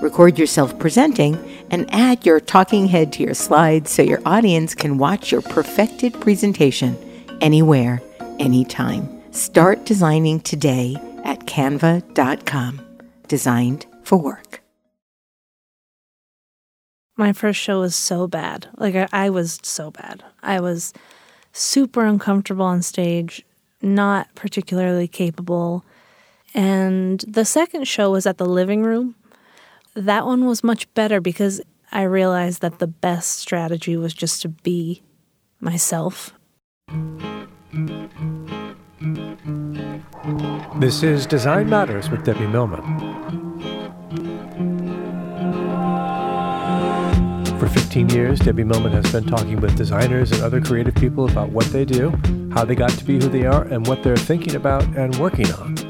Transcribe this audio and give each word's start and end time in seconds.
Record 0.00 0.38
yourself 0.38 0.76
presenting 0.78 1.38
and 1.70 1.88
add 1.94 2.26
your 2.26 2.40
talking 2.40 2.86
head 2.88 3.12
to 3.12 3.22
your 3.22 3.34
slides 3.34 3.90
so 3.90 4.02
your 4.02 4.20
audience 4.26 4.74
can 4.74 4.98
watch 4.98 5.30
your 5.30 5.40
perfected 5.40 6.12
presentation 6.20 6.98
anywhere, 7.40 8.02
anytime. 8.38 9.08
Start 9.32 9.84
designing 9.84 10.40
today 10.40 10.96
at 11.24 11.40
canva.com. 11.46 12.80
Designed 13.28 13.86
for 14.02 14.18
work. 14.18 14.60
My 17.16 17.32
first 17.32 17.60
show 17.60 17.80
was 17.80 17.94
so 17.94 18.26
bad. 18.26 18.68
Like, 18.76 19.08
I, 19.12 19.30
was 19.30 19.60
so 19.62 19.92
bad. 19.92 20.24
I 20.42 20.60
was 20.60 20.92
super 21.52 22.04
uncomfortable 22.04 22.64
on 22.64 22.82
stage, 22.82 23.44
not 23.80 24.34
particularly 24.34 25.06
capable. 25.06 25.84
And 26.52 27.20
the 27.20 27.44
second 27.44 27.86
show 27.86 28.10
was 28.10 28.26
at 28.26 28.38
the 28.38 28.46
living 28.46 28.82
room 28.82 29.14
that 29.94 30.26
one 30.26 30.44
was 30.44 30.64
much 30.64 30.92
better 30.94 31.20
because 31.20 31.60
I 31.92 32.02
realized 32.02 32.60
that 32.62 32.78
the 32.78 32.86
best 32.86 33.38
strategy 33.38 33.96
was 33.96 34.12
just 34.12 34.42
to 34.42 34.48
be 34.48 35.02
myself. 35.60 36.34
This 40.76 41.02
is 41.02 41.26
Design 41.26 41.68
Matters 41.68 42.10
with 42.10 42.24
Debbie 42.24 42.46
Millman. 42.48 42.82
For 47.58 47.68
15 47.68 48.08
years, 48.10 48.40
Debbie 48.40 48.64
Millman 48.64 48.92
has 48.92 49.10
been 49.12 49.24
talking 49.24 49.60
with 49.60 49.76
designers 49.76 50.32
and 50.32 50.42
other 50.42 50.60
creative 50.60 50.94
people 50.96 51.30
about 51.30 51.50
what 51.50 51.66
they 51.66 51.84
do, 51.84 52.10
how 52.52 52.64
they 52.64 52.74
got 52.74 52.90
to 52.90 53.04
be 53.04 53.14
who 53.14 53.28
they 53.28 53.46
are, 53.46 53.62
and 53.62 53.86
what 53.86 54.02
they're 54.02 54.16
thinking 54.16 54.56
about 54.56 54.82
and 54.96 55.14
working 55.16 55.50
on. 55.52 55.83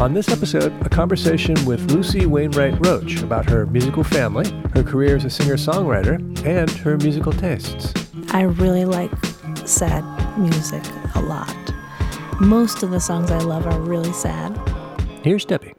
On 0.00 0.14
this 0.14 0.30
episode, 0.30 0.72
a 0.80 0.88
conversation 0.88 1.62
with 1.66 1.90
Lucy 1.90 2.24
Wainwright 2.24 2.86
Roche 2.86 3.22
about 3.22 3.50
her 3.50 3.66
musical 3.66 4.02
family, 4.02 4.50
her 4.72 4.82
career 4.82 5.14
as 5.14 5.26
a 5.26 5.30
singer 5.30 5.56
songwriter, 5.56 6.16
and 6.46 6.70
her 6.70 6.96
musical 6.96 7.34
tastes. 7.34 7.92
I 8.30 8.44
really 8.44 8.86
like 8.86 9.10
sad 9.66 10.02
music 10.38 10.82
a 11.16 11.20
lot. 11.20 11.54
Most 12.40 12.82
of 12.82 12.92
the 12.92 12.98
songs 12.98 13.30
I 13.30 13.40
love 13.40 13.66
are 13.66 13.78
really 13.78 14.14
sad. 14.14 14.56
Here's 15.22 15.44
Debbie. 15.44 15.74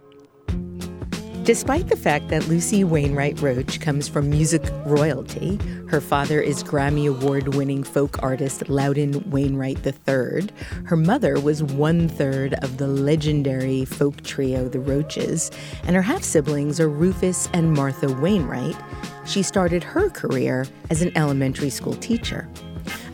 Despite 1.43 1.87
the 1.87 1.97
fact 1.97 2.27
that 2.27 2.47
Lucy 2.47 2.83
Wainwright 2.83 3.41
Roche 3.41 3.79
comes 3.79 4.07
from 4.07 4.29
music 4.29 4.61
royalty, 4.85 5.59
her 5.89 5.99
father 5.99 6.39
is 6.39 6.63
Grammy 6.63 7.09
Award 7.09 7.55
winning 7.55 7.83
folk 7.83 8.21
artist 8.21 8.69
Loudon 8.69 9.27
Wainwright 9.31 9.83
III. 9.83 10.49
Her 10.85 10.95
mother 10.95 11.39
was 11.39 11.63
one 11.63 12.07
third 12.07 12.53
of 12.63 12.77
the 12.77 12.87
legendary 12.87 13.85
folk 13.85 14.21
trio 14.21 14.69
The 14.69 14.79
Roches, 14.79 15.49
and 15.83 15.95
her 15.95 16.03
half 16.03 16.21
siblings 16.21 16.79
are 16.79 16.87
Rufus 16.87 17.49
and 17.53 17.73
Martha 17.73 18.13
Wainwright. 18.13 18.77
She 19.25 19.41
started 19.41 19.83
her 19.83 20.11
career 20.11 20.67
as 20.91 21.01
an 21.01 21.11
elementary 21.17 21.71
school 21.71 21.95
teacher. 21.95 22.47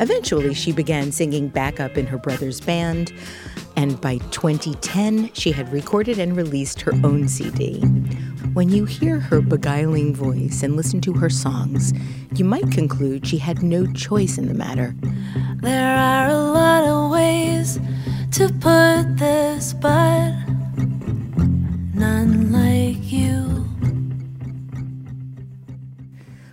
Eventually, 0.02 0.54
she 0.54 0.74
began 0.74 1.14
singing 1.14 1.48
backup 1.48 1.98
in 1.98 2.06
her 2.06 2.18
brother's 2.18 2.60
band, 2.60 3.14
and 3.78 4.02
by 4.02 4.18
2010, 4.32 5.30
she 5.34 5.52
had 5.52 5.72
recorded 5.72 6.18
and 6.18 6.36
released 6.36 6.82
her 6.82 6.94
own 7.04 7.28
CD. 7.28 7.80
When 8.54 8.70
you 8.70 8.86
hear 8.86 9.20
her 9.20 9.40
beguiling 9.40 10.16
voice 10.16 10.64
and 10.64 10.76
listen 10.76 11.00
to 11.02 11.14
her 11.14 11.30
songs, 11.30 11.94
you 12.36 12.44
might 12.44 12.72
conclude 12.72 13.28
she 13.28 13.38
had 13.38 13.62
no 13.62 13.86
choice 13.94 14.40
in 14.40 14.48
the 14.48 14.56
matter. 14.56 14.96
There 15.62 15.96
are 15.96 16.28
a 16.28 16.40
lot 16.40 16.86
of 16.86 17.12
ways 17.12 17.80
to 18.32 18.50
put 18.50 19.16
this, 19.18 19.74
but 19.74 20.32
none 21.94 22.52
like 22.52 23.07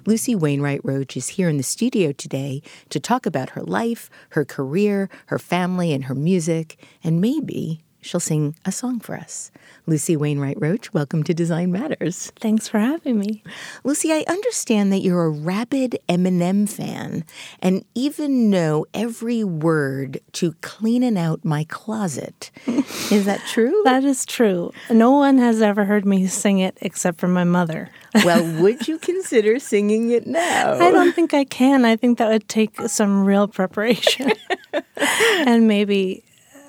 Lucy 0.07 0.35
Wainwright 0.35 0.83
Roche 0.85 1.17
is 1.17 1.29
here 1.29 1.49
in 1.49 1.57
the 1.57 1.63
studio 1.63 2.13
today 2.13 2.61
to 2.91 3.01
talk 3.01 3.25
about 3.25 3.51
her 3.51 3.63
life, 3.63 4.11
her 4.31 4.45
career, 4.45 5.09
her 5.27 5.39
family, 5.39 5.95
and 5.95 6.05
her 6.05 6.15
music, 6.15 6.79
and 7.03 7.23
maybe 7.23 7.83
she'll 8.03 8.21
sing 8.21 8.55
a 8.67 8.73
song 8.73 9.01
for 9.01 9.17
us. 9.17 9.51
Lucy 9.87 10.17
Wainwright 10.17 10.59
Roche, 10.59 10.91
welcome 10.95 11.23
to 11.25 11.35
Design 11.35 11.71
Matters. 11.71 12.33
Thanks 12.41 12.67
for 12.67 12.79
having 12.79 13.19
me. 13.19 13.43
Lucy, 13.85 14.13
I 14.15 14.25
understand 14.27 14.91
that 14.95 15.01
you're 15.01 15.25
a 15.25 15.29
rabid 15.29 15.99
Eminem 16.09 16.67
fan 16.67 17.23
and 17.61 17.85
even 17.95 18.49
know 18.49 18.87
every 18.95 19.45
word 19.45 20.21
to 20.33 20.55
Cleaning 20.63 21.19
Out 21.19 21.45
My 21.45 21.65
Closet. 21.65 22.51
is 22.67 23.27
that 23.27 23.43
true? 23.47 23.73
That 23.85 24.05
is 24.05 24.25
true. 24.25 24.73
No 24.89 25.11
one 25.11 25.37
has 25.37 25.61
ever 25.61 25.85
heard 25.85 26.07
me 26.07 26.27
sing 26.27 26.59
it 26.61 26.79
except 26.81 27.19
for 27.19 27.29
my 27.29 27.45
mother. 27.45 27.91
well, 28.25 28.63
would 28.63 28.89
you 28.89 28.99
consider 28.99 29.59
singing 29.59 30.11
it 30.11 30.27
now? 30.27 30.75
I 30.75 30.91
don't 30.91 31.15
think 31.15 31.35
I 31.35 31.45
can. 31.45 31.85
I 31.85 31.97
think 31.97 32.17
that 32.19 32.29
would 32.31 32.49
take 32.49 32.81
some 32.89 33.25
real 33.25 33.47
preparation. 33.47 34.33
and 35.47 35.69
maybe 35.69 36.25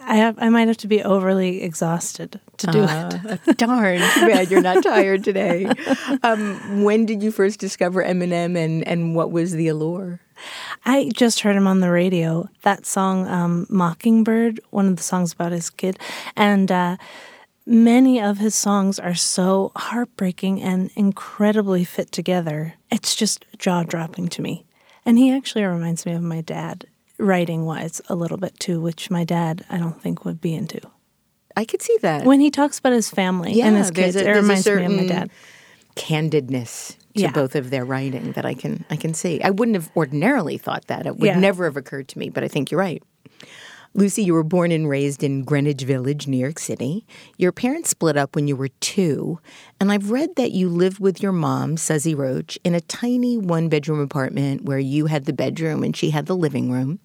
I 0.08 0.16
have 0.16 0.38
I 0.40 0.50
might 0.50 0.68
have 0.68 0.78
to 0.78 0.88
be 0.88 1.04
overly 1.04 1.64
exhausted 1.64 2.40
to 2.58 2.68
do 2.68 2.82
uh, 2.82 3.10
it. 3.48 3.58
darn, 3.58 4.00
too 4.14 4.28
bad 4.28 4.52
you're 4.52 4.62
not 4.62 4.84
tired 4.84 5.24
today. 5.24 5.68
Um, 6.24 6.84
when 6.84 7.06
did 7.06 7.24
you 7.24 7.32
first 7.32 7.60
discover 7.60 8.04
Eminem, 8.04 8.58
and 8.58 8.88
and 8.88 9.16
what 9.16 9.32
was 9.32 9.54
the 9.54 9.68
allure? 9.68 10.20
I 10.86 11.10
just 11.14 11.40
heard 11.40 11.56
him 11.56 11.68
on 11.68 11.80
the 11.80 11.90
radio. 11.90 12.48
That 12.62 12.86
song, 12.86 13.28
um, 13.28 13.66
"Mockingbird," 13.70 14.60
one 14.70 14.88
of 14.88 14.96
the 14.98 15.04
songs 15.04 15.34
about 15.34 15.52
his 15.52 15.70
kid, 15.70 16.00
and. 16.36 16.72
Uh, 16.72 16.98
many 17.68 18.22
of 18.22 18.38
his 18.38 18.54
songs 18.54 19.00
are 19.00 19.16
so 19.16 19.72
heartbreaking 19.76 20.62
and 20.62 20.92
incredibly 20.96 21.84
fit 21.84 22.12
together. 22.12 22.76
It's 22.92 23.16
just 23.16 23.44
jaw 23.58 23.82
dropping 23.82 24.28
to 24.30 24.44
me. 24.44 24.66
And 25.04 25.18
he 25.18 25.32
actually 25.32 25.64
reminds 25.64 26.06
me 26.06 26.14
of 26.14 26.22
my 26.22 26.42
dad 26.42 26.86
writing 27.18 27.66
wise 27.66 28.02
a 28.08 28.16
little 28.16 28.38
bit 28.38 28.60
too, 28.60 28.82
which 28.82 29.10
my 29.10 29.24
dad 29.24 29.66
I 29.70 29.78
don't 29.78 30.02
think 30.02 30.26
would 30.26 30.42
be 30.42 30.54
into. 30.54 30.82
I 31.56 31.66
could 31.66 31.82
see 31.82 31.98
that 32.02 32.26
when 32.26 32.40
he 32.40 32.52
talks 32.52 32.80
about 32.80 32.94
his 32.94 33.10
family 33.10 33.54
yeah, 33.54 33.68
and 33.68 33.78
his 33.78 33.92
kids. 33.92 34.16
A, 34.16 34.30
it 34.30 34.36
reminds 34.36 34.66
me 34.66 34.86
of 34.86 34.92
my 34.92 35.08
dad. 35.08 35.32
Candidness 35.96 36.98
to 37.16 37.22
yeah. 37.22 37.32
both 37.32 37.56
of 37.56 37.70
their 37.70 37.86
writing 37.86 38.34
that 38.34 38.46
I 38.46 38.54
can 38.54 38.86
I 38.90 38.98
can 38.98 39.14
see. 39.14 39.42
I 39.42 39.52
wouldn't 39.52 39.76
have 39.76 39.90
ordinarily 39.96 40.58
thought 40.58 40.88
that. 40.88 41.06
It 41.06 41.18
would 41.18 41.28
yeah. 41.28 41.40
never 41.40 41.64
have 41.66 41.78
occurred 41.78 42.10
to 42.10 42.20
me, 42.20 42.30
but 42.30 42.44
I 42.44 42.50
think 42.50 42.72
you're 42.72 42.80
right. 42.80 43.02
Lucy, 43.98 44.24
you 44.24 44.34
were 44.34 44.44
born 44.44 44.74
and 44.74 44.90
raised 44.90 45.24
in 45.24 45.46
Greenwich 45.46 45.84
Village, 45.84 46.28
New 46.28 46.36
York 46.36 46.60
City. 46.60 47.06
Your 47.38 47.54
parents 47.54 47.92
split 47.92 48.18
up 48.18 48.36
when 48.36 48.46
you 48.46 48.58
were 48.58 48.68
two, 48.82 49.40
and 49.80 49.90
I've 49.90 50.12
read 50.12 50.36
that 50.36 50.52
you 50.52 50.68
lived 50.68 51.00
with 51.00 51.24
your 51.24 51.32
mom, 51.32 51.78
Suzzy 51.78 52.14
Roche, 52.14 52.58
in 52.66 52.76
a 52.76 52.82
tiny 52.82 53.38
one 53.38 53.70
bedroom 53.70 54.02
apartment 54.02 54.66
where 54.66 54.80
you 54.80 55.06
had 55.06 55.24
the 55.24 55.32
bedroom 55.32 55.82
and 55.82 55.96
she 55.96 56.10
had 56.10 56.26
the 56.26 56.36
living 56.36 56.70
room. 56.70 57.00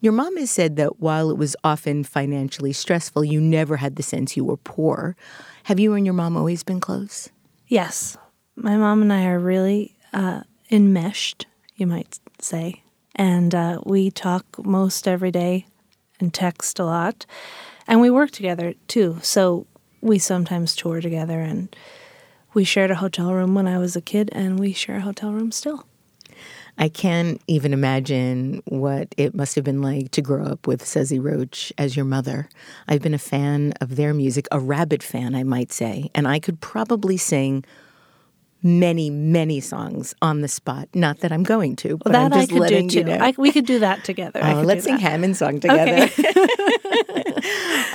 Your 0.00 0.12
mom 0.12 0.36
has 0.36 0.48
said 0.48 0.76
that 0.76 1.00
while 1.00 1.28
it 1.32 1.36
was 1.36 1.56
often 1.64 2.04
financially 2.04 2.72
stressful, 2.72 3.24
you 3.24 3.40
never 3.40 3.78
had 3.78 3.96
the 3.96 4.04
sense 4.04 4.36
you 4.36 4.44
were 4.44 4.56
poor. 4.56 5.16
Have 5.64 5.80
you 5.80 5.94
and 5.94 6.06
your 6.06 6.14
mom 6.14 6.36
always 6.36 6.62
been 6.62 6.78
close? 6.78 7.30
Yes. 7.66 8.16
My 8.54 8.76
mom 8.76 9.02
and 9.02 9.12
I 9.12 9.26
are 9.26 9.40
really 9.40 9.96
uh, 10.12 10.42
enmeshed, 10.70 11.46
you 11.74 11.88
might 11.88 12.20
say. 12.40 12.84
And 13.16 13.56
uh, 13.56 13.80
we 13.84 14.12
talk 14.12 14.64
most 14.64 15.08
every 15.08 15.32
day 15.32 15.66
and 16.20 16.32
text 16.32 16.78
a 16.78 16.84
lot. 16.84 17.26
And 17.86 18.00
we 18.00 18.10
work 18.10 18.30
together 18.30 18.74
too. 18.86 19.18
So 19.22 19.66
we 20.00 20.18
sometimes 20.18 20.76
tour 20.76 21.00
together, 21.00 21.40
and 21.40 21.74
we 22.54 22.64
shared 22.64 22.90
a 22.90 22.96
hotel 22.96 23.32
room 23.34 23.54
when 23.54 23.66
I 23.66 23.78
was 23.78 23.96
a 23.96 24.00
kid, 24.00 24.30
and 24.32 24.58
we 24.58 24.72
share 24.72 24.96
a 24.96 25.00
hotel 25.00 25.32
room 25.32 25.52
still. 25.52 25.84
I 26.80 26.88
can't 26.88 27.42
even 27.48 27.72
imagine 27.72 28.62
what 28.66 29.12
it 29.16 29.34
must 29.34 29.56
have 29.56 29.64
been 29.64 29.82
like 29.82 30.12
to 30.12 30.22
grow 30.22 30.44
up 30.44 30.68
with 30.68 30.86
Suzzy 30.86 31.18
Roche 31.18 31.72
as 31.76 31.96
your 31.96 32.04
mother. 32.04 32.48
I've 32.86 33.02
been 33.02 33.14
a 33.14 33.18
fan 33.18 33.72
of 33.80 33.96
their 33.96 34.14
music, 34.14 34.46
a 34.52 34.60
rabid 34.60 35.02
fan, 35.02 35.34
I 35.34 35.42
might 35.42 35.72
say, 35.72 36.08
and 36.14 36.28
I 36.28 36.38
could 36.38 36.60
probably 36.60 37.16
sing 37.16 37.64
many, 38.62 39.08
many 39.10 39.60
songs 39.60 40.14
on 40.20 40.40
the 40.40 40.48
spot. 40.48 40.88
Not 40.94 41.20
that 41.20 41.32
I'm 41.32 41.42
going 41.44 41.76
to, 41.76 41.96
but 41.98 42.12
Well, 42.12 42.24
I'm 42.24 42.30
that 42.30 42.38
I 42.38 42.46
could 42.46 42.58
letting 42.58 42.88
do 42.88 42.98
you 42.98 43.04
too. 43.04 43.10
know. 43.10 43.18
I, 43.24 43.34
we 43.36 43.52
could 43.52 43.66
do 43.66 43.78
that 43.80 44.04
together. 44.04 44.40
Oh, 44.42 44.62
let's 44.62 44.84
sing 44.84 44.94
that. 44.94 45.00
Hammond 45.02 45.36
song 45.36 45.60
together. 45.60 46.08
Okay. 46.18 46.34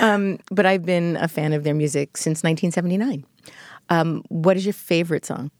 um, 0.00 0.38
but 0.50 0.66
I've 0.66 0.84
been 0.84 1.16
a 1.16 1.28
fan 1.28 1.52
of 1.52 1.64
their 1.64 1.74
music 1.74 2.16
since 2.16 2.42
1979. 2.42 3.24
Um, 3.90 4.22
what 4.28 4.56
is 4.56 4.64
your 4.64 4.72
favorite 4.72 5.26
song? 5.26 5.50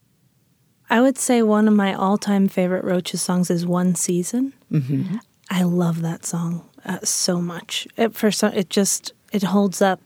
I 0.91 1.01
would 1.01 1.19
say 1.19 1.43
one 1.43 1.67
of 1.69 1.75
my 1.75 1.95
all-time 1.95 2.49
favorite 2.49 2.85
Roches 2.85 3.23
songs 3.23 3.51
is 3.51 3.67
"One 3.67 3.95
Season." 3.95 4.53
Mm-hmm. 4.71 5.17
I 5.51 5.63
love 5.63 6.03
that 6.03 6.25
song 6.27 6.69
uh, 6.85 6.99
so 7.03 7.41
much. 7.41 7.87
It 7.97 8.15
for 8.15 8.31
some, 8.31 8.53
it 8.53 8.71
just 8.71 9.13
it 9.33 9.43
holds 9.43 9.81
up. 9.83 10.01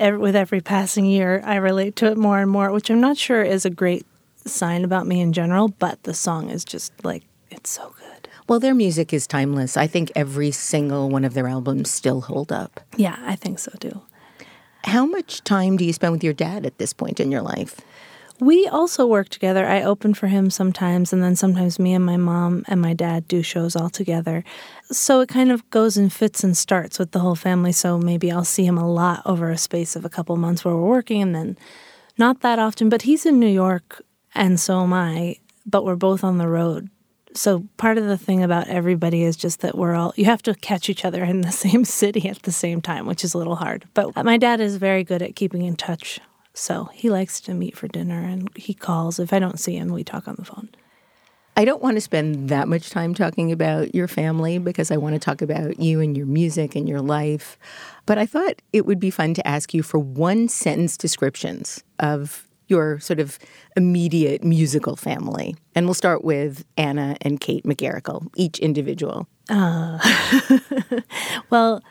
Every, 0.00 0.18
with 0.20 0.36
every 0.36 0.60
passing 0.60 1.06
year, 1.06 1.42
I 1.44 1.56
relate 1.56 1.96
to 1.96 2.06
it 2.06 2.16
more 2.16 2.38
and 2.38 2.48
more, 2.50 2.70
which 2.70 2.88
I'm 2.90 3.00
not 3.00 3.16
sure 3.16 3.42
is 3.42 3.64
a 3.64 3.70
great 3.70 4.06
sign 4.48 4.84
about 4.84 5.06
me 5.06 5.20
in 5.20 5.32
general. 5.32 5.68
But 5.68 6.02
the 6.04 6.14
song 6.14 6.50
is 6.50 6.64
just 6.64 6.92
like 7.04 7.24
it's 7.50 7.70
so 7.70 7.94
good. 7.98 8.28
Well, 8.48 8.60
their 8.60 8.74
music 8.74 9.12
is 9.12 9.26
timeless. 9.26 9.76
I 9.76 9.86
think 9.86 10.10
every 10.16 10.50
single 10.50 11.10
one 11.10 11.24
of 11.24 11.34
their 11.34 11.48
albums 11.48 11.90
still 11.90 12.22
hold 12.22 12.50
up. 12.50 12.80
Yeah, 12.96 13.18
I 13.22 13.36
think 13.36 13.58
so 13.58 13.72
too. 13.78 14.00
How 14.84 15.04
much 15.04 15.44
time 15.44 15.76
do 15.76 15.84
you 15.84 15.92
spend 15.92 16.12
with 16.12 16.24
your 16.24 16.32
dad 16.32 16.64
at 16.64 16.78
this 16.78 16.92
point 16.92 17.20
in 17.20 17.30
your 17.30 17.42
life? 17.42 17.80
We 18.40 18.68
also 18.68 19.04
work 19.04 19.28
together. 19.30 19.66
I 19.66 19.82
open 19.82 20.14
for 20.14 20.28
him 20.28 20.48
sometimes, 20.48 21.12
and 21.12 21.22
then 21.22 21.34
sometimes 21.34 21.80
me 21.80 21.92
and 21.92 22.06
my 22.06 22.16
mom 22.16 22.64
and 22.68 22.80
my 22.80 22.94
dad 22.94 23.26
do 23.26 23.42
shows 23.42 23.74
all 23.74 23.90
together. 23.90 24.44
So 24.92 25.20
it 25.20 25.28
kind 25.28 25.50
of 25.50 25.68
goes 25.70 25.96
in 25.96 26.08
fits 26.08 26.44
and 26.44 26.56
starts 26.56 27.00
with 27.00 27.10
the 27.10 27.18
whole 27.18 27.34
family. 27.34 27.72
So 27.72 27.98
maybe 27.98 28.30
I'll 28.30 28.44
see 28.44 28.64
him 28.64 28.78
a 28.78 28.90
lot 28.90 29.22
over 29.26 29.50
a 29.50 29.58
space 29.58 29.96
of 29.96 30.04
a 30.04 30.08
couple 30.08 30.36
months 30.36 30.64
where 30.64 30.74
we're 30.74 30.88
working, 30.88 31.20
and 31.20 31.34
then 31.34 31.58
not 32.16 32.40
that 32.42 32.60
often. 32.60 32.88
But 32.88 33.02
he's 33.02 33.26
in 33.26 33.40
New 33.40 33.48
York, 33.48 34.02
and 34.38 34.58
so 34.58 34.82
am 34.82 34.92
I, 34.92 35.36
but 35.66 35.84
we're 35.84 35.96
both 35.96 36.24
on 36.24 36.38
the 36.38 36.48
road. 36.48 36.88
So 37.34 37.64
part 37.76 37.98
of 37.98 38.06
the 38.06 38.16
thing 38.16 38.42
about 38.42 38.68
everybody 38.68 39.22
is 39.22 39.36
just 39.36 39.60
that 39.60 39.76
we're 39.76 39.94
all, 39.94 40.14
you 40.16 40.24
have 40.24 40.42
to 40.42 40.54
catch 40.54 40.88
each 40.88 41.04
other 41.04 41.22
in 41.22 41.42
the 41.42 41.52
same 41.64 41.84
city 41.84 42.28
at 42.28 42.42
the 42.42 42.52
same 42.52 42.80
time, 42.80 43.06
which 43.06 43.22
is 43.22 43.34
a 43.34 43.38
little 43.38 43.56
hard. 43.56 43.84
But 43.92 44.24
my 44.24 44.38
dad 44.38 44.60
is 44.60 44.76
very 44.76 45.04
good 45.04 45.20
at 45.20 45.36
keeping 45.36 45.62
in 45.62 45.76
touch 45.76 46.20
so 46.58 46.86
he 46.92 47.08
likes 47.08 47.40
to 47.42 47.54
meet 47.54 47.76
for 47.76 47.86
dinner 47.86 48.18
and 48.18 48.50
he 48.56 48.74
calls. 48.74 49.20
If 49.20 49.32
I 49.32 49.38
don't 49.38 49.60
see 49.60 49.76
him, 49.76 49.92
we 49.92 50.02
talk 50.02 50.26
on 50.26 50.34
the 50.36 50.44
phone. 50.44 50.68
I 51.56 51.64
don't 51.64 51.82
want 51.82 51.96
to 51.96 52.00
spend 52.00 52.48
that 52.50 52.68
much 52.68 52.90
time 52.90 53.14
talking 53.14 53.52
about 53.52 53.94
your 53.94 54.08
family 54.08 54.58
because 54.58 54.90
I 54.90 54.96
want 54.96 55.14
to 55.14 55.18
talk 55.18 55.40
about 55.40 55.80
you 55.80 56.00
and 56.00 56.16
your 56.16 56.26
music 56.26 56.76
and 56.76 56.88
your 56.88 57.00
life. 57.00 57.58
But 58.06 58.18
I 58.18 58.26
thought 58.26 58.60
it 58.72 58.86
would 58.86 59.00
be 59.00 59.10
fun 59.10 59.34
to 59.34 59.46
ask 59.46 59.72
you 59.72 59.82
for 59.82 59.98
one 59.98 60.48
sentence 60.48 60.96
descriptions 60.96 61.82
of 62.00 62.47
your 62.68 63.00
sort 63.00 63.18
of 63.18 63.38
immediate 63.76 64.44
musical 64.44 64.94
family. 64.94 65.56
And 65.74 65.86
we'll 65.86 65.94
start 65.94 66.22
with 66.22 66.64
Anna 66.76 67.16
and 67.22 67.40
Kate 67.40 67.64
McGarrigle, 67.64 68.28
each 68.36 68.58
individual. 68.58 69.26
Well, 71.50 71.82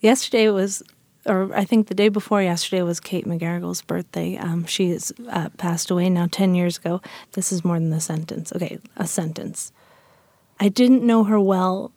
yesterday 0.00 0.48
was, 0.50 0.82
or 1.26 1.54
I 1.54 1.64
think 1.64 1.88
the 1.88 1.94
day 1.94 2.08
before 2.08 2.42
yesterday 2.42 2.82
was 2.82 3.00
Kate 3.00 3.26
McGarrigle's 3.26 3.82
birthday. 3.82 4.36
Um, 4.36 4.64
she 4.64 4.90
has 4.90 5.12
uh, 5.28 5.50
passed 5.58 5.90
away 5.90 6.08
now 6.08 6.28
10 6.30 6.54
years 6.54 6.78
ago. 6.78 7.00
This 7.32 7.52
is 7.52 7.64
more 7.64 7.78
than 7.78 7.92
a 7.92 8.00
sentence. 8.00 8.52
Okay, 8.54 8.78
a 8.96 9.06
sentence. 9.06 9.72
I 10.58 10.68
didn't 10.68 11.02
know 11.02 11.24
her 11.24 11.40
well, 11.40 11.92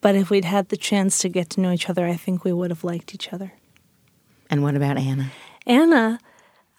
but 0.00 0.14
if 0.14 0.30
we'd 0.30 0.44
had 0.44 0.68
the 0.68 0.76
chance 0.76 1.18
to 1.20 1.28
get 1.28 1.50
to 1.50 1.60
know 1.60 1.72
each 1.72 1.88
other, 1.88 2.06
I 2.06 2.16
think 2.16 2.44
we 2.44 2.52
would 2.52 2.70
have 2.70 2.84
liked 2.84 3.14
each 3.14 3.32
other. 3.32 3.52
And 4.50 4.62
what 4.62 4.74
about 4.74 4.98
Anna? 4.98 5.30
Anna, 5.66 6.18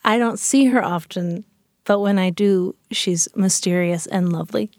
I 0.04 0.18
don't 0.18 0.40
see 0.40 0.66
her 0.66 0.84
often, 0.84 1.44
but 1.86 2.00
when 2.00 2.18
I 2.18 2.30
do, 2.30 2.76
she's 2.92 3.28
mysterious 3.36 4.06
and 4.08 4.32
lovely. 4.32 4.72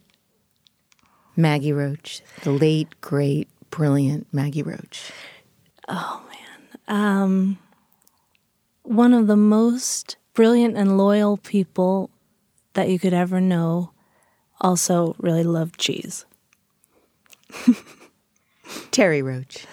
Maggie 1.37 1.73
Roche, 1.73 2.21
the 2.43 2.51
late, 2.51 2.89
great, 3.01 3.49
brilliant 3.71 4.27
Maggie 4.33 4.63
Roche. 4.63 5.11
Oh, 5.89 6.23
man. 6.29 6.97
Um, 6.97 7.59
one 8.83 9.15
of 9.15 9.27
the 9.27 9.37
most 9.37 10.17
brilliant 10.35 10.77
and 10.77 10.99
loyal 10.99 11.37
people 11.37 12.11
that 12.75 12.89
you 12.89 12.99
could 12.99 13.15
ever 13.15 13.41
know 13.41 13.93
also 14.61 15.15
really 15.19 15.45
loved 15.45 15.79
cheese. 15.79 16.25
Terre 18.91 19.23
Roche. 19.23 19.67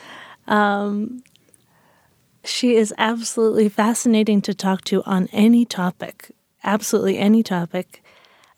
She 2.47 2.75
is 2.75 2.94
absolutely 2.97 3.67
fascinating 3.67 4.41
to 4.44 4.53
talk 4.53 4.83
to 4.85 5.03
on 5.03 5.27
any 5.33 5.65
topic, 5.65 6.31
absolutely 6.63 7.17
any 7.17 7.44
topic. 7.44 8.01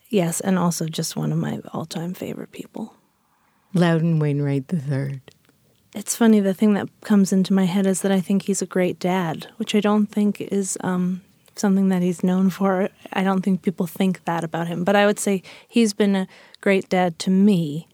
Yes, 0.09 0.39
and 0.39 0.59
also 0.59 0.87
just 0.87 1.15
one 1.15 1.31
of 1.31 1.39
my 1.39 1.59
all 1.73 1.85
time 1.85 2.13
favorite 2.13 2.51
people. 2.51 2.93
Loudon 3.73 4.19
Wainwright 4.19 4.71
III. 4.71 5.21
It's 5.95 6.15
funny, 6.15 6.39
the 6.39 6.53
thing 6.53 6.75
that 6.75 6.87
comes 7.01 7.33
into 7.33 7.51
my 7.51 7.65
head 7.65 7.87
is 7.87 8.01
that 8.01 8.11
I 8.11 8.21
think 8.21 8.43
he's 8.43 8.61
a 8.61 8.67
great 8.67 8.99
dad, 8.99 9.47
which 9.57 9.73
I 9.73 9.79
don't 9.79 10.05
think 10.05 10.39
is 10.39 10.77
um, 10.81 11.21
something 11.55 11.89
that 11.89 12.03
he's 12.03 12.23
known 12.23 12.51
for. 12.51 12.89
I 13.13 13.23
don't 13.23 13.41
think 13.41 13.63
people 13.63 13.87
think 13.87 14.23
that 14.25 14.43
about 14.43 14.67
him. 14.67 14.83
But 14.83 14.95
I 14.95 15.07
would 15.07 15.19
say 15.19 15.41
he's 15.67 15.93
been 15.93 16.15
a 16.15 16.27
great 16.61 16.89
dad 16.89 17.17
to 17.19 17.31
me. 17.31 17.87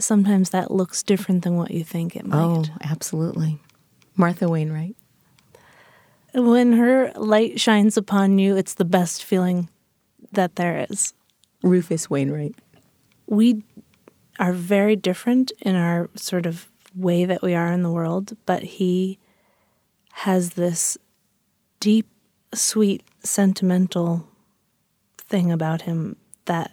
Sometimes 0.00 0.50
that 0.50 0.70
looks 0.70 1.02
different 1.02 1.44
than 1.44 1.56
what 1.56 1.70
you 1.70 1.84
think 1.84 2.16
it 2.16 2.26
might. 2.26 2.42
Oh, 2.42 2.64
absolutely. 2.82 3.60
Martha 4.16 4.48
Wainwright. 4.48 4.96
When 6.34 6.72
her 6.74 7.12
light 7.14 7.60
shines 7.60 7.96
upon 7.96 8.38
you, 8.38 8.56
it's 8.56 8.74
the 8.74 8.84
best 8.84 9.24
feeling 9.24 9.68
that 10.32 10.56
there 10.56 10.86
is. 10.90 11.14
Rufus 11.62 12.10
Wainwright. 12.10 12.54
we 13.26 13.62
are 14.38 14.52
very 14.52 14.96
different 14.96 15.52
in 15.60 15.76
our 15.76 16.10
sort 16.14 16.44
of 16.44 16.68
way 16.94 17.24
that 17.24 17.42
we 17.42 17.54
are 17.54 17.72
in 17.72 17.82
the 17.82 17.90
world, 17.90 18.36
but 18.46 18.62
he 18.62 19.18
has 20.12 20.50
this 20.50 20.98
deep, 21.80 22.06
sweet, 22.52 23.02
sentimental 23.22 24.28
thing 25.18 25.50
about 25.50 25.82
him 25.82 26.16
that 26.44 26.70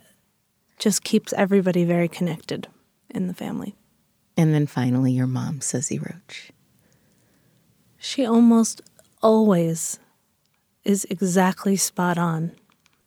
just 0.79 1.03
keeps 1.03 1.33
everybody 1.33 1.83
very 1.85 2.07
connected 2.07 2.67
in 3.09 3.27
the 3.27 3.33
family. 3.33 3.75
And 4.35 4.53
then 4.53 4.67
finally, 4.67 5.11
your 5.11 5.27
mom, 5.27 5.61
Suzzy 5.61 5.99
Roche. 5.99 6.51
She 8.03 8.25
almost 8.25 8.81
always 9.21 9.99
is 10.83 11.05
exactly 11.11 11.75
spot 11.75 12.17
on 12.17 12.53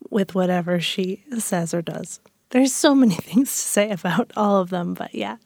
with 0.09 0.37
whatever 0.37 0.81
she 0.81 1.25
says 1.37 1.75
or 1.75 1.83
does. 1.83 2.21
There's 2.51 2.73
so 2.73 2.95
many 2.95 3.15
things 3.17 3.51
to 3.51 3.57
say 3.57 3.91
about 3.91 4.31
all 4.37 4.61
of 4.61 4.71
them, 4.71 4.95
but 4.95 5.13
yeah. 5.13 5.39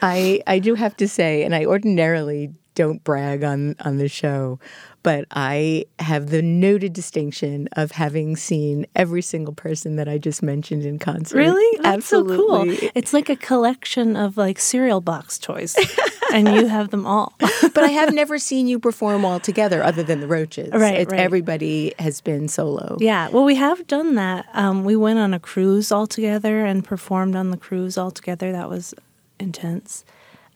I, 0.00 0.42
I 0.46 0.58
do 0.58 0.74
have 0.74 0.96
to 0.96 1.06
say, 1.06 1.44
and 1.44 1.54
I 1.54 1.66
ordinarily 1.66 2.54
don't 2.74 3.04
brag 3.04 3.44
on, 3.44 3.76
on 3.80 3.98
the 3.98 4.08
show, 4.08 4.58
but 5.02 5.26
I 5.30 5.84
have 5.98 6.30
the 6.30 6.42
noted 6.42 6.92
distinction 6.92 7.68
of 7.72 7.90
having 7.92 8.36
seen 8.36 8.86
every 8.96 9.22
single 9.22 9.52
person 9.52 9.96
that 9.96 10.08
I 10.08 10.18
just 10.18 10.42
mentioned 10.42 10.84
in 10.84 10.98
concert. 10.98 11.36
Really? 11.36 11.78
That's 11.82 11.96
Absolutely. 12.12 12.36
so 12.36 12.46
cool. 12.46 12.90
It's 12.94 13.12
like 13.12 13.28
a 13.28 13.36
collection 13.36 14.16
of 14.16 14.36
like 14.36 14.58
cereal 14.58 15.00
box 15.00 15.38
toys, 15.38 15.76
and 16.32 16.48
you 16.48 16.66
have 16.66 16.90
them 16.90 17.06
all. 17.06 17.32
but 17.38 17.78
I 17.84 17.88
have 17.88 18.12
never 18.14 18.38
seen 18.38 18.66
you 18.66 18.78
perform 18.78 19.24
all 19.24 19.38
together 19.40 19.82
other 19.82 20.02
than 20.02 20.20
the 20.20 20.26
Roches. 20.26 20.70
Right, 20.72 20.94
It's- 20.94 21.06
right. 21.12 21.20
Everybody 21.20 21.92
has 21.98 22.20
been 22.20 22.48
solo. 22.48 22.96
yeah, 23.00 23.28
well, 23.28 23.44
we 23.44 23.54
have 23.56 23.86
done 23.86 24.14
that. 24.16 24.46
Um, 24.54 24.84
we 24.84 24.96
went 24.96 25.18
on 25.18 25.34
a 25.34 25.38
cruise 25.40 25.92
all 25.92 26.06
together 26.06 26.64
and 26.64 26.84
performed 26.84 27.36
on 27.36 27.50
the 27.50 27.56
cruise 27.56 27.96
all 27.98 28.10
together. 28.10 28.52
That 28.52 28.68
was 28.70 28.94
intense. 29.38 30.04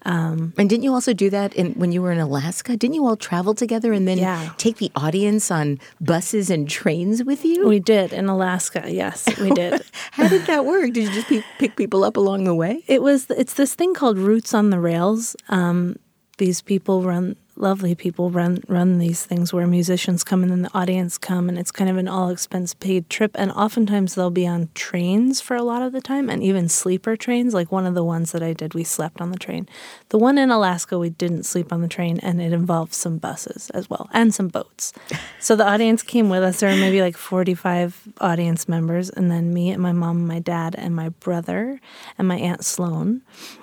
And 0.06 0.68
didn't 0.70 0.82
you 0.84 0.92
also 0.94 1.12
do 1.12 1.28
that 1.30 1.52
in, 1.54 1.72
when 1.74 1.90
you 1.92 2.00
were 2.00 2.12
in 2.12 2.18
Alaska? 2.20 2.76
Didn't 2.76 2.94
you 2.94 3.04
all 3.06 3.16
travel 3.16 3.54
together 3.54 3.92
and 3.92 4.06
then 4.06 4.18
Yeah. 4.18 4.52
take 4.56 4.76
the 4.78 4.90
audience 4.94 5.50
on 5.50 5.78
buses 6.00 6.48
and 6.50 6.68
trains 6.68 7.24
with 7.24 7.44
you? 7.44 7.66
We 7.66 7.80
did 7.80 8.12
in 8.12 8.26
Alaska. 8.28 8.84
Yes, 8.86 9.26
we 9.40 9.50
did. 9.50 9.82
How 10.12 10.28
did 10.28 10.46
that 10.46 10.64
work? 10.64 10.92
Did 10.92 11.04
you 11.08 11.12
just 11.12 11.28
pe- 11.28 11.42
pick 11.58 11.76
people 11.76 12.04
up 12.04 12.16
along 12.16 12.44
the 12.44 12.54
way? 12.54 12.84
it 12.86 13.02
was. 13.02 13.26
It's 13.30 13.54
this 13.54 13.74
thing 13.74 13.94
called 13.94 14.18
Roots 14.18 14.54
on 14.54 14.70
the 14.70 14.78
Rails. 14.78 15.34
Um, 15.48 15.96
these 16.38 16.62
people 16.62 17.02
run 17.02 17.34
lovely 17.56 17.94
people 17.94 18.30
run 18.30 18.62
run 18.68 18.98
these 18.98 19.24
things 19.24 19.52
where 19.52 19.66
musicians 19.66 20.22
come 20.22 20.42
and 20.42 20.52
then 20.52 20.62
the 20.62 20.74
audience 20.74 21.16
come 21.16 21.48
and 21.48 21.58
it's 21.58 21.70
kind 21.70 21.88
of 21.88 21.96
an 21.96 22.06
all 22.06 22.28
expense 22.28 22.74
paid 22.74 23.08
trip 23.08 23.30
and 23.34 23.50
oftentimes 23.52 24.14
they'll 24.14 24.30
be 24.30 24.46
on 24.46 24.68
trains 24.74 25.40
for 25.40 25.56
a 25.56 25.62
lot 25.62 25.82
of 25.82 25.92
the 25.92 26.00
time 26.00 26.28
and 26.28 26.42
even 26.42 26.68
sleeper 26.68 27.16
trains 27.16 27.54
like 27.54 27.72
one 27.72 27.86
of 27.86 27.94
the 27.94 28.04
ones 28.04 28.32
that 28.32 28.42
I 28.42 28.52
did 28.52 28.74
we 28.74 28.84
slept 28.84 29.20
on 29.20 29.30
the 29.30 29.38
train. 29.38 29.68
The 30.10 30.18
one 30.18 30.38
in 30.38 30.50
Alaska 30.50 30.98
we 30.98 31.10
didn't 31.10 31.44
sleep 31.44 31.72
on 31.72 31.80
the 31.80 31.88
train 31.88 32.20
and 32.20 32.40
it 32.40 32.52
involved 32.52 32.92
some 32.92 33.18
buses 33.18 33.70
as 33.70 33.88
well 33.88 34.08
and 34.12 34.34
some 34.34 34.48
boats. 34.48 34.92
So 35.38 35.54
the 35.54 35.66
audience 35.66 36.02
came 36.02 36.28
with 36.28 36.42
us 36.42 36.60
there 36.60 36.70
were 36.70 36.76
maybe 36.76 37.00
like 37.00 37.16
45 37.16 38.14
audience 38.20 38.68
members 38.68 39.10
and 39.10 39.30
then 39.30 39.54
me 39.54 39.70
and 39.70 39.80
my 39.80 39.92
mom 39.92 40.18
and 40.18 40.28
my 40.28 40.40
dad 40.40 40.74
and 40.76 40.94
my 40.94 41.10
brother 41.10 41.80
and 42.18 42.26
my 42.26 42.36
aunt 42.36 42.64
Sloan. 42.64 43.22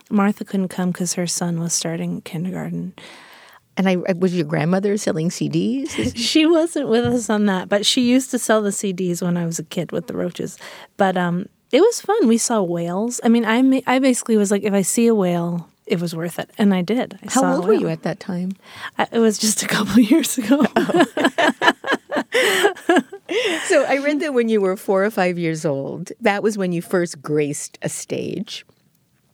Martha 0.09 0.45
couldn't 0.45 0.69
come 0.69 0.93
cuz 0.93 1.13
her 1.13 1.27
son 1.27 1.59
was 1.59 1.73
starting 1.73 2.21
kindergarten. 2.21 2.93
And 3.75 3.89
I 3.89 3.95
was 4.13 4.35
your 4.35 4.45
grandmother 4.45 4.97
selling 4.97 5.29
CDs? 5.29 6.13
she 6.15 6.45
wasn't 6.45 6.89
with 6.89 7.05
us 7.05 7.29
on 7.29 7.47
that, 7.47 7.69
but 7.69 7.85
she 7.85 8.01
used 8.01 8.29
to 8.31 8.39
sell 8.39 8.61
the 8.61 8.69
CDs 8.69 9.21
when 9.21 9.35
I 9.35 9.45
was 9.45 9.57
a 9.57 9.63
kid 9.63 9.91
with 9.91 10.07
the 10.07 10.15
roaches. 10.15 10.57
But 10.95 11.17
um, 11.17 11.47
it 11.71 11.81
was 11.81 11.99
fun. 11.99 12.27
We 12.27 12.37
saw 12.37 12.61
whales. 12.61 13.19
I 13.23 13.29
mean, 13.29 13.45
I 13.45 13.81
I 13.87 13.99
basically 13.99 14.37
was 14.37 14.51
like, 14.51 14.63
if 14.63 14.73
I 14.73 14.83
see 14.83 15.07
a 15.07 15.15
whale, 15.15 15.69
it 15.85 15.99
was 15.99 16.15
worth 16.15 16.39
it, 16.39 16.49
and 16.57 16.73
I 16.73 16.81
did. 16.81 17.19
I 17.23 17.31
How 17.31 17.55
old 17.55 17.67
were 17.67 17.73
you 17.73 17.89
at 17.89 18.03
that 18.03 18.19
time? 18.19 18.51
I, 18.97 19.07
it 19.11 19.19
was 19.19 19.37
just 19.37 19.63
a 19.63 19.67
couple 19.67 19.99
years 20.11 20.37
ago. 20.37 20.65
Oh. 20.75 21.05
so 23.65 23.83
I 23.85 23.99
read 24.03 24.19
that 24.21 24.33
when 24.33 24.49
you 24.49 24.61
were 24.61 24.77
four 24.77 25.03
or 25.03 25.11
five 25.11 25.37
years 25.37 25.65
old, 25.65 26.11
that 26.21 26.43
was 26.43 26.57
when 26.57 26.71
you 26.71 26.81
first 26.81 27.21
graced 27.21 27.77
a 27.81 27.89
stage. 27.89 28.65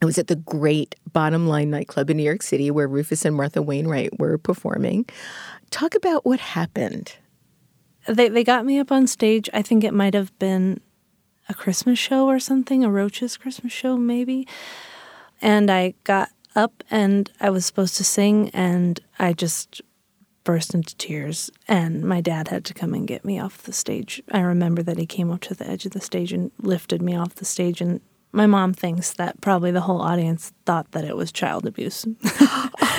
It 0.02 0.06
was 0.06 0.18
at 0.18 0.28
the 0.28 0.36
great 0.36 0.96
Bottom 1.12 1.48
Line 1.48 1.70
nightclub 1.70 2.10
in 2.10 2.18
New 2.18 2.24
York 2.24 2.42
City 2.42 2.72
where 2.72 2.88
Rufus 2.88 3.26
and 3.26 3.36
Martha 3.36 3.62
Wainwright 3.62 4.18
were 4.18 4.38
performing. 4.38 5.06
Talk 5.72 5.94
about 5.94 6.26
what 6.26 6.40
happened. 6.40 7.16
They 8.08 8.30
they 8.30 8.44
got 8.44 8.66
me 8.66 8.80
up 8.80 8.92
on 8.92 9.08
stage. 9.08 9.50
I 9.54 9.62
think 9.62 9.84
it 9.84 9.94
might 9.94 10.14
have 10.14 10.38
been 10.40 10.80
a 11.50 11.54
Christmas 11.54 12.00
show 12.00 12.28
or 12.28 12.40
something, 12.40 12.84
a 12.84 12.90
Roach's 12.90 13.36
Christmas 13.36 13.74
show 13.74 13.98
maybe. 13.98 14.48
And 15.42 15.70
I 15.70 15.96
got 16.04 16.30
up 16.56 16.84
and 16.90 17.30
I 17.40 17.50
was 17.50 17.66
supposed 17.66 17.98
to 17.98 18.04
sing 18.04 18.50
and 18.52 19.00
I 19.18 19.34
just 19.34 19.82
burst 20.44 20.74
into 20.74 20.96
tears 20.96 21.52
and 21.68 22.04
my 22.04 22.22
dad 22.22 22.48
had 22.48 22.66
to 22.66 22.74
come 22.74 22.94
and 22.94 23.08
get 23.08 23.26
me 23.26 23.40
off 23.40 23.64
the 23.64 23.74
stage. 23.74 24.22
I 24.32 24.40
remember 24.40 24.82
that 24.84 24.98
he 24.98 25.06
came 25.06 25.32
up 25.32 25.42
to 25.42 25.54
the 25.54 25.68
edge 25.70 25.86
of 25.86 25.92
the 25.92 26.02
stage 26.02 26.32
and 26.32 26.52
lifted 26.62 27.02
me 27.02 27.16
off 27.16 27.36
the 27.36 27.46
stage 27.46 27.82
and 27.82 28.02
my 28.32 28.46
mom 28.46 28.74
thinks 28.74 29.14
that 29.14 29.42
probably 29.42 29.72
the 29.72 29.82
whole 29.82 30.02
audience 30.02 30.54
thought 30.66 30.92
that 30.92 31.04
it 31.04 31.16
was 31.16 31.32
child 31.32 31.66
abuse. 31.66 32.06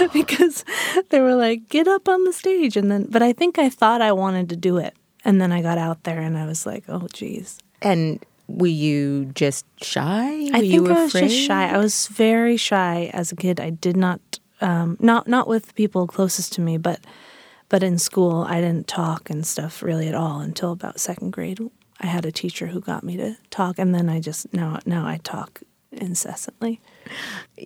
Because 0.12 0.64
they 1.10 1.20
were 1.20 1.34
like 1.34 1.68
get 1.68 1.86
up 1.86 2.08
on 2.08 2.24
the 2.24 2.32
stage. 2.32 2.76
And 2.76 2.90
then 2.90 3.06
but 3.10 3.22
i 3.22 3.32
think 3.32 3.58
i 3.58 3.68
thought 3.68 4.00
i 4.00 4.12
wanted 4.12 4.48
to 4.48 4.56
do 4.56 4.78
it. 4.78 4.94
And 5.24 5.40
then 5.40 5.52
i 5.52 5.60
got 5.60 5.78
out 5.78 6.04
there 6.04 6.20
and 6.20 6.38
i 6.38 6.46
was 6.46 6.64
like 6.64 6.84
oh 6.88 7.06
geez. 7.12 7.58
And 7.82 8.24
were 8.48 8.66
you 8.66 9.26
just 9.34 9.66
shy? 9.82 10.48
Were 10.50 10.56
i 10.56 10.60
think 10.60 10.88
i 10.88 11.02
was 11.04 11.12
just 11.12 11.36
shy. 11.36 11.68
I 11.68 11.78
was 11.78 12.08
very 12.08 12.56
shy 12.56 13.10
as 13.12 13.30
a 13.30 13.36
kid. 13.36 13.60
I 13.60 13.70
did 13.70 13.96
not 13.96 14.20
um, 14.60 14.96
not 15.00 15.28
not 15.28 15.48
with 15.48 15.74
people 15.74 16.06
closest 16.06 16.52
to 16.54 16.60
me 16.60 16.76
but 16.76 17.00
but 17.68 17.82
in 17.82 17.98
school 17.98 18.44
i 18.48 18.60
didn't 18.60 18.86
talk 18.86 19.30
and 19.30 19.46
stuff 19.46 19.82
really 19.82 20.08
at 20.08 20.14
all 20.14 20.40
until 20.40 20.72
about 20.72 21.00
second 21.00 21.30
grade 21.30 21.58
I 22.00 22.06
had 22.06 22.24
a 22.24 22.32
teacher 22.32 22.66
who 22.66 22.80
got 22.80 23.04
me 23.04 23.16
to 23.18 23.36
talk, 23.50 23.78
and 23.78 23.94
then 23.94 24.08
I 24.08 24.20
just 24.20 24.52
now 24.54 24.80
now 24.86 25.06
I 25.06 25.18
talk 25.18 25.62
incessantly. 25.92 26.80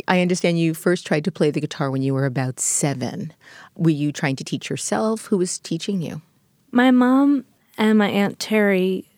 I 0.09 0.21
understand 0.21 0.59
you 0.59 0.75
first 0.75 1.07
tried 1.07 1.25
to 1.25 1.33
play 1.33 1.51
the 1.51 1.61
guitar 1.61 1.91
when 1.91 2.03
you 2.03 2.15
were 2.15 2.27
about 2.27 2.59
seven. 2.59 3.33
Were 3.77 3.91
you 3.91 4.13
trying 4.13 4.37
to 4.37 4.45
teach 4.45 4.71
yourself? 4.71 5.27
Who 5.27 5.39
was 5.39 5.59
teaching 5.59 6.03
you? 6.03 6.23
My 6.73 6.91
mom 6.91 7.45
and 7.79 7.99
my 7.99 8.09
aunt 8.09 8.39
Terry. 8.39 9.09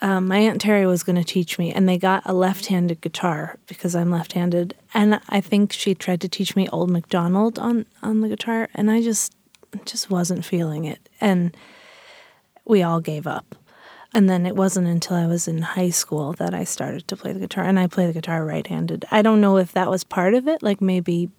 Um, 0.00 0.26
my 0.26 0.38
aunt 0.38 0.60
Terry 0.60 0.84
was 0.84 1.04
going 1.04 1.16
to 1.16 1.24
teach 1.24 1.58
me, 1.60 1.72
and 1.72 1.88
they 1.88 1.96
got 1.96 2.22
a 2.24 2.32
left-handed 2.32 3.00
guitar 3.00 3.58
because 3.68 3.94
I'm 3.94 4.10
left-handed, 4.10 4.74
and 4.92 5.20
I 5.28 5.40
think 5.40 5.72
she 5.72 5.94
tried 5.94 6.20
to 6.22 6.28
teach 6.28 6.56
me 6.56 6.68
Old 6.68 6.90
MacDonald 6.90 7.58
on 7.58 7.86
on 8.02 8.20
the 8.20 8.28
guitar, 8.28 8.68
and 8.74 8.90
I 8.90 9.00
just 9.00 9.32
just 9.84 10.10
wasn't 10.10 10.44
feeling 10.44 10.84
it, 10.84 11.08
and 11.20 11.56
we 12.64 12.82
all 12.82 13.00
gave 13.00 13.26
up. 13.26 13.54
And 14.14 14.28
then 14.28 14.44
it 14.44 14.56
wasn't 14.56 14.88
until 14.88 15.16
I 15.16 15.26
was 15.26 15.48
in 15.48 15.62
high 15.62 15.90
school 15.90 16.34
that 16.34 16.52
I 16.52 16.64
started 16.64 17.08
to 17.08 17.16
play 17.16 17.32
the 17.32 17.40
guitar, 17.40 17.64
and 17.64 17.78
I 17.78 17.86
play 17.86 18.06
the 18.06 18.12
guitar 18.12 18.44
right-handed. 18.44 19.06
I 19.10 19.22
don't 19.22 19.40
know 19.40 19.56
if 19.56 19.72
that 19.72 19.90
was 19.90 20.04
part 20.04 20.34
of 20.34 20.46
it, 20.46 20.62
like 20.62 20.80
maybe 20.80 21.30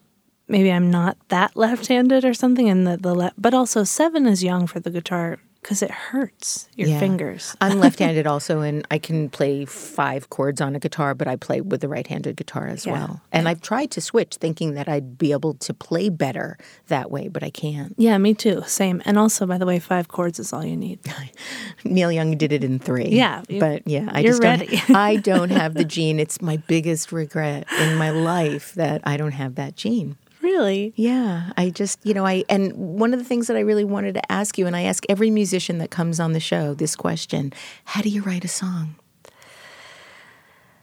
maybe 0.48 0.72
I'm 0.72 0.90
not 0.90 1.18
that 1.30 1.56
left-handed 1.56 2.26
or 2.26 2.34
something, 2.34 2.70
and 2.70 2.88
the 2.88 2.98
the 2.98 3.14
le- 3.14 3.34
but 3.38 3.54
also 3.54 3.84
seven 3.84 4.26
is 4.26 4.44
young 4.44 4.66
for 4.68 4.80
the 4.80 4.90
guitar 4.92 5.40
because 5.64 5.82
it 5.82 5.90
hurts 5.90 6.70
your 6.76 6.90
yeah. 6.90 7.00
fingers. 7.00 7.56
I'm 7.62 7.80
left-handed 7.86 8.28
also, 8.28 8.62
and 8.62 8.86
I 8.92 9.00
can 9.00 9.30
play 9.30 9.66
five 9.66 10.30
chords 10.30 10.62
on 10.62 10.76
a 10.76 10.80
guitar, 10.80 11.16
but 11.16 11.28
I 11.28 11.38
play 11.38 11.62
with 11.62 11.82
the 11.82 11.88
right-handed 11.88 12.36
guitar 12.36 12.68
as 12.68 12.86
yeah. 12.86 12.94
well. 12.94 13.22
And 13.32 13.48
I've 13.48 13.62
tried 13.62 13.90
to 13.92 14.02
switch, 14.02 14.36
thinking 14.36 14.74
that 14.74 14.90
I'd 14.90 15.18
be 15.18 15.32
able 15.32 15.54
to 15.56 15.74
play 15.74 16.10
better 16.10 16.58
that 16.88 17.10
way, 17.10 17.30
but 17.30 17.44
I 17.44 17.50
can't. 17.50 17.96
Yeah, 17.98 18.18
me 18.18 18.34
too. 18.34 18.62
Same. 18.68 19.02
And 19.06 19.18
also, 19.18 19.46
by 19.46 19.58
the 19.58 19.66
way, 19.66 19.80
five 19.80 20.10
chords 20.10 20.38
is 20.38 20.52
all 20.52 20.66
you 20.66 20.78
need. 20.78 21.00
Neil 21.84 22.12
Young 22.12 22.38
did 22.38 22.52
it 22.52 22.64
in 22.64 22.78
three. 22.78 23.08
Yeah, 23.08 23.44
but 23.60 23.88
yeah, 23.88 24.10
I 24.12 24.22
just 24.22 24.44
ready. 24.44 24.68
don't. 24.68 24.92
I 24.96 25.16
don't 25.16 25.52
have 25.52 25.74
the 25.74 25.86
gene. 25.86 26.20
It's 26.20 26.42
my 26.42 26.58
biggest 26.58 27.12
regret 27.12 27.66
in 27.80 27.96
my 27.96 28.10
life 28.10 28.74
that 28.74 29.02
I 29.06 29.18
don't 29.18 29.32
have 29.32 29.56
that 29.56 29.76
gene. 29.76 30.18
Really? 30.44 30.92
Yeah. 30.98 31.52
I 31.56 31.70
just, 31.70 32.06
you 32.06 32.14
know, 32.14 32.26
I, 32.26 32.44
and 32.50 32.74
one 32.74 33.14
of 33.14 33.20
the 33.20 33.26
things 33.26 33.48
that 33.48 33.56
I 33.56 33.62
really 33.62 33.86
wanted 33.86 34.16
to 34.16 34.32
ask 34.32 34.58
you, 34.58 34.68
and 34.68 34.76
I 34.76 34.82
ask 34.82 35.06
every 35.08 35.32
musician 35.32 35.78
that 35.78 35.90
comes 35.90 36.20
on 36.20 36.34
the 36.34 36.42
show 36.42 36.74
this 36.74 36.98
question 36.98 37.54
how 37.86 38.02
do 38.02 38.10
you 38.10 38.22
write 38.22 38.44
a 38.44 38.50
song? 38.50 38.96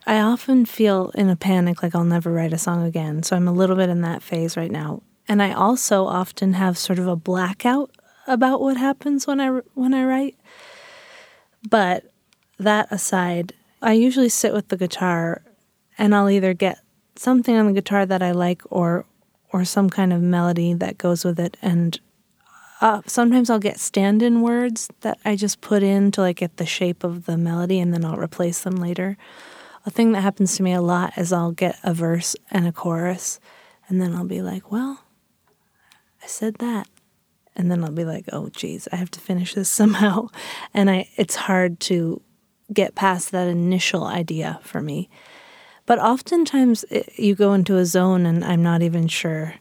I 0.07 0.19
often 0.19 0.65
feel 0.65 1.11
in 1.15 1.29
a 1.29 1.37
panic 1.37 1.83
like 1.83 1.95
I'll 1.95 2.05
never 2.05 2.33
write 2.33 2.55
a 2.55 2.59
song 2.59 2.85
again. 2.85 3.23
So 3.23 3.37
I'm 3.37 3.47
a 3.47 3.53
little 3.53 3.77
bit 3.77 3.91
in 3.91 4.01
that 4.01 4.23
phase 4.23 4.57
right 4.57 4.71
now. 4.71 5.03
And 5.29 5.43
I 5.43 5.53
also 5.53 6.07
often 6.07 6.55
have 6.55 6.79
sort 6.79 6.99
of 6.99 7.07
a 7.07 7.15
blackout 7.15 7.91
about 8.27 8.63
what 8.63 8.79
happens 8.79 9.27
when 9.27 9.43
I 9.43 9.61
when 9.75 9.93
I 9.93 10.05
write. 10.05 10.39
But 11.69 12.11
that 12.59 12.89
aside, 12.91 13.53
I 13.83 13.93
usually 13.93 14.31
sit 14.31 14.55
with 14.55 14.69
the 14.69 14.79
guitar 14.79 15.43
and 15.99 16.15
I'll 16.15 16.31
either 16.31 16.55
get 16.55 16.81
something 17.15 17.55
on 17.55 17.67
the 17.67 17.75
guitar 17.75 18.07
that 18.07 18.23
I 18.23 18.33
like 18.33 18.63
or 18.71 19.05
or 19.53 19.65
some 19.65 19.91
kind 19.91 20.13
of 20.13 20.23
melody 20.23 20.75
that 20.75 20.99
goes 20.99 21.25
with 21.25 21.39
it. 21.39 21.57
And 21.61 21.99
uh, 22.81 23.03
sometimes 23.07 23.51
I'll 23.51 23.59
get 23.59 23.79
stand 23.79 24.23
in 24.23 24.43
words 24.43 24.89
that 25.01 25.19
I 25.25 25.37
just 25.37 25.61
put 25.61 25.83
in 25.83 26.11
to 26.13 26.21
like 26.21 26.37
get 26.37 26.57
the 26.57 26.67
shape 26.67 27.05
of 27.05 27.27
the 27.27 27.37
melody 27.37 27.79
and 27.81 27.93
then 27.93 28.05
I'll 28.05 28.17
replace 28.17 28.63
them 28.63 28.77
later. 28.77 29.17
A 29.85 29.91
thing 29.91 30.13
that 30.13 30.23
happens 30.23 30.57
to 30.57 30.63
me 30.63 30.73
a 30.73 30.81
lot 30.81 31.17
is 31.17 31.33
I'll 31.33 31.53
get 31.53 31.79
a 31.83 31.93
verse 31.93 32.37
and 32.51 32.67
a 32.67 32.73
chorus 32.73 33.41
and 33.89 34.01
then 34.01 34.15
I'll 34.15 34.25
be 34.25 34.41
like, 34.41 34.71
well, 34.71 35.01
I 36.23 36.27
said 36.27 36.57
that. 36.57 36.89
And 37.57 37.71
then 37.71 37.83
I'll 37.85 37.91
be 37.91 38.05
like, 38.05 38.27
oh, 38.33 38.49
geez, 38.51 38.89
I 38.93 38.97
have 38.97 39.11
to 39.13 39.21
finish 39.21 39.55
this 39.55 39.69
somehow. 39.71 40.29
And 40.73 40.89
I, 40.91 41.09
it's 41.17 41.37
hard 41.37 41.81
to 41.81 42.23
get 42.73 42.95
past 42.95 43.33
that 43.33 43.49
initial 43.49 44.05
idea 44.05 44.61
for 44.63 44.81
me. 44.81 45.11
But 45.87 45.99
oftentimes 45.99 46.85
it, 46.85 47.19
you 47.19 47.35
go 47.35 47.53
into 47.53 47.77
a 47.77 47.87
zone 47.87 48.27
and 48.27 48.45
I'm 48.45 48.63
not 48.63 48.83
even 48.83 49.09
sure 49.09 49.55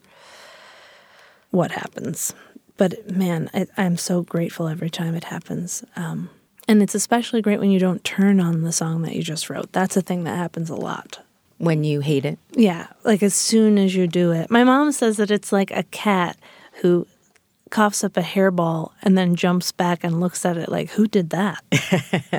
what 1.51 1.71
happens. 1.71 2.33
But 2.77 3.09
man, 3.11 3.49
I, 3.53 3.67
am 3.77 3.97
so 3.97 4.21
grateful 4.21 4.67
every 4.67 4.89
time 4.89 5.15
it 5.15 5.25
happens. 5.25 5.83
Um, 5.95 6.29
and 6.67 6.81
it's 6.81 6.95
especially 6.95 7.41
great 7.41 7.59
when 7.59 7.71
you 7.71 7.79
don't 7.79 8.03
turn 8.03 8.39
on 8.39 8.61
the 8.61 8.71
song 8.71 9.01
that 9.01 9.15
you 9.15 9.23
just 9.23 9.49
wrote. 9.49 9.71
That's 9.71 9.97
a 9.97 10.01
thing 10.01 10.23
that 10.23 10.38
happens 10.38 10.69
a 10.69 10.75
lot. 10.75 11.19
When 11.57 11.83
you 11.83 11.99
hate 11.99 12.23
it? 12.23 12.39
Yeah. 12.51 12.88
Like 13.03 13.21
as 13.21 13.33
soon 13.33 13.77
as 13.77 13.95
you 13.95 14.07
do 14.07 14.31
it. 14.31 14.49
My 14.49 14.63
mom 14.63 14.91
says 14.93 15.17
that 15.17 15.31
it's 15.31 15.51
like 15.51 15.71
a 15.71 15.83
cat 15.83 16.38
who 16.81 17.05
coughs 17.69 18.03
up 18.03 18.17
a 18.17 18.21
hairball 18.21 18.91
and 19.01 19.17
then 19.17 19.35
jumps 19.35 19.71
back 19.71 20.03
and 20.03 20.19
looks 20.19 20.45
at 20.45 20.57
it 20.57 20.69
like, 20.69 20.91
who 20.91 21.07
did 21.07 21.29
that? 21.31 21.63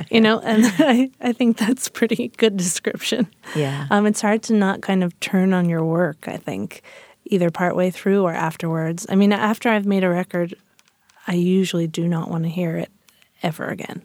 you 0.09 0.21
know, 0.21 0.39
and 0.43 0.65
I, 0.79 1.11
I 1.21 1.33
think 1.33 1.57
that's 1.57 1.89
pretty 1.89 2.29
good 2.29 2.57
description. 2.57 3.27
Yeah. 3.55 3.87
Um, 3.89 4.05
it's 4.05 4.21
hard 4.21 4.43
to 4.43 4.53
not 4.53 4.81
kind 4.81 5.03
of 5.03 5.17
turn 5.19 5.53
on 5.53 5.69
your 5.69 5.83
work, 5.83 6.27
I 6.27 6.37
think, 6.37 6.81
either 7.25 7.49
partway 7.49 7.91
through 7.91 8.23
or 8.23 8.33
afterwards. 8.33 9.05
I 9.09 9.15
mean, 9.15 9.33
after 9.33 9.69
I've 9.69 9.85
made 9.85 10.03
a 10.03 10.09
record, 10.09 10.55
I 11.27 11.33
usually 11.33 11.87
do 11.87 12.07
not 12.07 12.29
want 12.29 12.43
to 12.43 12.49
hear 12.49 12.77
it 12.77 12.91
ever 13.43 13.67
again. 13.67 14.03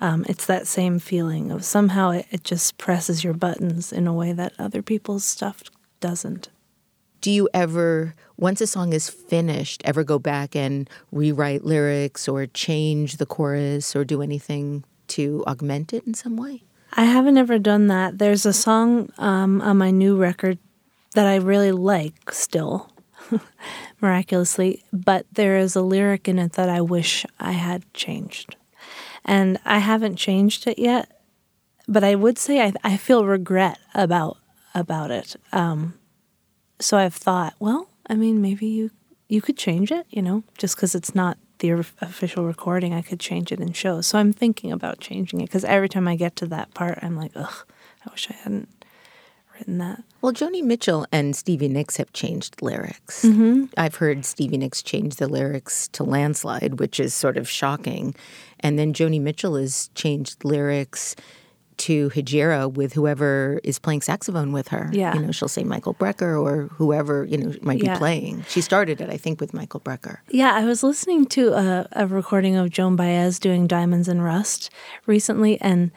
Um, 0.00 0.26
it's 0.28 0.44
that 0.46 0.66
same 0.66 0.98
feeling 0.98 1.50
of 1.50 1.64
somehow 1.64 2.10
it, 2.10 2.26
it 2.30 2.44
just 2.44 2.76
presses 2.76 3.24
your 3.24 3.32
buttons 3.32 3.92
in 3.92 4.06
a 4.06 4.12
way 4.12 4.32
that 4.32 4.52
other 4.58 4.82
people's 4.82 5.24
stuff 5.24 5.62
doesn't 6.00 6.50
do 7.26 7.32
you 7.32 7.48
ever 7.52 8.14
once 8.36 8.60
a 8.60 8.66
song 8.66 8.92
is 8.92 9.08
finished 9.08 9.82
ever 9.84 10.04
go 10.04 10.18
back 10.18 10.54
and 10.54 10.88
rewrite 11.12 11.64
lyrics 11.64 12.28
or 12.28 12.46
change 12.46 13.16
the 13.16 13.26
chorus 13.26 13.94
or 13.96 14.04
do 14.04 14.22
anything 14.22 14.84
to 15.08 15.44
augment 15.46 15.92
it 15.92 16.06
in 16.06 16.14
some 16.14 16.36
way 16.36 16.62
i 16.94 17.04
haven't 17.04 17.38
ever 17.38 17.58
done 17.58 17.86
that 17.86 18.18
there's 18.18 18.46
a 18.46 18.52
song 18.52 19.10
um, 19.18 19.60
on 19.62 19.78
my 19.78 19.90
new 19.90 20.16
record 20.16 20.58
that 21.14 21.26
i 21.26 21.36
really 21.36 21.72
like 21.72 22.30
still 22.30 22.90
miraculously, 24.00 24.84
but 24.92 25.26
there 25.32 25.56
is 25.56 25.76
a 25.76 25.82
lyric 25.82 26.28
in 26.28 26.38
it 26.38 26.52
that 26.52 26.68
I 26.68 26.80
wish 26.80 27.26
I 27.38 27.52
had 27.52 27.92
changed. 27.94 28.56
And 29.24 29.58
I 29.64 29.78
haven't 29.78 30.16
changed 30.16 30.66
it 30.66 30.78
yet, 30.78 31.20
but 31.88 32.04
I 32.04 32.14
would 32.14 32.38
say 32.38 32.62
I, 32.62 32.72
I 32.84 32.96
feel 32.96 33.24
regret 33.24 33.78
about 33.94 34.38
about 34.74 35.10
it. 35.10 35.36
Um, 35.52 35.94
so 36.78 36.98
I've 36.98 37.14
thought, 37.14 37.54
well, 37.58 37.88
I 38.08 38.14
mean, 38.14 38.40
maybe 38.40 38.66
you 38.66 38.90
you 39.28 39.42
could 39.42 39.56
change 39.56 39.90
it, 39.90 40.06
you 40.10 40.22
know, 40.22 40.44
just 40.56 40.76
because 40.76 40.94
it's 40.94 41.14
not 41.14 41.36
the 41.58 41.70
official 41.70 42.44
recording, 42.44 42.94
I 42.94 43.02
could 43.02 43.18
change 43.18 43.50
it 43.50 43.60
in 43.60 43.72
shows. 43.72 44.06
So 44.06 44.18
I'm 44.18 44.32
thinking 44.32 44.72
about 44.72 45.00
changing 45.00 45.40
it 45.40 45.46
because 45.46 45.64
every 45.64 45.88
time 45.88 46.06
I 46.06 46.16
get 46.16 46.36
to 46.36 46.46
that 46.46 46.74
part, 46.74 46.98
I'm 47.02 47.16
like, 47.16 47.32
ugh, 47.34 47.66
I 48.06 48.10
wish 48.10 48.30
I 48.30 48.34
hadn't 48.34 48.68
written 49.54 49.78
that. 49.78 50.02
Well, 50.20 50.32
Joni 50.32 50.62
Mitchell 50.62 51.06
and 51.10 51.34
Stevie 51.34 51.68
Nicks 51.68 51.96
have 51.96 52.12
changed 52.12 52.60
lyrics. 52.62 53.24
Mm-hmm. 53.24 53.64
I've 53.76 53.96
heard 53.96 54.24
Stevie 54.24 54.58
Nicks 54.58 54.82
change 54.82 55.16
the 55.16 55.28
lyrics 55.28 55.88
to 55.88 56.04
Landslide, 56.04 56.78
which 56.78 57.00
is 57.00 57.14
sort 57.14 57.36
of 57.36 57.48
shocking. 57.48 58.14
And 58.60 58.78
then 58.78 58.92
Joni 58.92 59.20
Mitchell 59.20 59.56
has 59.56 59.90
changed 59.94 60.44
lyrics 60.44 61.16
to 61.78 62.10
Hejira 62.10 62.72
with 62.72 62.92
whoever 62.94 63.60
is 63.64 63.78
playing 63.78 64.00
saxophone 64.02 64.52
with 64.52 64.68
her. 64.68 64.88
Yeah. 64.92 65.14
You 65.14 65.20
know, 65.20 65.32
she'll 65.32 65.48
say 65.48 65.62
Michael 65.64 65.94
Brecker 65.94 66.40
or 66.42 66.68
whoever, 66.72 67.24
you 67.24 67.36
know, 67.38 67.54
might 67.62 67.82
Yeah. 67.82 67.94
be 67.94 67.98
playing. 67.98 68.44
She 68.48 68.60
started 68.60 69.00
it, 69.00 69.10
I 69.10 69.16
think, 69.16 69.40
with 69.40 69.52
Michael 69.52 69.80
Brecker. 69.80 70.18
Yeah, 70.30 70.54
I 70.54 70.64
was 70.64 70.82
listening 70.82 71.26
to 71.26 71.52
a, 71.52 71.88
a 71.92 72.06
recording 72.06 72.56
of 72.56 72.70
Joan 72.70 72.96
Baez 72.96 73.38
doing 73.38 73.66
Diamonds 73.66 74.08
and 74.08 74.24
Rust 74.24 74.70
recently, 75.06 75.60
and 75.60 75.90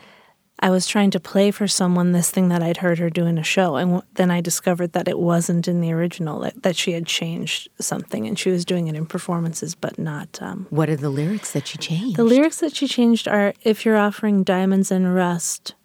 I 0.61 0.69
was 0.69 0.87
trying 0.87 1.11
to 1.11 1.19
play 1.19 1.51
for 1.51 1.67
someone 1.67 2.11
this 2.11 2.29
thing 2.31 2.49
that 2.49 2.61
I'd 2.61 2.77
heard 2.77 2.99
her 2.99 3.09
do 3.09 3.25
in 3.25 3.37
a 3.37 3.43
show, 3.43 3.75
and 3.77 3.91
w- 3.91 4.07
then 4.15 4.29
I 4.29 4.41
discovered 4.41 4.91
that 4.93 5.07
it 5.07 5.17
wasn't 5.17 5.67
in 5.67 5.79
the 5.79 5.93
original, 5.93 6.39
that, 6.41 6.63
that 6.63 6.75
she 6.75 6.91
had 6.91 7.05
changed 7.05 7.69
something, 7.79 8.27
and 8.27 8.37
she 8.37 8.49
was 8.49 8.65
doing 8.65 8.87
it 8.87 8.95
in 8.95 9.05
performances, 9.05 9.73
but 9.73 9.97
not. 9.97 10.37
Um, 10.41 10.67
What 10.69 10.89
are 10.89 10.97
the 10.97 11.09
lyrics 11.09 11.51
that 11.53 11.65
she 11.67 11.77
changed? 11.77 12.17
the 12.17 12.23
lyrics 12.25 12.59
that 12.59 12.75
she 12.75 12.87
changed 12.87 13.27
are 13.27 13.53
If 13.63 13.85
you're 13.85 13.97
offering 13.97 14.43
diamonds 14.43 14.91
and 14.91 15.15
rust, 15.15 15.75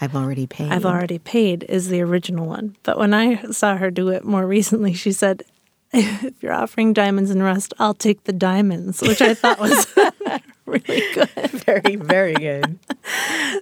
I've 0.00 0.16
already 0.16 0.48
paid. 0.48 0.72
I've 0.72 0.84
already 0.84 1.18
paid, 1.20 1.62
is 1.68 1.88
the 1.88 2.00
original 2.02 2.46
one. 2.46 2.76
But 2.82 2.98
when 2.98 3.14
I 3.14 3.40
saw 3.52 3.76
her 3.76 3.90
do 3.92 4.08
it 4.08 4.24
more 4.24 4.44
recently, 4.46 4.92
she 4.94 5.12
said, 5.12 5.44
If 5.92 6.42
you're 6.42 6.52
offering 6.52 6.92
diamonds 6.92 7.30
and 7.30 7.40
rust, 7.40 7.72
I'll 7.78 7.94
take 7.94 8.24
the 8.24 8.32
diamonds, 8.32 9.00
which 9.00 9.22
I 9.22 9.34
thought 9.34 9.60
was 9.60 9.86
really 10.66 11.02
good. 11.14 11.28
very, 11.50 11.96
very 11.96 12.34
good. 12.34 12.78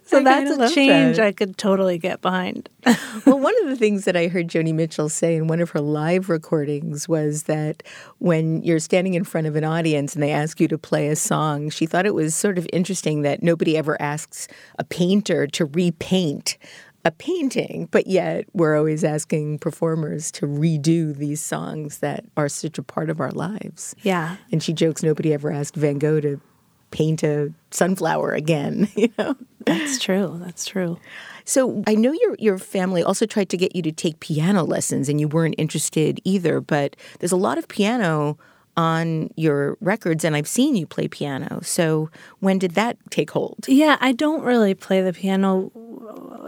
So 0.05 0.19
I 0.19 0.23
that's 0.23 0.51
a 0.51 0.73
change 0.73 1.17
that. 1.17 1.27
I 1.27 1.33
could 1.33 1.59
totally 1.59 1.99
get 1.99 2.21
behind. 2.21 2.69
well, 3.27 3.41
one 3.41 3.55
of 3.63 3.69
the 3.69 3.77
things 3.77 4.05
that 4.05 4.17
I 4.17 4.29
heard 4.29 4.47
Joni 4.47 4.73
Mitchell 4.73 5.09
say 5.09 5.35
in 5.35 5.49
one 5.49 5.61
of 5.61 5.71
her 5.71 5.81
live 5.81 6.29
recordings 6.29 7.09
was 7.09 7.45
that 7.45 7.83
when 8.19 8.63
you're 8.63 8.79
standing 8.79 9.15
in 9.15 9.25
front 9.25 9.49
of 9.49 9.57
an 9.57 9.65
audience 9.65 10.15
and 10.15 10.23
they 10.23 10.31
ask 10.31 10.61
you 10.61 10.69
to 10.69 10.79
play 10.79 11.09
a 11.09 11.17
song, 11.17 11.71
she 11.71 11.87
thought 11.87 12.07
it 12.07 12.15
was 12.15 12.37
sort 12.37 12.57
of 12.57 12.69
interesting 12.73 13.23
that 13.23 13.43
nobody 13.43 13.77
ever 13.77 14.01
asks 14.01 14.47
a 14.79 14.85
painter 14.85 15.49
to 15.49 15.65
repaint 15.65 16.57
a 17.05 17.11
painting, 17.11 17.89
but 17.91 18.07
yet 18.07 18.47
we're 18.53 18.77
always 18.77 19.03
asking 19.03 19.59
performers 19.59 20.31
to 20.31 20.47
redo 20.47 21.15
these 21.17 21.41
songs 21.41 21.99
that 21.99 22.25
are 22.37 22.49
such 22.49 22.79
a 22.79 22.83
part 22.83 23.11
of 23.11 23.21
our 23.21 23.33
lives. 23.33 23.97
Yeah. 24.03 24.37
And 24.53 24.63
she 24.63 24.73
jokes 24.73 25.03
nobody 25.03 25.35
ever 25.35 25.51
asked 25.51 25.75
Van 25.75 25.99
Gogh 25.99 26.21
to 26.21 26.41
paint 26.93 27.23
a 27.23 27.53
sunflower 27.71 28.33
again, 28.33 28.89
you 28.95 29.13
know? 29.19 29.37
That's 29.67 29.99
true. 29.99 30.39
That's 30.43 30.65
true. 30.65 30.99
So 31.45 31.83
I 31.87 31.95
know 31.95 32.13
your 32.13 32.37
your 32.39 32.59
family 32.59 33.03
also 33.03 33.27
tried 33.27 33.49
to 33.51 33.57
get 33.57 33.75
you 33.75 33.83
to 33.83 33.93
take 33.93 34.21
piano 34.21 34.63
lessons, 34.65 35.09
and 35.09 35.21
you 35.21 35.29
weren't 35.29 35.57
interested 35.59 36.21
either. 36.25 36.61
But 36.61 36.97
there's 37.19 37.33
a 37.33 37.37
lot 37.37 37.59
of 37.59 37.67
piano 37.69 38.39
on 38.77 39.31
your 39.37 39.77
records, 39.81 40.25
and 40.25 40.37
I've 40.37 40.49
seen 40.49 40.77
you 40.77 40.87
play 40.87 41.09
piano. 41.09 41.61
So 41.63 42.11
when 42.41 42.59
did 42.59 42.73
that 42.73 42.97
take 43.11 43.31
hold? 43.33 43.67
Yeah, 43.69 43.97
I 44.01 44.13
don't 44.13 44.43
really 44.43 44.75
play 44.75 45.03
the 45.03 45.13
piano 45.13 45.71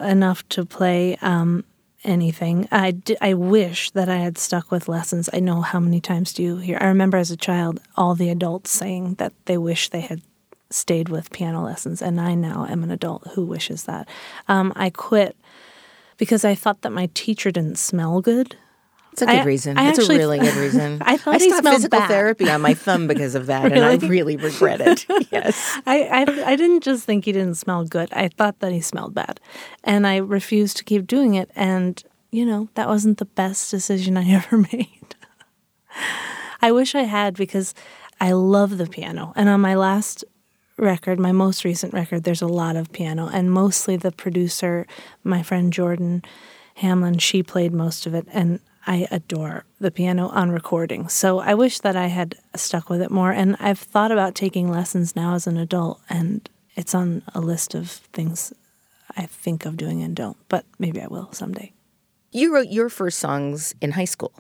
enough 0.01 0.49
to 0.51 0.65
play 0.65 1.17
um, 1.21 1.65
anything. 2.03 2.69
I, 2.71 2.93
d- 2.93 3.17
I 3.21 3.35
wish 3.35 3.91
that 3.91 4.09
I 4.09 4.17
had 4.17 4.39
stuck 4.39 4.71
with 4.71 4.89
lessons. 4.89 5.29
I 5.33 5.41
know 5.41 5.61
how 5.61 5.81
many 5.81 6.01
times 6.01 6.33
do 6.33 6.43
you 6.43 6.57
hear. 6.57 6.79
I 6.81 6.87
remember 6.87 7.19
as 7.19 7.31
a 7.31 7.37
child 7.37 7.81
all 7.97 8.15
the 8.15 8.31
adults 8.31 8.71
saying 8.71 9.15
that 9.15 9.33
they 9.45 9.59
wish 9.59 9.91
they 9.91 10.01
had 10.01 10.23
stayed 10.71 11.09
with 11.09 11.31
piano 11.31 11.63
lessons, 11.65 12.03
and 12.03 12.21
I 12.21 12.35
now 12.35 12.67
am 12.69 12.83
an 12.83 12.91
adult 12.91 13.27
who 13.35 13.45
wishes 13.45 13.85
that. 13.85 14.09
Um, 14.49 14.73
I 14.77 14.91
quit 14.91 15.37
because 16.17 16.45
I 16.45 16.55
thought 16.55 16.83
that 16.83 16.91
my 16.93 17.09
teacher 17.15 17.51
didn't 17.51 17.79
smell 17.79 18.21
good. 18.21 18.57
It's 19.13 19.23
a 19.23 19.27
good 19.27 19.35
I- 19.41 19.45
reason. 19.45 19.79
I 19.79 19.91
it's 19.91 19.99
a 20.01 20.09
really 20.09 20.41
good 20.41 20.57
reason. 20.67 21.01
I 21.03 21.17
thought 21.17 21.41
he 21.41 21.49
stopped 21.49 21.63
smelled 21.63 21.77
physical 21.77 22.01
bad. 22.01 22.09
therapy 22.09 22.51
on 22.51 22.61
my 22.61 22.75
thumb 22.75 23.07
because 23.07 23.37
of 23.37 23.47
that, 23.47 23.67
and 23.71 23.85
I 23.85 23.93
Really? 23.95 24.09
really 24.09 24.37
regret 24.37 24.81
it. 24.81 25.07
yes. 25.31 25.79
I, 25.87 26.03
I 26.05 26.51
I 26.53 26.57
didn't 26.57 26.83
just 26.83 27.05
think 27.05 27.25
he 27.25 27.31
didn't 27.33 27.55
smell 27.55 27.85
good. 27.85 28.09
I 28.13 28.27
thought 28.29 28.59
that 28.59 28.73
he 28.73 28.81
smelled 28.81 29.15
bad, 29.15 29.39
and 29.85 30.05
I 30.07 30.17
refused 30.17 30.77
to 30.79 30.85
keep 30.85 31.07
doing 31.07 31.35
it. 31.35 31.49
And 31.55 32.03
you 32.33 32.45
know 32.45 32.69
that 32.75 32.89
wasn't 32.89 33.19
the 33.19 33.25
best 33.27 33.71
decision 33.71 34.17
I 34.17 34.29
ever 34.31 34.59
made. 34.59 35.15
I 36.61 36.73
wish 36.73 36.95
I 36.97 37.03
had 37.03 37.37
because 37.37 37.75
I 38.21 38.33
love 38.33 38.79
the 38.79 38.87
piano. 38.87 39.33
And 39.37 39.49
on 39.49 39.61
my 39.61 39.75
last 39.77 40.25
record, 40.77 41.19
my 41.19 41.33
most 41.33 41.65
recent 41.65 41.93
record, 41.93 42.25
there's 42.25 42.43
a 42.43 42.47
lot 42.47 42.77
of 42.77 42.93
piano, 42.93 43.29
and 43.33 43.51
mostly 43.51 43.97
the 43.97 44.13
producer, 44.13 44.87
my 45.23 45.43
friend 45.43 45.73
Jordan 45.73 46.23
Hamlin, 46.77 47.19
she 47.19 47.43
played 47.43 47.73
most 47.73 48.07
of 48.07 48.15
it, 48.15 48.27
and 48.33 48.61
I 48.87 49.07
adore 49.11 49.65
the 49.81 49.91
piano 49.91 50.29
on 50.29 50.51
recording. 50.51 51.09
So 51.09 51.39
I 51.39 51.55
wish 51.55 51.81
that 51.81 51.97
I 51.97 52.09
had 52.09 52.37
stuck 52.55 52.91
with 52.91 53.01
it 53.01 53.11
more. 53.11 53.33
And 53.33 53.57
I've 53.59 53.79
thought 53.79 54.13
about 54.13 54.35
taking 54.35 54.71
lessons 54.71 55.17
now 55.17 55.35
as 55.35 55.47
an 55.47 55.57
adult, 55.57 56.01
and 56.09 56.47
it's 56.77 56.95
on 56.95 57.23
a 57.35 57.41
list 57.41 57.75
of 57.75 57.91
things 57.91 58.53
I 59.17 59.27
think 59.27 59.65
of 59.65 59.77
doing 59.77 60.03
and 60.03 60.15
don't, 60.15 60.37
but 60.49 60.65
maybe 60.79 61.01
I 61.01 61.07
will 61.07 61.33
someday. 61.33 61.74
You 62.35 62.53
wrote 62.53 62.67
your 62.69 62.89
first 62.89 63.21
songs 63.21 63.77
in 63.81 63.93
high 63.93 64.05
school, 64.07 64.33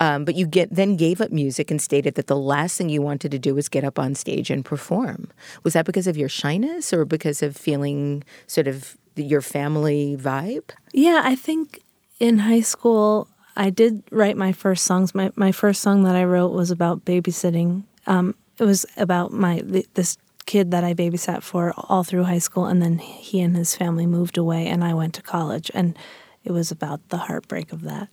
um, 0.00 0.24
but 0.24 0.36
you 0.36 0.46
get 0.46 0.74
then 0.74 0.96
gave 0.96 1.20
up 1.20 1.30
music 1.30 1.70
and 1.70 1.80
stated 1.80 2.14
that 2.14 2.28
the 2.28 2.36
last 2.36 2.78
thing 2.78 2.88
you 2.88 3.02
wanted 3.02 3.30
to 3.30 3.38
do 3.38 3.54
was 3.54 3.68
get 3.68 3.84
up 3.84 3.98
on 3.98 4.14
stage 4.14 4.48
and 4.50 4.64
perform. 4.64 5.30
Was 5.62 5.74
that 5.74 5.84
because 5.84 6.06
of 6.06 6.16
your 6.16 6.30
shyness 6.30 6.94
or 6.94 7.04
because 7.04 7.42
of 7.42 7.54
feeling 7.54 8.24
sort 8.46 8.66
of 8.66 8.96
your 9.16 9.42
family 9.42 10.16
vibe? 10.18 10.70
Yeah, 10.94 11.20
I 11.24 11.34
think 11.36 11.82
in 12.18 12.38
high 12.38 12.62
school 12.62 13.28
I 13.54 13.68
did 13.68 14.02
write 14.10 14.38
my 14.38 14.52
first 14.52 14.84
songs. 14.84 15.14
My 15.14 15.30
my 15.36 15.52
first 15.52 15.82
song 15.82 16.04
that 16.04 16.16
I 16.16 16.24
wrote 16.24 16.52
was 16.52 16.70
about 16.70 17.04
babysitting. 17.04 17.84
Um, 18.06 18.34
it 18.58 18.64
was 18.64 18.86
about 18.96 19.32
my 19.32 19.62
this 19.92 20.16
kid 20.46 20.70
that 20.70 20.84
I 20.84 20.94
babysat 20.94 21.42
for 21.42 21.74
all 21.76 22.02
through 22.02 22.24
high 22.24 22.38
school, 22.38 22.64
and 22.64 22.80
then 22.80 22.96
he 22.96 23.42
and 23.42 23.54
his 23.54 23.76
family 23.76 24.06
moved 24.06 24.38
away, 24.38 24.66
and 24.66 24.82
I 24.82 24.94
went 24.94 25.12
to 25.14 25.22
college, 25.22 25.70
and 25.74 25.98
it 26.46 26.52
was 26.52 26.70
about 26.70 27.08
the 27.08 27.16
heartbreak 27.16 27.72
of 27.72 27.82
that. 27.82 28.08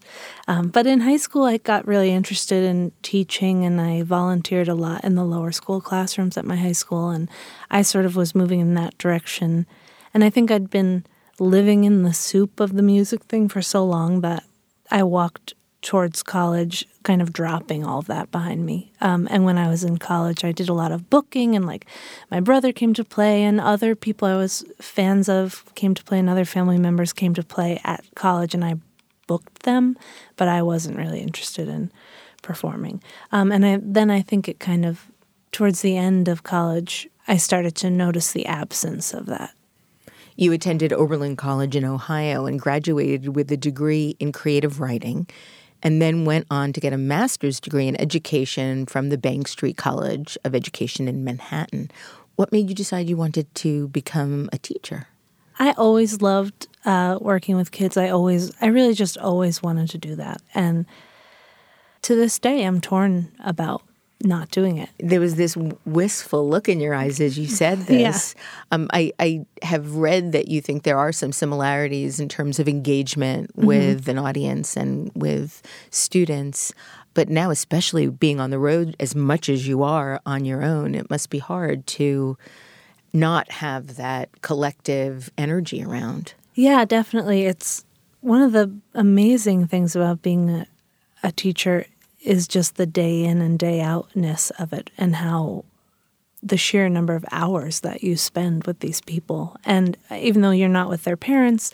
Um, 0.48 0.70
but 0.70 0.88
in 0.88 1.02
high 1.02 1.18
school, 1.18 1.44
I 1.44 1.58
got 1.58 1.88
really 1.88 2.10
interested 2.10 2.64
in 2.64 2.92
teaching, 3.04 3.64
and 3.64 3.80
I 3.80 4.02
volunteered 4.02 4.68
a 4.68 4.74
lot 4.76 5.04
in 5.04 5.14
the 5.14 5.24
lower 5.24 5.52
school 5.52 5.80
classrooms 5.80 6.36
at 6.36 6.44
my 6.44 6.56
high 6.56 6.72
school, 6.72 7.10
and 7.10 7.30
I 7.70 7.84
sort 7.84 8.06
of 8.06 8.16
was 8.16 8.34
moving 8.34 8.60
in 8.60 8.74
that 8.74 8.98
direction. 8.98 9.68
And 10.16 10.24
I 10.24 10.32
think 10.32 10.50
I'd 10.50 10.72
been 10.72 11.06
living 11.40 11.84
in 11.84 12.02
the 12.02 12.14
soup 12.14 12.60
of 12.60 12.74
the 12.74 12.82
music 12.82 13.24
thing 13.26 13.48
for 13.48 13.62
so 13.62 13.86
long 13.86 14.22
that 14.22 14.44
I 14.90 15.04
walked 15.04 15.54
towards 15.84 16.24
college 16.24 16.88
kind 17.04 17.22
of 17.22 17.34
dropping 17.34 17.86
all 17.86 18.00
of 18.00 18.08
that 18.08 18.32
behind 18.32 18.66
me. 18.66 18.92
Um, 19.02 19.28
and 19.30 19.46
when 19.46 19.58
I 19.58 19.68
was 19.68 19.84
in 19.84 19.98
college, 19.98 20.44
I 20.44 20.52
did 20.52 20.70
a 20.70 20.74
lot 20.74 20.92
of 20.92 21.10
booking, 21.10 21.56
and 21.56 21.68
like 21.68 21.86
my 22.32 22.40
brother 22.40 22.72
came 22.72 22.94
to 22.96 23.04
play, 23.04 23.44
and 23.44 23.62
other 23.62 23.94
people 23.94 24.28
I 24.28 24.36
was 24.36 24.66
fans 24.82 25.30
of 25.30 25.64
came 25.76 25.94
to 25.94 26.04
play, 26.04 26.18
and 26.18 26.30
other 26.30 26.46
family 26.46 26.80
members 26.80 27.14
came 27.14 27.36
to 27.36 27.44
play 27.44 27.80
at 27.84 28.04
college, 28.16 28.56
and 28.56 28.66
I 28.66 28.76
booked 29.28 29.64
them, 29.64 29.98
but 30.36 30.48
I 30.48 30.62
wasn't 30.62 30.98
really 30.98 31.20
interested 31.20 31.68
in 31.68 31.92
performing. 32.42 33.02
Um, 33.32 33.52
and 33.52 33.66
I, 33.66 33.80
then 33.82 34.10
I 34.10 34.22
think 34.22 34.48
it 34.48 34.60
kind 34.60 34.86
of, 34.86 35.12
towards 35.52 35.82
the 35.82 35.98
end 35.98 36.28
of 36.28 36.44
college, 36.44 37.08
I 37.28 37.38
started 37.38 37.76
to 37.76 37.90
notice 37.90 38.32
the 38.32 38.46
absence 38.46 39.14
of 39.14 39.28
that. 39.28 39.54
You 40.36 40.52
attended 40.52 40.92
Oberlin 40.92 41.36
College 41.36 41.76
in 41.76 41.86
Ohio 41.86 42.46
and 42.46 42.60
graduated 42.60 43.36
with 43.36 43.52
a 43.52 43.58
degree 43.58 44.16
in 44.20 44.32
creative 44.32 44.80
writing, 44.80 45.28
and 45.84 46.02
then 46.02 46.26
went 46.26 46.48
on 46.50 46.74
to 46.74 46.80
get 46.80 46.94
a 46.94 46.98
master's 46.98 47.60
degree 47.60 47.88
in 47.88 48.00
education 48.02 48.86
from 48.86 49.10
the 49.10 49.18
Bank 49.18 49.48
Street 49.48 49.78
College 49.78 50.38
of 50.44 50.56
Education 50.56 51.08
in 51.08 51.24
Manhattan. 51.24 51.92
What 52.36 52.52
made 52.52 52.70
you 52.70 52.74
decide 52.74 53.08
you 53.10 53.18
wanted 53.18 53.54
to 53.56 53.90
become 53.90 54.50
a 54.52 54.58
teacher? 54.58 55.08
I 55.60 55.74
always 55.74 56.22
loved 56.22 56.68
uh, 56.86 57.20
working 57.22 57.56
with 57.56 57.72
kids. 57.72 57.98
I 57.98 58.10
always, 58.10 58.52
I 58.60 58.68
really 58.68 58.96
just 58.96 59.18
always 59.18 59.62
wanted 59.62 59.90
to 59.92 59.98
do 60.00 60.16
that. 60.16 60.42
And 60.56 60.88
to 62.02 62.16
this 62.16 62.40
day, 62.40 62.64
I'm 62.64 62.82
torn 62.82 63.32
about 63.40 63.84
not 64.24 64.50
doing 64.52 64.78
it. 64.78 64.90
There 65.00 65.20
was 65.20 65.36
this 65.36 65.56
wistful 65.86 66.48
look 66.48 66.70
in 66.70 66.80
your 66.80 66.94
eyes 66.94 67.20
as 67.20 67.38
you 67.38 67.48
said 67.48 67.80
this. 67.88 68.36
Um, 68.72 68.90
I, 68.94 69.12
I 69.20 69.46
have 69.62 69.96
read 69.96 70.32
that 70.32 70.48
you 70.48 70.62
think 70.62 70.84
there 70.84 70.98
are 70.98 71.12
some 71.12 71.32
similarities 71.32 72.20
in 72.20 72.30
terms 72.30 72.60
of 72.60 72.68
engagement 72.68 73.52
with 73.56 74.08
an 74.08 74.18
audience 74.18 74.78
and 74.78 75.12
with 75.16 75.62
students. 75.90 76.74
but 77.14 77.30
now, 77.30 77.52
especially 77.52 78.08
being 78.08 78.40
on 78.40 78.50
the 78.50 78.60
road 78.60 78.96
as 79.00 79.16
much 79.16 79.50
as 79.50 79.68
you 79.68 79.84
are 79.84 80.20
on 80.26 80.46
your 80.46 80.64
own, 80.64 80.96
it 80.96 81.10
must 81.10 81.30
be 81.30 81.38
hard 81.40 81.86
to 81.86 82.38
not 83.14 83.52
have 83.52 83.96
that 83.98 84.42
collective 84.42 85.30
energy 85.38 85.84
around. 85.84 86.34
Yeah, 86.56 86.86
definitely. 86.86 87.46
It's 87.46 87.86
one 88.22 88.42
of 88.42 88.52
the 88.52 88.76
amazing 88.94 89.68
things 89.68 89.96
about 89.96 90.22
being 90.22 90.50
a, 90.50 90.68
a 91.22 91.32
teacher 91.32 91.86
is 92.24 92.48
just 92.48 92.76
the 92.76 92.86
day 92.86 93.24
in 93.24 93.42
and 93.42 93.60
day 93.60 93.82
outness 93.82 94.50
of 94.52 94.74
it 94.74 94.90
and 94.98 95.18
how 95.18 95.66
the 96.42 96.58
sheer 96.58 96.90
number 96.90 97.16
of 97.16 97.26
hours 97.32 97.82
that 97.82 98.04
you 98.04 98.18
spend 98.18 98.66
with 98.66 98.80
these 98.80 99.02
people. 99.02 99.56
And 99.66 99.98
even 100.12 100.42
though 100.42 100.52
you're 100.52 100.70
not 100.70 100.90
with 100.90 101.04
their 101.04 101.18
parents, 101.18 101.74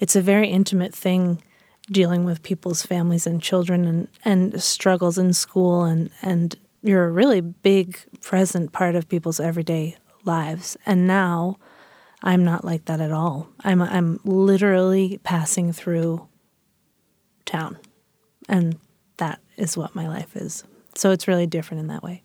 it's 0.00 0.16
a 0.16 0.22
very 0.22 0.48
intimate 0.48 0.94
thing 0.94 1.42
dealing 1.90 2.24
with 2.24 2.42
people's 2.42 2.82
families 2.82 3.26
and 3.26 3.42
children 3.42 3.84
and, 3.84 4.08
and 4.24 4.62
struggles 4.62 5.18
in 5.18 5.32
school 5.32 5.84
and, 5.84 6.10
and 6.22 6.56
you're 6.82 7.04
a 7.04 7.10
really 7.10 7.40
big 7.40 7.98
present 8.20 8.72
part 8.72 8.94
of 8.94 9.08
people's 9.08 9.40
everyday 9.40 9.96
lives. 10.24 10.76
And 10.86 11.06
now 11.06 11.58
I'm 12.22 12.44
not 12.44 12.64
like 12.64 12.86
that 12.86 13.00
at 13.00 13.12
all. 13.12 13.48
I'm 13.60 13.82
I'm 13.82 14.18
literally 14.24 15.18
passing 15.24 15.72
through 15.72 16.26
town. 17.44 17.78
And 18.48 18.78
is 19.56 19.76
what 19.76 19.94
my 19.94 20.08
life 20.08 20.36
is. 20.36 20.64
So 20.94 21.10
it's 21.10 21.28
really 21.28 21.46
different 21.46 21.80
in 21.80 21.86
that 21.88 22.02
way. 22.02 22.22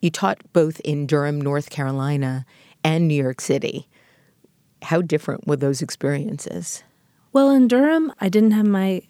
You 0.00 0.10
taught 0.10 0.38
both 0.52 0.80
in 0.80 1.06
Durham, 1.06 1.40
North 1.40 1.70
Carolina 1.70 2.46
and 2.82 3.06
New 3.06 3.20
York 3.20 3.40
City. 3.40 3.88
How 4.82 5.02
different 5.02 5.46
were 5.46 5.56
those 5.56 5.82
experiences? 5.82 6.82
Well, 7.32 7.50
in 7.50 7.68
Durham, 7.68 8.12
I 8.20 8.28
didn't 8.28 8.52
have 8.52 8.66
my 8.66 9.02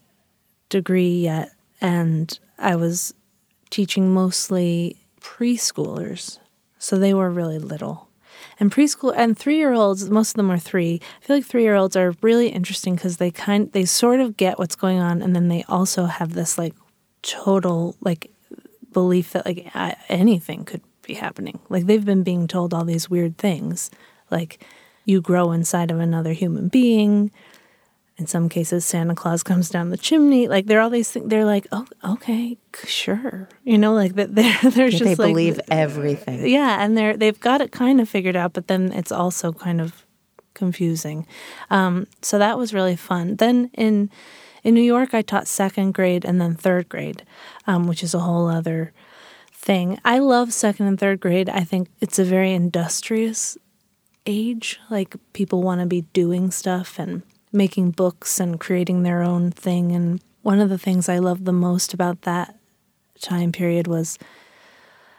degree 0.69 1.21
yet, 1.21 1.53
and 1.81 2.39
I 2.59 2.77
was 2.77 3.15
teaching 3.71 4.13
mostly 4.13 4.97
preschoolers. 5.21 6.39
So 6.79 6.99
they 6.99 7.15
were 7.15 7.31
really 7.31 7.59
little. 7.59 8.09
And 8.59 8.73
preschool 8.73 9.15
and 9.17 9.39
three 9.39 9.57
year 9.57 9.73
olds, 9.73 10.11
most 10.11 10.31
of 10.31 10.35
them 10.35 10.51
are 10.51 10.59
three. 10.59 11.01
I 11.23 11.27
feel 11.27 11.37
like 11.37 11.45
three 11.45 11.63
year 11.63 11.75
olds 11.75 11.97
are 11.97 12.15
really 12.23 12.49
interesting 12.49 12.95
because 12.95 13.19
they 13.19 13.31
kind 13.31 13.71
they 13.73 13.85
sort 13.85 14.21
of 14.21 14.37
get 14.37 14.59
what's 14.59 14.77
going 14.77 14.99
on, 14.99 15.23
and 15.23 15.37
then 15.37 15.49
they 15.49 15.65
also 15.69 16.07
have 16.07 16.35
this 16.35 16.59
like 16.59 16.75
total 17.23 17.97
like 18.01 18.31
belief 18.93 19.33
that 19.33 19.47
like 19.47 19.71
anything 20.09 20.65
could 20.65 20.83
be 21.03 21.15
happening. 21.15 21.61
Like 21.69 21.87
they've 21.87 22.05
been 22.05 22.23
being 22.23 22.47
told 22.47 22.75
all 22.75 22.85
these 22.85 23.11
weird 23.11 23.39
things, 23.39 23.91
like 24.31 24.65
you 25.05 25.21
grow 25.21 25.53
inside 25.53 25.91
of 25.91 25.99
another 25.99 26.33
human 26.33 26.69
being, 26.69 27.31
in 28.17 28.27
some 28.27 28.49
cases 28.49 28.85
santa 28.85 29.15
claus 29.15 29.43
comes 29.51 29.71
down 29.71 29.91
the 29.91 29.97
chimney. 29.97 30.47
Like 30.49 30.67
they're 30.67 30.81
all 30.81 30.91
these 30.91 31.11
things 31.11 31.29
they're 31.29 31.45
like 31.45 31.67
oh 31.73 31.87
okay 32.05 32.59
sure. 32.87 33.49
You 33.65 33.79
know 33.79 33.95
like 33.95 34.15
that 34.15 34.35
they're, 34.35 34.59
they're 34.71 34.91
just 34.91 35.05
they 35.05 35.15
like, 35.15 35.17
believe 35.17 35.61
everything. 35.71 36.47
Yeah 36.47 36.83
and 36.85 36.97
they're 36.97 37.17
they've 37.17 37.41
got 37.41 37.61
it 37.61 37.73
kind 37.73 38.01
of 38.01 38.09
figured 38.09 38.37
out 38.37 38.53
but 38.53 38.69
then 38.69 38.93
it's 38.93 39.13
also 39.13 39.53
kind 39.53 39.81
of 39.81 40.05
confusing. 40.55 41.27
Um, 41.71 42.07
so 42.23 42.39
that 42.39 42.59
was 42.59 42.75
really 42.75 42.97
fun. 42.97 43.37
Then 43.37 43.71
in 43.73 44.11
in 44.63 44.75
new 44.75 44.81
york 44.81 45.15
i 45.15 45.23
taught 45.23 45.49
second 45.49 45.93
grade 45.93 46.25
and 46.25 46.41
then 46.41 46.55
third 46.55 46.89
grade 46.89 47.23
um, 47.67 47.87
which 47.87 48.03
is 48.03 48.15
a 48.15 48.21
whole 48.21 48.49
other 48.49 48.93
thing 49.53 49.99
i 50.05 50.19
love 50.19 50.53
second 50.53 50.87
and 50.87 50.99
third 50.99 51.21
grade 51.21 51.49
i 51.49 51.61
think 51.61 51.89
it's 52.01 52.19
a 52.19 52.25
very 52.25 52.53
industrious 52.53 53.57
age 54.27 54.79
like 54.91 55.17
people 55.33 55.63
want 55.63 55.81
to 55.81 55.87
be 55.87 56.03
doing 56.13 56.51
stuff 56.51 56.99
and 56.99 57.23
making 57.53 57.91
books 57.91 58.39
and 58.39 58.61
creating 58.61 59.03
their 59.03 59.23
own 59.23 59.51
thing. 59.51 59.93
And 59.93 60.21
one 60.43 60.61
of 60.61 60.69
the 60.69 60.79
things 60.79 61.09
I 61.09 61.19
loved 61.19 61.45
the 61.45 61.53
most 61.53 61.93
about 61.93 62.23
that 62.23 62.57
time 63.21 63.53
period 63.53 63.87
was 63.87 64.19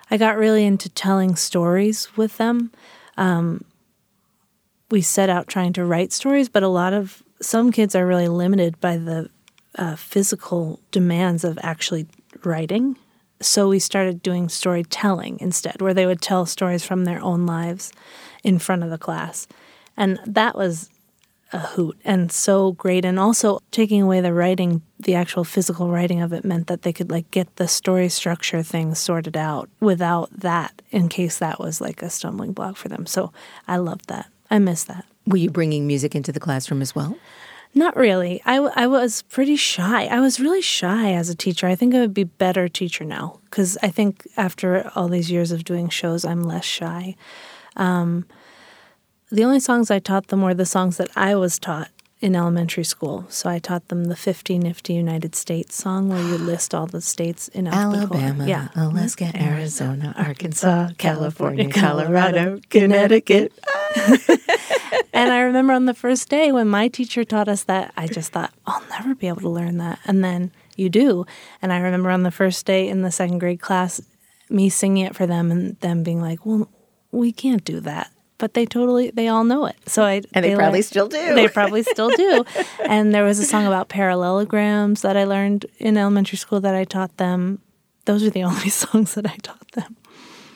I 0.10 0.18
got 0.18 0.38
really 0.38 0.66
into 0.66 0.90
telling 0.90 1.36
stories 1.36 2.16
with 2.18 2.38
them. 2.38 2.72
Um, 3.18 3.64
we 4.90 5.02
set 5.02 5.30
out 5.30 5.48
trying 5.48 5.74
to 5.74 5.86
write 5.86 6.12
stories, 6.12 6.50
but 6.50 6.64
a 6.64 6.68
lot 6.68 6.94
of 6.94 7.24
some 7.42 7.72
kids 7.72 7.96
are 7.96 8.08
really 8.08 8.28
limited 8.28 8.80
by 8.80 8.98
the 8.98 9.30
uh, 9.76 9.96
physical 9.96 10.80
demands 10.92 11.44
of 11.44 11.60
actually 11.62 12.08
writing. 12.44 12.98
So 13.42 13.70
we 13.70 13.80
started 13.80 14.22
doing 14.22 14.50
storytelling 14.50 15.40
instead, 15.40 15.82
where 15.82 15.94
they 15.94 16.06
would 16.06 16.22
tell 16.22 16.46
stories 16.46 16.86
from 16.86 17.06
their 17.06 17.22
own 17.22 17.46
lives 17.46 17.92
in 18.44 18.60
front 18.60 18.84
of 18.84 18.90
the 18.90 18.98
class. 18.98 19.48
And 19.98 20.20
that 20.26 20.56
was 20.56 20.90
a 21.54 21.60
hoot 21.60 21.98
and 22.06 22.32
so 22.32 22.74
great. 22.74 23.04
And 23.04 23.20
also 23.20 23.60
taking 23.72 24.02
away 24.02 24.22
the 24.22 24.34
writing, 24.34 24.84
the 25.00 25.16
actual 25.16 25.44
physical 25.44 25.90
writing 25.90 26.22
of 26.22 26.32
it 26.34 26.46
meant 26.46 26.68
that 26.68 26.84
they 26.84 26.94
could 26.94 27.12
like 27.12 27.30
get 27.32 27.56
the 27.56 27.68
story 27.68 28.10
structure 28.10 28.64
things 28.64 29.00
sorted 29.00 29.36
out 29.36 29.70
without 29.80 30.30
that 30.40 30.82
in 30.92 31.10
case 31.10 31.40
that 31.40 31.60
was 31.60 31.82
like 31.82 32.02
a 32.02 32.10
stumbling 32.10 32.54
block 32.54 32.78
for 32.78 32.90
them. 32.90 33.06
So 33.06 33.34
I 33.68 33.78
loved 33.78 34.08
that. 34.08 34.28
I 34.50 34.60
miss 34.60 34.84
that. 34.86 35.06
Were 35.28 35.38
you 35.38 35.50
bringing 35.50 35.88
music 35.88 36.16
into 36.16 36.32
the 36.32 36.40
classroom 36.40 36.82
as 36.82 36.96
well? 36.96 37.18
Not 37.74 37.96
really. 37.96 38.42
I, 38.46 38.58
I 38.58 38.88
was 38.88 39.22
pretty 39.24 39.56
shy. 39.56 40.06
I 40.06 40.20
was 40.20 40.40
really 40.40 40.62
shy 40.62 41.14
as 41.14 41.30
a 41.30 41.36
teacher. 41.36 41.68
I 41.68 41.76
think 41.76 41.96
I 41.96 42.02
would 42.02 42.14
be 42.14 42.26
better 42.26 42.68
teacher 42.68 43.06
now 43.06 43.40
because 43.46 43.78
I 43.82 43.88
think 43.88 44.28
after 44.36 44.92
all 44.94 45.08
these 45.08 45.32
years 45.32 45.52
of 45.52 45.64
doing 45.64 45.88
shows, 45.88 46.26
I'm 46.26 46.44
less 46.44 46.66
shy. 46.66 47.16
Um, 47.78 48.26
the 49.32 49.46
only 49.46 49.62
songs 49.62 49.90
I 49.90 50.00
taught 50.00 50.28
them 50.28 50.42
were 50.42 50.54
the 50.54 50.66
songs 50.66 50.98
that 50.98 51.10
I 51.16 51.36
was 51.36 51.58
taught 51.58 51.90
in 52.22 52.36
elementary 52.36 52.84
school. 52.84 53.26
So 53.30 53.50
I 53.50 53.58
taught 53.58 53.88
them 53.88 54.06
the 54.06 54.16
50 54.16 54.60
Nifty 54.60 54.94
United 54.94 55.36
States 55.36 55.76
song 55.76 56.08
where 56.08 56.22
you 56.22 56.38
list 56.38 56.76
all 56.76 56.86
the 56.86 57.02
states 57.02 57.48
in 57.48 57.68
Alabama, 57.68 58.48
yeah. 58.48 58.68
Alaska, 58.76 59.26
mm-hmm. 59.26 59.44
Arizona, 59.44 60.14
mm-hmm. 60.16 60.30
Arkansas, 60.30 60.68
mm-hmm. 60.68 60.94
California, 60.94 61.70
Colorado, 61.70 62.62
Connecticut. 62.70 63.52
and 65.14 65.34
I 65.34 65.40
remember 65.40 65.74
on 65.74 65.86
the 65.86 65.96
first 65.96 66.30
day 66.30 66.52
when 66.52 66.68
my 66.68 66.88
teacher 66.88 67.24
taught 67.24 67.48
us 67.48 67.64
that, 67.64 67.92
I 67.98 68.06
just 68.06 68.32
thought, 68.32 68.54
I'll 68.68 68.84
never 68.90 69.16
be 69.16 69.28
able 69.28 69.42
to 69.42 69.50
learn 69.50 69.78
that. 69.78 70.00
And 70.06 70.24
then 70.24 70.52
you 70.76 70.90
do. 70.90 71.26
And 71.60 71.74
I 71.74 71.80
remember 71.80 72.12
on 72.12 72.22
the 72.22 72.32
first 72.32 72.68
day 72.68 72.88
in 72.88 73.02
the 73.02 73.12
second 73.12 73.40
grade 73.40 73.62
class, 73.62 74.00
me 74.48 74.70
singing 74.70 75.06
it 75.06 75.16
for 75.16 75.26
them 75.26 75.50
and 75.50 75.80
them 75.80 76.04
being 76.04 76.22
like, 76.22 76.46
well, 76.46 76.70
we 77.12 77.32
can't 77.32 77.66
do 77.66 77.80
that 77.80 78.12
but 78.42 78.56
they 78.56 78.66
totally 78.66 79.12
they 79.12 79.28
all 79.28 79.44
know 79.44 79.68
it. 79.68 79.78
So 79.86 80.04
I 80.04 80.24
and 80.34 80.44
they, 80.44 80.50
they 80.50 80.56
probably 80.56 80.82
still 80.82 81.08
do. 81.08 81.36
They 81.36 81.48
probably 81.48 81.84
still 81.94 82.10
do. 82.10 82.44
and 82.84 83.14
there 83.14 83.24
was 83.24 83.38
a 83.38 83.46
song 83.46 83.68
about 83.68 83.88
parallelograms 83.88 85.04
that 85.04 85.16
I 85.16 85.26
learned 85.26 85.68
in 85.78 85.96
elementary 85.96 86.40
school 86.40 86.60
that 86.62 86.74
I 86.74 86.84
taught 86.84 87.16
them. 87.18 87.62
Those 88.06 88.24
are 88.24 88.32
the 88.32 88.44
only 88.52 88.70
songs 88.70 89.14
that 89.14 89.28
I 89.28 89.36
taught 89.44 89.72
them. 89.74 89.96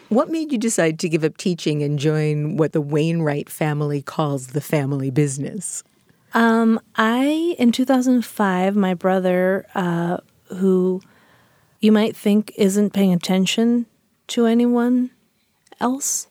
What 0.09 0.31
made 0.31 0.51
you 0.51 0.57
decide 0.57 0.97
to 0.99 1.09
give 1.09 1.23
up 1.23 1.37
teaching 1.37 1.83
and 1.83 1.99
join 1.99 2.57
what 2.57 2.73
the 2.73 2.81
Wainwright 2.81 3.51
family 3.51 4.01
calls 4.01 4.47
the 4.47 4.61
family 4.61 5.11
business? 5.11 5.83
Um, 6.33 6.79
I 6.95 7.55
in 7.59 7.71
2005, 7.71 8.75
my 8.75 8.95
brother, 8.95 9.67
uh, 9.75 10.17
who 10.57 11.01
you 11.81 11.91
might 11.91 12.17
think 12.17 12.51
isn't 12.57 12.93
paying 12.93 13.13
attention 13.13 13.85
to 14.29 14.47
anyone 14.47 15.11
else, 15.79 16.27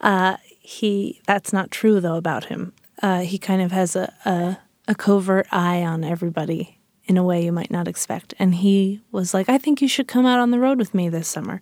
uh, 0.00 0.36
he 0.66 1.20
that's 1.26 1.52
not 1.52 1.70
true 1.70 2.00
though 2.00 2.16
about 2.16 2.46
him. 2.46 2.72
Uh, 3.00 3.20
he 3.20 3.38
kind 3.38 3.62
of 3.62 3.70
has 3.70 3.94
a, 3.94 4.12
a 4.24 4.58
a 4.88 4.94
covert 4.96 5.46
eye 5.52 5.82
on 5.82 6.02
everybody 6.02 6.80
in 7.04 7.16
a 7.16 7.22
way 7.22 7.44
you 7.44 7.52
might 7.52 7.70
not 7.70 7.86
expect. 7.86 8.34
And 8.38 8.56
he 8.56 9.00
was 9.12 9.32
like, 9.32 9.48
"I 9.48 9.58
think 9.58 9.80
you 9.80 9.86
should 9.86 10.08
come 10.08 10.26
out 10.26 10.40
on 10.40 10.50
the 10.50 10.58
road 10.58 10.78
with 10.78 10.92
me 10.92 11.08
this 11.08 11.28
summer." 11.28 11.60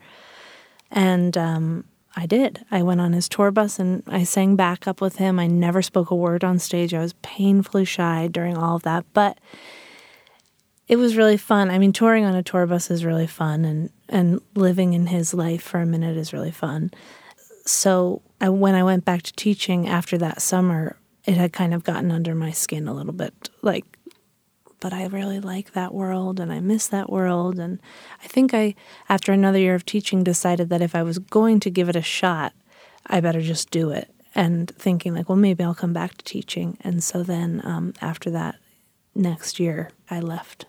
And 0.90 1.36
um, 1.36 1.84
I 2.16 2.24
did. 2.24 2.64
I 2.70 2.82
went 2.82 3.02
on 3.02 3.12
his 3.12 3.28
tour 3.28 3.50
bus 3.50 3.78
and 3.78 4.02
I 4.06 4.24
sang 4.24 4.56
backup 4.56 5.02
with 5.02 5.16
him. 5.16 5.38
I 5.38 5.48
never 5.48 5.82
spoke 5.82 6.10
a 6.10 6.16
word 6.16 6.42
on 6.42 6.58
stage. 6.58 6.94
I 6.94 7.00
was 7.00 7.12
painfully 7.20 7.84
shy 7.84 8.28
during 8.28 8.56
all 8.56 8.76
of 8.76 8.84
that, 8.84 9.04
but 9.12 9.36
it 10.88 10.96
was 10.96 11.16
really 11.16 11.36
fun. 11.36 11.70
I 11.70 11.78
mean, 11.78 11.92
touring 11.92 12.24
on 12.24 12.34
a 12.34 12.42
tour 12.42 12.66
bus 12.66 12.90
is 12.90 13.04
really 13.04 13.26
fun, 13.26 13.66
and 13.66 13.90
and 14.08 14.40
living 14.54 14.94
in 14.94 15.08
his 15.08 15.34
life 15.34 15.62
for 15.62 15.80
a 15.80 15.86
minute 15.86 16.16
is 16.16 16.32
really 16.32 16.52
fun 16.52 16.90
so 17.64 18.22
I, 18.40 18.48
when 18.48 18.74
I 18.74 18.82
went 18.82 19.04
back 19.04 19.22
to 19.22 19.32
teaching 19.32 19.88
after 19.88 20.18
that 20.18 20.42
summer, 20.42 20.96
it 21.24 21.36
had 21.36 21.52
kind 21.52 21.72
of 21.72 21.84
gotten 21.84 22.10
under 22.10 22.34
my 22.34 22.50
skin 22.50 22.86
a 22.86 22.94
little 22.94 23.12
bit. 23.12 23.50
Like, 23.62 23.84
but 24.80 24.92
I 24.92 25.06
really 25.06 25.40
like 25.40 25.72
that 25.72 25.94
world 25.94 26.38
and 26.38 26.52
I 26.52 26.60
miss 26.60 26.88
that 26.88 27.08
world. 27.08 27.58
And 27.58 27.80
I 28.22 28.26
think 28.26 28.52
I, 28.52 28.74
after 29.08 29.32
another 29.32 29.58
year 29.58 29.74
of 29.74 29.86
teaching, 29.86 30.22
decided 30.22 30.68
that 30.68 30.82
if 30.82 30.94
I 30.94 31.02
was 31.02 31.18
going 31.18 31.60
to 31.60 31.70
give 31.70 31.88
it 31.88 31.96
a 31.96 32.02
shot, 32.02 32.52
I 33.06 33.20
better 33.20 33.40
just 33.40 33.70
do 33.70 33.90
it. 33.90 34.10
And 34.34 34.68
thinking, 34.76 35.14
like, 35.14 35.28
well, 35.28 35.36
maybe 35.36 35.64
I'll 35.64 35.74
come 35.74 35.92
back 35.92 36.18
to 36.18 36.24
teaching. 36.24 36.76
And 36.82 37.02
so 37.02 37.22
then 37.22 37.62
um, 37.64 37.94
after 38.02 38.30
that, 38.30 38.56
next 39.14 39.58
year, 39.58 39.90
I 40.10 40.20
left. 40.20 40.66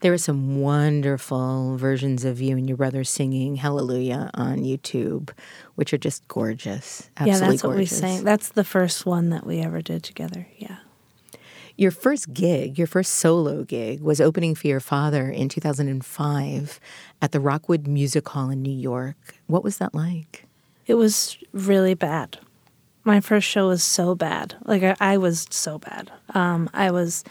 There 0.00 0.12
are 0.12 0.18
some 0.18 0.60
wonderful 0.60 1.76
versions 1.76 2.24
of 2.24 2.40
you 2.40 2.56
and 2.56 2.68
your 2.68 2.76
brother 2.76 3.02
singing 3.04 3.56
Hallelujah 3.56 4.30
on 4.34 4.58
YouTube, 4.58 5.30
which 5.74 5.92
are 5.94 5.98
just 5.98 6.26
gorgeous. 6.28 7.10
Absolutely 7.16 7.32
yeah, 7.32 7.50
that's 7.50 7.62
gorgeous. 7.62 7.62
what 7.62 7.76
we 7.76 7.86
sang. 7.86 8.24
That's 8.24 8.50
the 8.50 8.64
first 8.64 9.06
one 9.06 9.30
that 9.30 9.46
we 9.46 9.60
ever 9.60 9.80
did 9.80 10.02
together. 10.02 10.46
Yeah. 10.58 10.76
Your 11.78 11.90
first 11.90 12.32
gig, 12.32 12.78
your 12.78 12.86
first 12.86 13.14
solo 13.14 13.62
gig, 13.62 14.00
was 14.00 14.20
opening 14.20 14.54
for 14.54 14.66
your 14.66 14.80
father 14.80 15.30
in 15.30 15.48
2005 15.50 16.80
at 17.20 17.32
the 17.32 17.40
Rockwood 17.40 17.86
Music 17.86 18.26
Hall 18.28 18.48
in 18.48 18.62
New 18.62 18.72
York. 18.72 19.36
What 19.46 19.62
was 19.62 19.76
that 19.78 19.94
like? 19.94 20.46
It 20.86 20.94
was 20.94 21.36
really 21.52 21.94
bad. 21.94 22.38
My 23.04 23.20
first 23.20 23.46
show 23.46 23.68
was 23.68 23.82
so 23.82 24.14
bad. 24.14 24.54
Like, 24.64 24.82
I, 24.82 24.96
I 25.00 25.16
was 25.18 25.46
so 25.50 25.78
bad. 25.78 26.10
Um, 26.34 26.70
I 26.72 26.90
was 26.90 27.24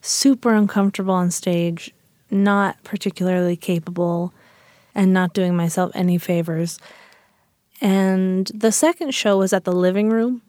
super 0.00 0.52
uncomfortable 0.52 1.14
on 1.14 1.30
stage, 1.30 1.94
not 2.34 2.82
particularly 2.84 3.56
capable, 3.56 4.34
and 4.94 5.12
not 5.12 5.32
doing 5.32 5.56
myself 5.56 5.90
any 5.94 6.18
favors. 6.18 6.78
And 7.80 8.50
the 8.54 8.72
second 8.72 9.14
show 9.14 9.38
was 9.38 9.52
at 9.52 9.64
the 9.64 9.72
living 9.72 10.10
room, 10.10 10.42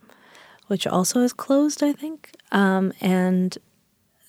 which 0.67 0.85
also 0.87 1.21
is 1.21 1.33
closed, 1.33 1.83
I 1.83 1.93
think. 1.93 2.31
Um, 2.51 2.93
and 3.01 3.57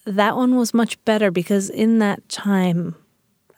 that 0.05 0.37
one 0.37 0.57
was 0.57 0.73
much 0.73 1.03
better 1.05 1.31
because 1.31 1.69
in 1.69 1.99
that 1.99 2.29
time, 2.29 2.95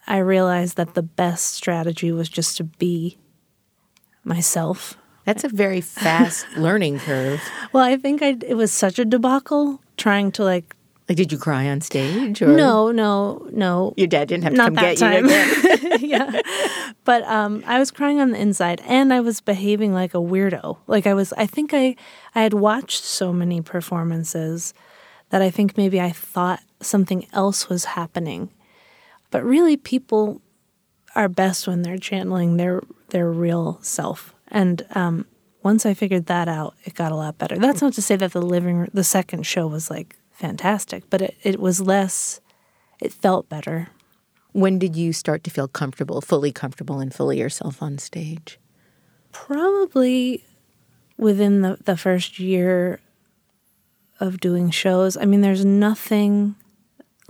I 0.06 0.18
realized 0.18 0.76
that 0.76 0.94
the 0.94 1.02
best 1.02 1.54
strategy 1.54 2.10
was 2.10 2.28
just 2.28 2.56
to 2.56 2.64
be 2.64 3.18
myself. 4.24 4.96
That's 5.24 5.44
a 5.44 5.48
very 5.48 5.82
fast 5.82 6.46
learning 6.56 7.00
curve. 7.00 7.42
Well, 7.72 7.84
I 7.84 7.96
think 7.96 8.22
I, 8.22 8.36
it 8.46 8.56
was 8.56 8.72
such 8.72 8.98
a 8.98 9.04
debacle 9.04 9.80
trying 9.96 10.32
to 10.32 10.44
like. 10.44 10.74
Like, 11.08 11.16
did 11.16 11.32
you 11.32 11.38
cry 11.38 11.68
on 11.68 11.80
stage? 11.80 12.42
Or 12.42 12.48
No, 12.48 12.90
no, 12.90 13.48
no. 13.50 13.94
Your 13.96 14.06
dad 14.06 14.28
didn't 14.28 14.44
have 14.44 14.52
to 14.52 14.58
Not 14.58 14.74
come 14.74 14.74
get 14.74 14.92
you 14.94 14.96
time. 14.98 15.24
again. 15.24 16.00
yeah. 16.00 16.40
But 17.04 17.22
um, 17.24 17.64
I 17.66 17.78
was 17.78 17.90
crying 17.90 18.20
on 18.20 18.32
the 18.32 18.38
inside 18.38 18.82
and 18.84 19.12
I 19.12 19.20
was 19.20 19.40
behaving 19.40 19.94
like 19.94 20.12
a 20.12 20.18
weirdo. 20.18 20.76
Like 20.86 21.06
I 21.06 21.14
was, 21.14 21.32
I 21.32 21.46
think 21.46 21.72
I, 21.72 21.96
I 22.34 22.42
had 22.42 22.52
watched 22.52 23.02
so 23.04 23.32
many 23.32 23.62
performances 23.62 24.74
that 25.30 25.40
I 25.40 25.48
think 25.50 25.78
maybe 25.78 25.98
I 25.98 26.10
thought 26.10 26.60
something 26.80 27.26
else 27.32 27.70
was 27.70 27.86
happening. 27.86 28.50
But 29.30 29.44
really, 29.44 29.76
people 29.78 30.42
are 31.14 31.28
best 31.28 31.66
when 31.66 31.80
they're 31.82 31.96
channeling 31.96 32.58
their, 32.58 32.82
their 33.10 33.30
real 33.30 33.78
self. 33.80 34.34
And 34.48 34.84
um, 34.94 35.24
once 35.62 35.86
I 35.86 35.94
figured 35.94 36.26
that 36.26 36.48
out, 36.48 36.74
it 36.84 36.94
got 36.94 37.12
a 37.12 37.16
lot 37.16 37.38
better. 37.38 37.58
That's 37.58 37.80
not 37.80 37.94
to 37.94 38.02
say 38.02 38.16
that 38.16 38.32
the 38.32 38.42
living, 38.42 38.90
the 38.92 39.04
second 39.04 39.46
show 39.46 39.66
was 39.66 39.90
like 39.90 40.16
fantastic, 40.38 41.10
but 41.10 41.20
it, 41.20 41.36
it 41.42 41.60
was 41.60 41.80
less, 41.80 42.40
it 43.00 43.12
felt 43.12 43.48
better. 43.48 43.88
When 44.52 44.78
did 44.78 44.96
you 44.96 45.12
start 45.12 45.44
to 45.44 45.50
feel 45.50 45.68
comfortable, 45.68 46.20
fully 46.20 46.52
comfortable, 46.52 47.00
and 47.00 47.12
fully 47.12 47.38
yourself 47.38 47.82
on 47.82 47.98
stage? 47.98 48.58
Probably 49.32 50.44
within 51.16 51.62
the, 51.62 51.76
the 51.84 51.96
first 51.96 52.38
year 52.38 53.00
of 54.20 54.40
doing 54.40 54.70
shows. 54.70 55.16
I 55.16 55.24
mean, 55.24 55.40
there's 55.40 55.64
nothing 55.64 56.54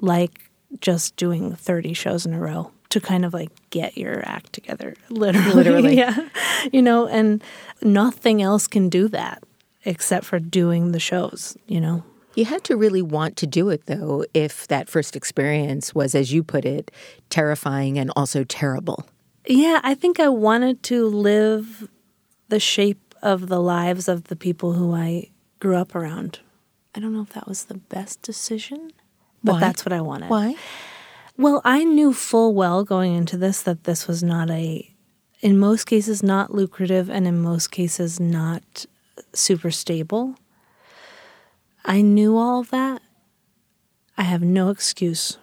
like 0.01 0.51
just 0.81 1.16
doing 1.16 1.55
30 1.55 1.94
shows 1.94 2.27
in 2.27 2.35
a 2.35 2.38
row 2.38 2.71
to 2.90 3.01
kind 3.01 3.25
of 3.25 3.35
like 3.35 3.51
get 3.71 3.99
your 3.99 4.23
act 4.27 4.53
together, 4.53 4.94
literally. 5.09 5.55
Literally. 5.55 5.97
yeah. 5.99 6.29
You 6.73 6.83
know, 6.83 7.07
and 7.09 7.42
nothing 7.83 8.42
else 8.42 8.66
can 8.66 8.88
do 8.88 9.09
that 9.09 9.42
except 9.85 10.27
for 10.27 10.38
doing 10.38 10.92
the 10.92 11.01
shows, 11.01 11.57
you 11.66 11.81
know? 11.81 12.05
You 12.38 12.44
had 12.44 12.62
to 12.64 12.77
really 12.77 13.03
want 13.03 13.37
to 13.38 13.48
do 13.48 13.68
it, 13.68 13.87
though, 13.87 14.24
if 14.33 14.68
that 14.68 14.88
first 14.88 15.16
experience 15.16 15.92
was, 15.92 16.14
as 16.14 16.33
you 16.33 16.44
put 16.44 16.64
it, 16.64 16.92
terrifying 17.31 17.98
and 17.98 18.12
also 18.14 18.44
terrible. 18.44 19.05
Yeah, 19.44 19.81
I 19.83 19.96
think 19.96 20.20
I 20.20 20.29
wanted 20.29 20.85
to 20.85 21.09
live 21.09 21.88
the 22.48 22.61
shape 22.61 23.16
of 23.22 23.48
the 23.48 23.61
lives 23.61 24.07
of 24.07 24.29
the 24.29 24.37
people 24.37 24.74
who 24.74 24.94
I 24.94 25.31
grew 25.59 25.74
up 25.74 25.96
around. 25.96 26.38
I 26.94 27.01
don't 27.01 27.12
know 27.12 27.22
if 27.22 27.31
that 27.31 27.48
was 27.48 27.64
the 27.64 27.79
best 27.79 28.22
decision, 28.22 28.92
but 29.42 29.55
Why? 29.55 29.59
that's 29.61 29.85
what 29.85 29.92
I 29.92 30.01
wanted. 30.01 30.31
Why? 30.31 30.55
Well, 31.37 31.61
I 31.64 31.83
knew 31.83 32.12
full 32.12 32.55
well 32.55 32.85
going 32.85 33.16
into 33.16 33.37
this 33.37 33.62
that 33.62 33.83
this 33.83 34.07
was 34.07 34.22
not 34.22 34.48
a, 34.48 34.88
in 35.40 35.59
most 35.59 35.87
cases, 35.87 36.22
not 36.22 36.55
lucrative 36.55 37.11
and 37.11 37.27
in 37.27 37.42
most 37.42 37.72
cases, 37.72 38.20
not 38.20 38.87
super 39.33 39.72
stable. 39.72 40.37
I 41.88 42.03
knew 42.03 42.37
all 42.37 42.64
that. 42.64 43.01
I 44.18 44.22
have 44.24 44.42
no 44.42 44.68
excuse 44.68 45.38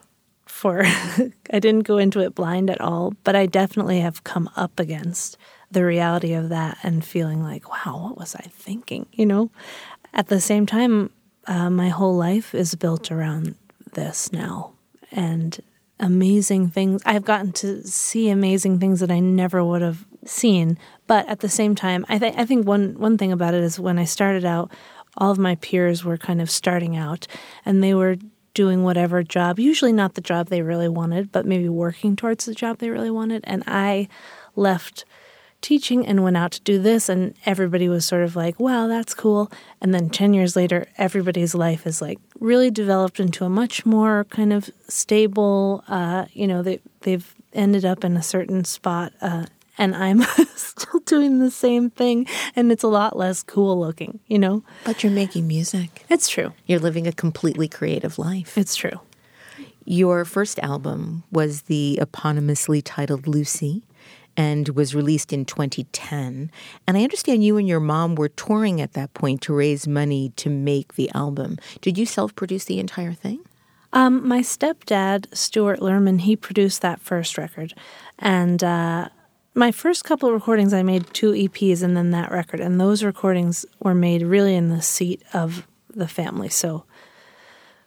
for, 0.45 0.83
I 0.85 1.59
didn't 1.59 1.87
go 1.87 1.97
into 1.97 2.19
it 2.19 2.35
blind 2.35 2.69
at 2.69 2.79
all, 2.79 3.15
but 3.23 3.35
I 3.35 3.47
definitely 3.47 4.01
have 4.01 4.23
come 4.23 4.49
up 4.55 4.79
against 4.79 5.37
the 5.71 5.83
reality 5.83 6.33
of 6.33 6.49
that 6.49 6.77
and 6.83 7.03
feeling 7.03 7.41
like, 7.41 7.67
wow, 7.69 7.99
what 7.99 8.17
was 8.17 8.35
I 8.35 8.43
thinking? 8.43 9.07
You 9.11 9.25
know, 9.25 9.51
at 10.13 10.27
the 10.27 10.39
same 10.39 10.67
time, 10.67 11.09
uh, 11.47 11.71
my 11.71 11.89
whole 11.89 12.15
life 12.15 12.53
is 12.53 12.75
built 12.75 13.11
around 13.11 13.55
this 13.93 14.31
now. 14.31 14.73
And 15.11 15.59
amazing 15.99 16.69
things. 16.69 17.01
I've 17.05 17.25
gotten 17.25 17.53
to 17.53 17.85
see 17.87 18.29
amazing 18.29 18.79
things 18.79 18.99
that 18.99 19.11
I 19.11 19.19
never 19.19 19.63
would 19.63 19.81
have 19.81 20.05
seen. 20.25 20.77
But 21.07 21.27
at 21.29 21.39
the 21.39 21.49
same 21.49 21.75
time, 21.75 22.05
I 22.09 22.19
think 22.19 22.37
I 22.37 22.45
think 22.45 22.67
one 22.67 22.95
one 22.97 23.17
thing 23.17 23.31
about 23.31 23.53
it 23.53 23.63
is 23.63 23.79
when 23.79 23.97
I 23.99 24.05
started 24.05 24.45
out, 24.45 24.71
all 25.17 25.31
of 25.31 25.37
my 25.37 25.55
peers 25.55 26.03
were 26.03 26.17
kind 26.17 26.41
of 26.41 26.49
starting 26.49 26.95
out, 26.95 27.27
and 27.65 27.83
they 27.83 27.93
were 27.93 28.17
doing 28.53 28.83
whatever 28.83 29.21
job, 29.21 29.59
usually 29.59 29.91
not 29.91 30.15
the 30.15 30.21
job 30.21 30.47
they 30.47 30.61
really 30.61 30.89
wanted, 30.89 31.31
but 31.31 31.45
maybe 31.45 31.69
working 31.69 32.15
towards 32.15 32.45
the 32.45 32.55
job 32.55 32.79
they 32.79 32.89
really 32.89 33.11
wanted. 33.11 33.43
And 33.45 33.63
I 33.67 34.07
left 34.55 35.05
teaching 35.65 36.05
and 36.05 36.23
went 36.23 36.37
out 36.37 36.51
to 36.51 36.61
do 36.61 36.79
this 36.79 37.09
and 37.09 37.33
everybody 37.45 37.89
was 37.89 38.05
sort 38.05 38.21
of 38.21 38.35
like 38.35 38.59
wow 38.59 38.85
that's 38.85 39.15
cool 39.15 39.51
and 39.81 39.95
then 39.95 40.11
10 40.11 40.31
years 40.35 40.55
later 40.55 40.85
everybody's 40.99 41.55
life 41.55 41.87
is 41.87 42.03
like 42.03 42.19
really 42.39 42.69
developed 42.69 43.19
into 43.19 43.43
a 43.45 43.49
much 43.49 43.83
more 43.83 44.25
kind 44.25 44.53
of 44.53 44.69
stable 44.87 45.83
uh, 45.87 46.25
you 46.33 46.45
know 46.45 46.61
they, 46.61 46.79
they've 47.01 47.33
ended 47.51 47.83
up 47.83 48.03
in 48.03 48.15
a 48.15 48.21
certain 48.21 48.63
spot 48.63 49.11
uh, 49.21 49.45
and 49.77 49.95
i'm 49.95 50.21
still 50.55 50.99
doing 51.01 51.39
the 51.39 51.51
same 51.51 51.89
thing 51.89 52.27
and 52.55 52.71
it's 52.71 52.83
a 52.83 52.87
lot 52.87 53.15
less 53.17 53.43
cool 53.43 53.79
looking 53.79 54.19
you 54.27 54.37
know 54.39 54.63
But 54.83 55.03
you're 55.03 55.11
making 55.11 55.47
music. 55.47 56.05
it's 56.09 56.27
true 56.29 56.53
You're 56.65 56.79
living 56.79 57.07
a 57.07 57.11
completely 57.13 57.67
creative 57.67 58.17
life. 58.19 58.57
it's 58.57 58.75
true 58.75 58.99
Your 59.85 60.25
first 60.25 60.57
album 60.59 61.23
was 61.31 61.63
the 61.63 61.99
eponymously 62.01 62.81
titled 62.83 63.27
Lucy 63.27 63.83
and 64.37 64.69
was 64.69 64.93
released 64.93 65.31
in 65.31 65.45
2010. 65.45 66.51
And 66.87 66.97
I 66.97 67.03
understand 67.03 67.43
you 67.43 67.55
and 67.57 67.67
your 67.67 67.79
mom 67.79 68.15
were 68.15 68.27
touring 68.27 68.81
at 68.81 68.91
that 68.93 69.13
point 69.13 69.39
to 69.43 69.53
raise 69.53 69.87
money 69.87 70.33
to 70.35 70.49
make 70.49 70.95
the 70.95 71.09
album. 71.13 71.57
Did 71.81 71.97
you 71.97 72.05
self 72.05 72.35
produce 72.35 72.65
the 72.65 72.79
entire 72.79 73.13
thing? 73.13 73.39
Um, 73.93 74.27
my 74.27 74.41
stepdad, 74.41 75.33
Stewart 75.33 75.79
Lerman, 75.79 76.19
he 76.21 76.35
produced 76.35 76.81
that 76.81 76.99
first 76.99 77.37
record. 77.37 77.73
And 78.19 78.61
uh, 78.61 79.07
my 79.55 79.71
first 79.71 80.03
couple 80.03 80.27
of 80.29 80.35
recordings, 80.35 80.73
I 80.73 80.83
made 80.83 81.11
two 81.13 81.31
EPs 81.31 81.81
and 81.81 81.95
then 81.95 82.11
that 82.11 82.29
record. 82.31 82.59
And 82.59 82.79
those 82.79 83.03
recordings 83.03 83.65
were 83.79 83.95
made 83.95 84.21
really 84.21 84.53
in 84.55 84.69
the 84.69 84.81
seat 84.81 85.23
of 85.33 85.65
the 85.89 86.07
family. 86.07 86.49
So 86.49 86.83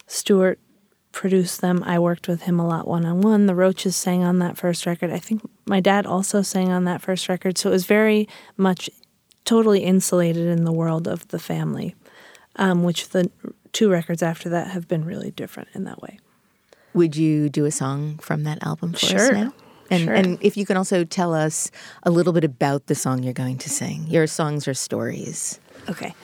Stewart 0.06 0.58
produced 1.12 1.60
them. 1.60 1.82
I 1.84 1.98
worked 1.98 2.26
with 2.26 2.42
him 2.42 2.58
a 2.58 2.66
lot 2.66 2.88
one 2.88 3.04
on 3.04 3.20
one. 3.20 3.46
The 3.46 3.54
Roches 3.54 3.96
sang 3.96 4.24
on 4.24 4.38
that 4.38 4.56
first 4.56 4.86
record. 4.86 5.10
I 5.10 5.18
think 5.18 5.42
my 5.66 5.80
dad 5.80 6.06
also 6.06 6.42
sang 6.42 6.70
on 6.70 6.84
that 6.84 7.02
first 7.02 7.28
record. 7.28 7.58
So 7.58 7.68
it 7.68 7.72
was 7.72 7.86
very 7.86 8.26
much 8.56 8.88
totally 9.44 9.80
insulated 9.80 10.46
in 10.46 10.64
the 10.64 10.72
world 10.72 11.06
of 11.06 11.28
the 11.28 11.38
family, 11.38 11.94
um, 12.56 12.82
which 12.82 13.10
the 13.10 13.30
two 13.72 13.90
records 13.90 14.22
after 14.22 14.48
that 14.48 14.68
have 14.68 14.88
been 14.88 15.04
really 15.04 15.30
different 15.30 15.68
in 15.74 15.84
that 15.84 16.00
way. 16.00 16.18
Would 16.94 17.16
you 17.16 17.48
do 17.48 17.64
a 17.66 17.70
song 17.70 18.16
from 18.18 18.44
that 18.44 18.62
album 18.62 18.92
for 18.92 19.06
us 19.06 19.10
Sure. 19.10 19.32
now? 19.32 19.52
And, 19.90 20.04
Sure. 20.04 20.14
and 20.14 20.38
if 20.42 20.56
you 20.56 20.66
can 20.66 20.76
also 20.76 21.04
tell 21.04 21.32
us 21.34 21.70
a 22.02 22.10
little 22.10 22.32
bit 22.32 22.44
about 22.44 22.86
the 22.86 22.94
song 22.94 23.22
you're 23.22 23.32
going 23.32 23.58
to 23.58 23.70
sing. 23.70 24.06
Your 24.08 24.26
songs 24.26 24.68
are 24.68 24.74
stories. 24.74 25.60
Okay. 25.88 26.14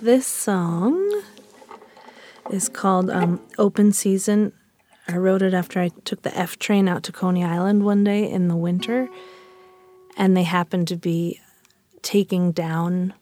This 0.00 0.26
song 0.26 1.22
is 2.50 2.68
called 2.68 3.10
um, 3.10 3.40
Open 3.58 3.92
Season. 3.92 4.52
I 5.08 5.16
wrote 5.16 5.42
it 5.42 5.54
after 5.54 5.80
I 5.80 5.90
took 6.04 6.22
the 6.22 6.36
F 6.36 6.58
train 6.58 6.88
out 6.88 7.02
to 7.04 7.12
Coney 7.12 7.44
Island 7.44 7.84
one 7.84 8.04
day 8.04 8.28
in 8.28 8.48
the 8.48 8.56
winter, 8.56 9.08
and 10.16 10.36
they 10.36 10.44
happened 10.44 10.86
to 10.88 10.96
be 10.96 11.40
taking 12.02 12.52
down 12.52 13.14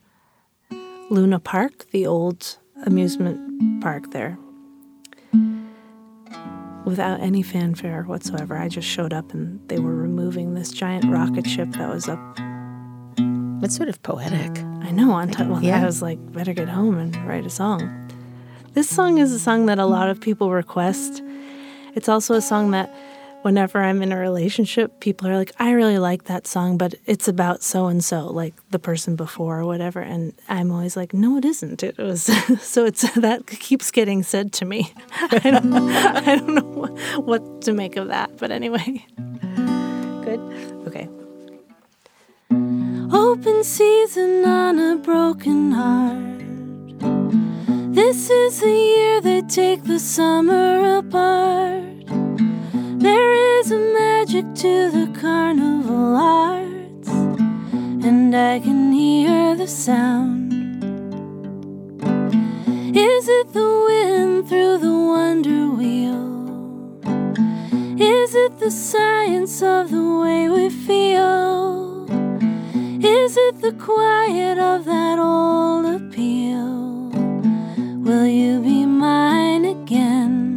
Luna 1.11 1.39
Park, 1.41 1.91
the 1.91 2.07
old 2.07 2.59
amusement 2.85 3.83
park 3.83 4.11
there. 4.11 4.39
Without 6.89 7.21
any 7.21 7.43
fanfare 7.43 8.05
whatsoever, 8.05 8.57
I 8.57 8.69
just 8.69 8.89
showed 8.89 9.13
up 9.13 9.35
and 9.35 9.61
they 9.69 9.79
were 9.79 9.95
removing 9.95 10.55
this 10.55 10.71
giant 10.71 11.05
rocket 11.05 11.47
ship 11.47 11.69
that 11.73 11.87
was 11.87 12.09
up 12.09 12.19
It's 13.63 13.77
sort 13.77 13.91
of 13.91 14.03
poetic. 14.03 14.59
I 14.83 14.91
know. 14.91 15.11
On 15.13 15.29
top, 15.31 15.49
well, 15.49 15.63
Yeah. 15.63 15.83
I 15.83 15.85
was 15.85 16.01
like, 16.01 16.19
better 16.33 16.55
get 16.55 16.69
home 16.69 16.97
and 16.97 17.15
write 17.29 17.45
a 17.45 17.51
song. 17.51 18.09
This 18.73 18.89
song 18.89 19.19
is 19.19 19.33
a 19.33 19.39
song 19.39 19.67
that 19.67 19.79
a 19.79 19.85
lot 19.85 20.09
of 20.09 20.19
people 20.19 20.51
request. 20.51 21.23
It's 21.95 22.09
also 22.09 22.33
a 22.35 22.41
song 22.41 22.71
that 22.71 22.95
whenever 23.43 23.81
I'm 23.83 24.03
in 24.03 24.13
a 24.13 24.19
relationship, 24.19 25.01
people 25.01 25.29
are 25.29 25.37
like, 25.37 25.53
I 25.59 25.71
really 25.71 25.99
like 25.99 26.25
that 26.25 26.47
song, 26.47 26.77
but 26.77 26.95
it's 27.07 27.29
about 27.29 27.63
so 27.63 27.87
and 27.87 28.03
so, 28.03 28.27
like 28.27 28.55
the 28.71 28.79
person 28.79 29.17
before 29.17 29.61
or 29.61 29.65
whatever. 29.65 30.01
And 30.01 30.33
I'm 30.49 30.71
always 30.71 30.97
like, 30.97 31.15
no, 31.15 31.37
it 31.37 31.45
isn't. 31.45 31.83
It 31.83 31.99
was 31.99 32.23
so 32.61 32.85
it's 32.85 33.11
that 33.15 33.47
keeps 33.47 33.91
getting 33.91 34.23
said 34.23 34.53
to 34.55 34.65
me. 34.65 34.93
I 35.13 35.39
don't, 35.51 35.73
I 35.75 36.37
don't 36.37 36.55
know 36.55 37.21
what 37.21 37.63
to 37.63 37.73
make 37.73 37.97
of 37.97 38.09
that, 38.09 38.37
but 38.39 38.51
anyway. 38.51 39.05
Good. 40.25 40.41
Okay. 40.87 41.09
Open 43.11 43.65
season 43.65 44.45
on 44.45 44.79
a 44.79 44.97
broken 44.97 45.73
heart. 45.73 46.39
This 47.95 48.31
is 48.31 48.61
the 48.61 48.71
year 48.71 49.21
they 49.21 49.43
take 49.43 49.85
the 49.85 49.99
summer 49.99 50.99
apart. 50.99 51.89
There 53.01 53.61
is 53.61 53.71
a 53.71 53.79
magic 53.79 54.45
to 54.57 54.91
the 54.91 55.07
carnival 55.21 56.17
arts, 56.17 57.09
and 57.09 58.35
I 58.35 58.59
can 58.59 58.91
hear 58.93 59.55
the 59.55 59.69
sound. 59.69 60.53
Is 62.97 63.29
it 63.29 63.53
the 63.53 63.71
wind 63.87 64.49
through 64.49 64.79
the 64.79 64.93
wonder 64.93 65.71
wheel? 65.71 66.27
Is 68.01 68.35
it 68.35 68.59
the 68.59 68.73
science 68.73 69.63
of 69.63 69.93
the 69.93 70.19
way 70.21 70.49
we 70.49 70.69
feel? 70.69 72.05
Is 73.01 73.37
it 73.37 73.61
the 73.61 73.75
quiet 73.79 74.59
of 74.59 74.85
that 74.87 75.21
old 75.21 75.87
appeal? 75.87 77.11
Will 78.03 78.27
you 78.27 78.61
be 78.61 78.85
mine 78.87 79.65
again? 79.67 80.48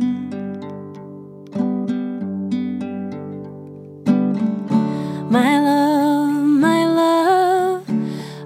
My 5.32 5.62
love, 5.62 6.44
my 6.44 6.86
love, 6.86 7.90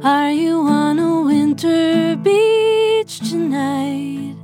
are 0.05 0.29
you 0.29 0.59
on 0.67 0.99
a 0.99 1.21
winter 1.23 2.15
beach 2.17 3.27
tonight? 3.27 4.35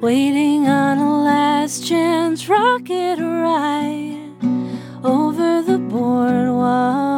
Waiting 0.00 0.66
on 0.66 0.98
a 0.98 1.22
last 1.22 1.86
chance 1.86 2.48
rocket 2.48 3.20
ride 3.20 4.32
over 5.04 5.62
the 5.62 5.78
boardwalk. 5.78 7.17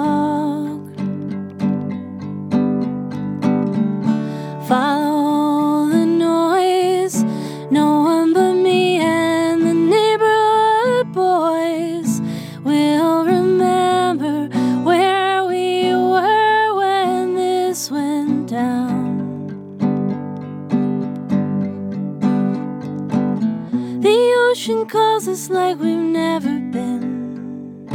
Ocean 24.60 24.84
calls 24.86 25.26
us 25.26 25.48
like 25.48 25.78
we've 25.78 25.96
never 25.96 26.58
been. 26.58 27.86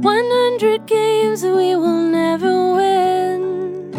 100 0.00 0.86
games 0.86 1.40
that 1.42 1.52
we 1.56 1.74
will 1.74 2.08
never 2.08 2.74
win. 2.76 3.90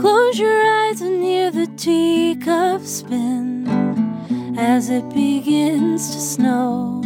Close 0.00 0.38
your 0.38 0.62
eyes 0.62 1.00
and 1.00 1.24
hear 1.24 1.50
the 1.50 1.66
teacup 1.76 2.82
spin 2.82 3.66
as 4.56 4.90
it 4.90 5.08
begins 5.12 6.14
to 6.14 6.20
snow. 6.20 7.02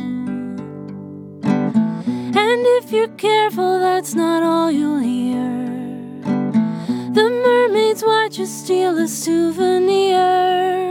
And 2.42 2.66
if 2.78 2.92
you're 2.92 3.16
careful, 3.16 3.80
that's 3.80 4.14
not 4.14 4.42
all 4.42 4.70
you'll 4.70 4.98
hear. 4.98 5.48
The 7.14 7.30
mermaids 7.46 8.04
watch 8.04 8.38
us 8.40 8.50
steal 8.50 8.98
a 8.98 9.08
souvenir 9.08 10.83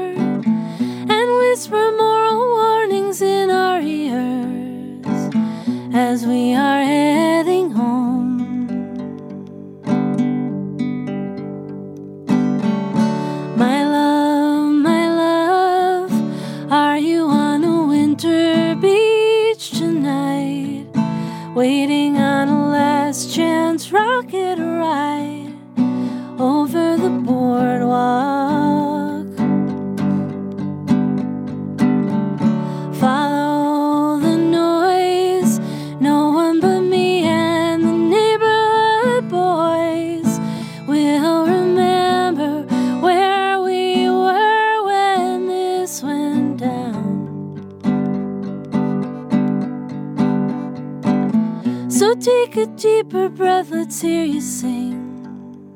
a 53.16 53.30
breath, 53.30 53.70
let's 53.70 54.02
hear 54.02 54.26
you 54.26 54.42
sing. 54.42 55.00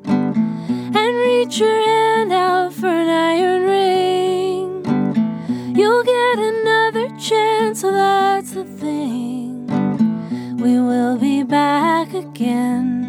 And 0.06 1.14
reach 1.26 1.58
your 1.58 1.80
hand 1.88 2.32
out 2.32 2.72
for 2.72 2.88
an 2.88 3.08
iron 3.08 3.62
ring. 3.62 5.76
You'll 5.76 6.04
get 6.04 6.38
another 6.38 7.08
chance, 7.18 7.80
so 7.80 7.92
that's 7.92 8.52
the 8.52 8.64
thing. 8.64 9.66
We 10.56 10.80
will 10.80 11.18
be 11.18 11.42
back 11.42 12.14
again. 12.14 13.06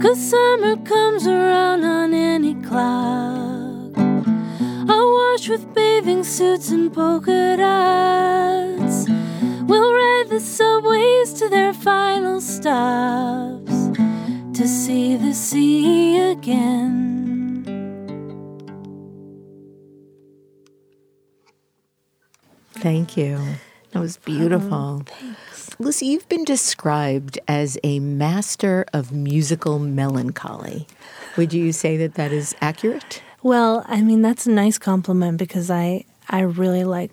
Cause 0.00 0.20
summer 0.20 0.76
comes 0.76 1.26
around 1.26 1.84
on 1.84 2.14
any 2.14 2.54
clock. 2.54 3.98
I 3.98 4.98
wash 5.16 5.48
with 5.48 5.74
bathing 5.74 6.22
suits 6.22 6.70
and 6.70 6.92
polka 6.92 7.56
dots. 7.56 8.17
See 14.88 15.16
the 15.16 15.34
sea 15.34 16.18
again. 16.30 17.62
Thank 22.72 23.14
you. 23.14 23.38
That 23.90 24.00
was 24.00 24.16
beautiful. 24.16 25.02
Thanks. 25.04 25.78
Lucy, 25.78 26.06
you've 26.06 26.26
been 26.30 26.44
described 26.44 27.38
as 27.46 27.76
a 27.84 28.00
master 28.00 28.86
of 28.94 29.12
musical 29.12 29.78
melancholy. 29.78 30.86
Would 31.36 31.52
you 31.52 31.72
say 31.72 31.98
that 31.98 32.14
that 32.14 32.32
is 32.32 32.56
accurate? 32.62 33.22
Well, 33.42 33.84
I 33.86 34.00
mean 34.00 34.22
that's 34.22 34.46
a 34.46 34.50
nice 34.50 34.78
compliment 34.78 35.36
because 35.36 35.70
I 35.70 36.06
I 36.30 36.40
really 36.40 36.84
like 36.84 37.10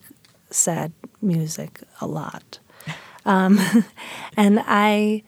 sad 0.49 0.93
music 1.21 1.81
a 1.99 2.07
lot, 2.07 2.59
um, 3.25 3.59
and 4.37 4.63
I 4.65 5.23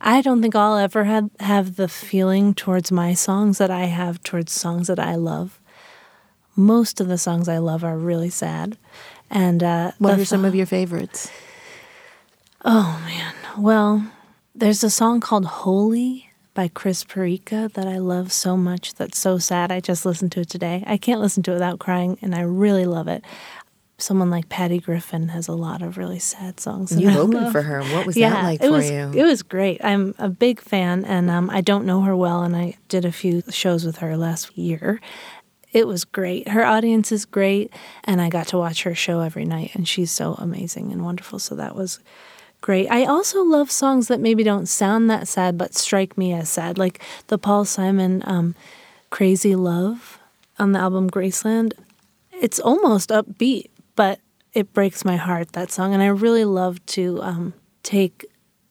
I 0.00 0.20
don't 0.20 0.40
think 0.42 0.54
I'll 0.54 0.76
ever 0.76 1.04
have 1.04 1.30
have 1.40 1.76
the 1.76 1.88
feeling 1.88 2.54
towards 2.54 2.92
my 2.92 3.14
songs 3.14 3.58
that 3.58 3.70
I 3.70 3.84
have 3.86 4.22
towards 4.22 4.52
songs 4.52 4.86
that 4.86 4.98
I 4.98 5.14
love. 5.16 5.60
Most 6.56 7.00
of 7.00 7.08
the 7.08 7.18
songs 7.18 7.48
I 7.48 7.58
love 7.58 7.84
are 7.84 7.96
really 7.96 8.30
sad, 8.30 8.76
and 9.30 9.62
uh, 9.62 9.92
What 9.98 10.18
are 10.18 10.24
some 10.24 10.42
th- 10.42 10.48
of 10.48 10.54
your 10.54 10.66
favorites? 10.66 11.30
Oh 12.64 13.00
man. 13.06 13.34
Well, 13.56 14.10
there's 14.54 14.82
a 14.84 14.90
song 14.90 15.20
called 15.20 15.46
Holy 15.46 16.30
by 16.54 16.66
Chris 16.68 17.04
Pureka 17.04 17.72
that 17.74 17.86
I 17.86 17.98
love 17.98 18.32
so 18.32 18.56
much. 18.56 18.94
That's 18.94 19.18
so 19.18 19.38
sad. 19.38 19.70
I 19.70 19.78
just 19.78 20.04
listened 20.04 20.32
to 20.32 20.40
it 20.40 20.48
today. 20.50 20.82
I 20.86 20.96
can't 20.96 21.20
listen 21.20 21.42
to 21.44 21.52
it 21.52 21.54
without 21.54 21.78
crying, 21.78 22.18
and 22.20 22.34
I 22.34 22.40
really 22.40 22.84
love 22.84 23.06
it. 23.06 23.22
Someone 24.00 24.30
like 24.30 24.48
Patty 24.48 24.78
Griffin 24.78 25.28
has 25.30 25.48
a 25.48 25.54
lot 25.54 25.82
of 25.82 25.98
really 25.98 26.20
sad 26.20 26.60
songs. 26.60 26.96
You 26.96 27.10
opened 27.18 27.50
for 27.50 27.62
her. 27.62 27.82
What 27.82 28.06
was 28.06 28.16
yeah, 28.16 28.30
that 28.30 28.44
like 28.44 28.60
it 28.60 28.66
for 28.66 28.72
was, 28.72 28.88
you? 28.88 29.10
It 29.12 29.24
was 29.24 29.42
great. 29.42 29.84
I'm 29.84 30.14
a 30.18 30.28
big 30.28 30.60
fan, 30.60 31.04
and 31.04 31.28
um, 31.28 31.50
I 31.50 31.60
don't 31.60 31.84
know 31.84 32.02
her 32.02 32.14
well, 32.14 32.42
and 32.44 32.54
I 32.54 32.76
did 32.88 33.04
a 33.04 33.10
few 33.10 33.42
shows 33.50 33.84
with 33.84 33.96
her 33.96 34.16
last 34.16 34.56
year. 34.56 35.00
It 35.72 35.86
was 35.86 36.04
great. 36.04 36.48
Her 36.48 36.64
audience 36.64 37.10
is 37.10 37.24
great, 37.24 37.72
and 38.04 38.20
I 38.20 38.28
got 38.28 38.46
to 38.48 38.58
watch 38.58 38.84
her 38.84 38.94
show 38.94 39.20
every 39.20 39.44
night, 39.44 39.72
and 39.74 39.86
she's 39.86 40.12
so 40.12 40.34
amazing 40.34 40.92
and 40.92 41.04
wonderful. 41.04 41.40
So 41.40 41.56
that 41.56 41.74
was 41.74 41.98
great. 42.60 42.88
I 42.88 43.04
also 43.04 43.42
love 43.42 43.70
songs 43.70 44.06
that 44.08 44.20
maybe 44.20 44.44
don't 44.44 44.66
sound 44.66 45.10
that 45.10 45.26
sad, 45.28 45.58
but 45.58 45.74
strike 45.74 46.16
me 46.16 46.32
as 46.32 46.48
sad, 46.48 46.78
like 46.78 47.02
the 47.26 47.36
Paul 47.36 47.64
Simon 47.64 48.22
um, 48.26 48.54
"Crazy 49.10 49.56
Love" 49.56 50.20
on 50.58 50.70
the 50.70 50.78
album 50.78 51.10
Graceland. 51.10 51.72
It's 52.32 52.60
almost 52.60 53.10
upbeat, 53.10 53.68
but 53.98 54.20
it 54.52 54.72
breaks 54.72 55.04
my 55.04 55.16
heart 55.16 55.54
that 55.54 55.72
song, 55.72 55.92
and 55.92 56.00
I 56.00 56.06
really 56.06 56.44
love 56.44 56.86
to 56.86 57.20
um, 57.20 57.52
take 57.82 58.24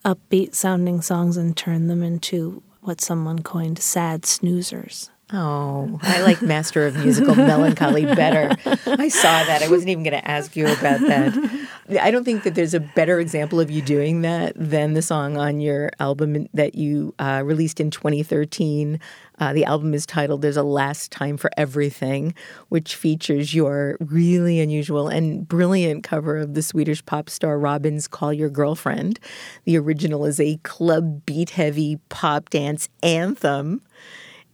upbeat 0.05 0.55
sounding 0.55 1.01
songs 1.01 1.35
and 1.35 1.55
turn 1.55 1.87
them 1.87 2.01
into 2.01 2.63
what 2.79 3.01
someone 3.01 3.39
coined 3.39 3.77
sad 3.77 4.21
snoozers. 4.21 5.09
Oh, 5.33 5.99
I 6.03 6.21
like 6.21 6.41
Master 6.41 6.87
of 6.87 6.95
Musical 6.95 7.35
Melancholy 7.35 8.05
better. 8.05 8.55
I 8.85 9.09
saw 9.09 9.43
that. 9.43 9.61
I 9.61 9.67
wasn't 9.67 9.89
even 9.89 10.03
going 10.03 10.17
to 10.17 10.25
ask 10.25 10.55
you 10.55 10.67
about 10.67 11.01
that. 11.01 11.67
I 12.01 12.11
don't 12.11 12.23
think 12.23 12.43
that 12.43 12.55
there's 12.55 12.73
a 12.73 12.79
better 12.79 13.19
example 13.19 13.59
of 13.59 13.69
you 13.69 13.81
doing 13.81 14.21
that 14.21 14.53
than 14.55 14.93
the 14.93 15.01
song 15.01 15.35
on 15.35 15.59
your 15.59 15.91
album 15.99 16.47
that 16.53 16.75
you 16.75 17.13
uh, 17.19 17.41
released 17.43 17.81
in 17.81 17.91
2013. 17.91 19.01
Uh, 19.37 19.51
the 19.51 19.65
album 19.65 19.93
is 19.93 20.05
titled 20.05 20.41
There's 20.41 20.55
a 20.55 20.63
Last 20.63 21.11
Time 21.11 21.35
for 21.35 21.49
Everything, 21.57 22.33
which 22.69 22.95
features 22.95 23.53
your 23.53 23.97
really 23.99 24.61
unusual 24.61 25.09
and 25.09 25.45
brilliant 25.45 26.05
cover 26.05 26.37
of 26.37 26.53
the 26.53 26.61
Swedish 26.61 27.05
pop 27.05 27.29
star 27.29 27.59
Robyn's 27.59 28.07
Call 28.07 28.31
Your 28.31 28.49
Girlfriend. 28.49 29.19
The 29.65 29.77
original 29.77 30.25
is 30.25 30.39
a 30.39 30.57
club 30.63 31.25
beat 31.25 31.51
heavy 31.51 31.99
pop 32.07 32.49
dance 32.49 32.87
anthem 33.03 33.81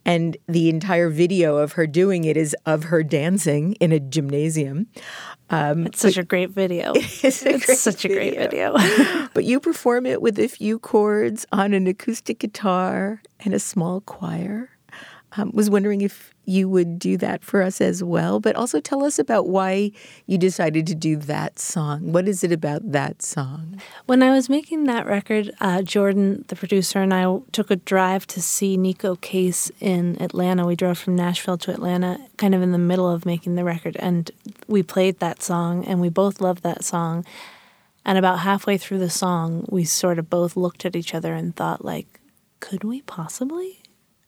and 0.04 0.36
the 0.46 0.68
entire 0.68 1.08
video 1.08 1.56
of 1.56 1.72
her 1.72 1.86
doing 1.86 2.24
it 2.24 2.36
is 2.36 2.54
of 2.66 2.84
her 2.84 3.02
dancing 3.02 3.74
in 3.74 3.92
a 3.92 4.00
gymnasium. 4.00 4.86
Um, 5.50 5.86
it's 5.86 6.00
such 6.00 6.16
a 6.16 6.24
great 6.24 6.50
video. 6.50 6.92
It's, 7.24 7.42
a 7.44 7.54
it's 7.54 7.66
great 7.66 7.78
such 7.78 8.02
video. 8.02 8.16
a 8.16 8.20
great 8.20 8.50
video. 8.50 9.28
but 9.34 9.44
you 9.44 9.60
perform 9.60 10.06
it 10.06 10.20
with 10.20 10.38
a 10.38 10.48
few 10.48 10.78
chords 10.78 11.46
on 11.52 11.72
an 11.72 11.86
acoustic 11.86 12.40
guitar 12.40 13.22
and 13.40 13.54
a 13.54 13.58
small 13.58 14.00
choir. 14.00 14.70
Um, 15.36 15.50
was 15.52 15.68
wondering 15.68 16.00
if 16.00 16.32
you 16.44 16.68
would 16.68 16.98
do 16.98 17.16
that 17.16 17.42
for 17.42 17.62
us 17.62 17.80
as 17.80 18.04
well, 18.04 18.38
but 18.38 18.54
also 18.54 18.80
tell 18.80 19.02
us 19.02 19.18
about 19.18 19.48
why 19.48 19.90
you 20.26 20.38
decided 20.38 20.86
to 20.86 20.94
do 20.94 21.16
that 21.16 21.58
song. 21.58 22.12
What 22.12 22.28
is 22.28 22.44
it 22.44 22.52
about 22.52 22.92
that 22.92 23.22
song? 23.22 23.80
When 24.06 24.22
I 24.22 24.30
was 24.30 24.48
making 24.48 24.84
that 24.84 25.06
record, 25.06 25.50
uh, 25.60 25.82
Jordan, 25.82 26.44
the 26.48 26.56
producer, 26.56 27.00
and 27.00 27.12
I 27.14 27.38
took 27.52 27.70
a 27.70 27.76
drive 27.76 28.26
to 28.28 28.42
see 28.42 28.76
Neko 28.76 29.20
Case 29.20 29.72
in 29.80 30.20
Atlanta. 30.20 30.66
We 30.66 30.76
drove 30.76 30.98
from 30.98 31.16
Nashville 31.16 31.58
to 31.58 31.72
Atlanta, 31.72 32.18
kind 32.36 32.54
of 32.54 32.62
in 32.62 32.72
the 32.72 32.78
middle 32.78 33.08
of 33.08 33.26
making 33.26 33.54
the 33.54 33.64
record, 33.64 33.96
and 33.98 34.30
we 34.68 34.82
played 34.82 35.18
that 35.20 35.42
song, 35.42 35.84
and 35.84 36.00
we 36.00 36.10
both 36.10 36.40
loved 36.40 36.62
that 36.62 36.84
song. 36.84 37.24
And 38.04 38.18
about 38.18 38.40
halfway 38.40 38.76
through 38.76 38.98
the 38.98 39.08
song, 39.08 39.64
we 39.70 39.84
sort 39.84 40.18
of 40.18 40.28
both 40.28 40.56
looked 40.56 40.84
at 40.84 40.94
each 40.94 41.14
other 41.14 41.32
and 41.32 41.56
thought, 41.56 41.84
like, 41.84 42.20
could 42.60 42.84
we 42.84 43.00
possibly? 43.02 43.80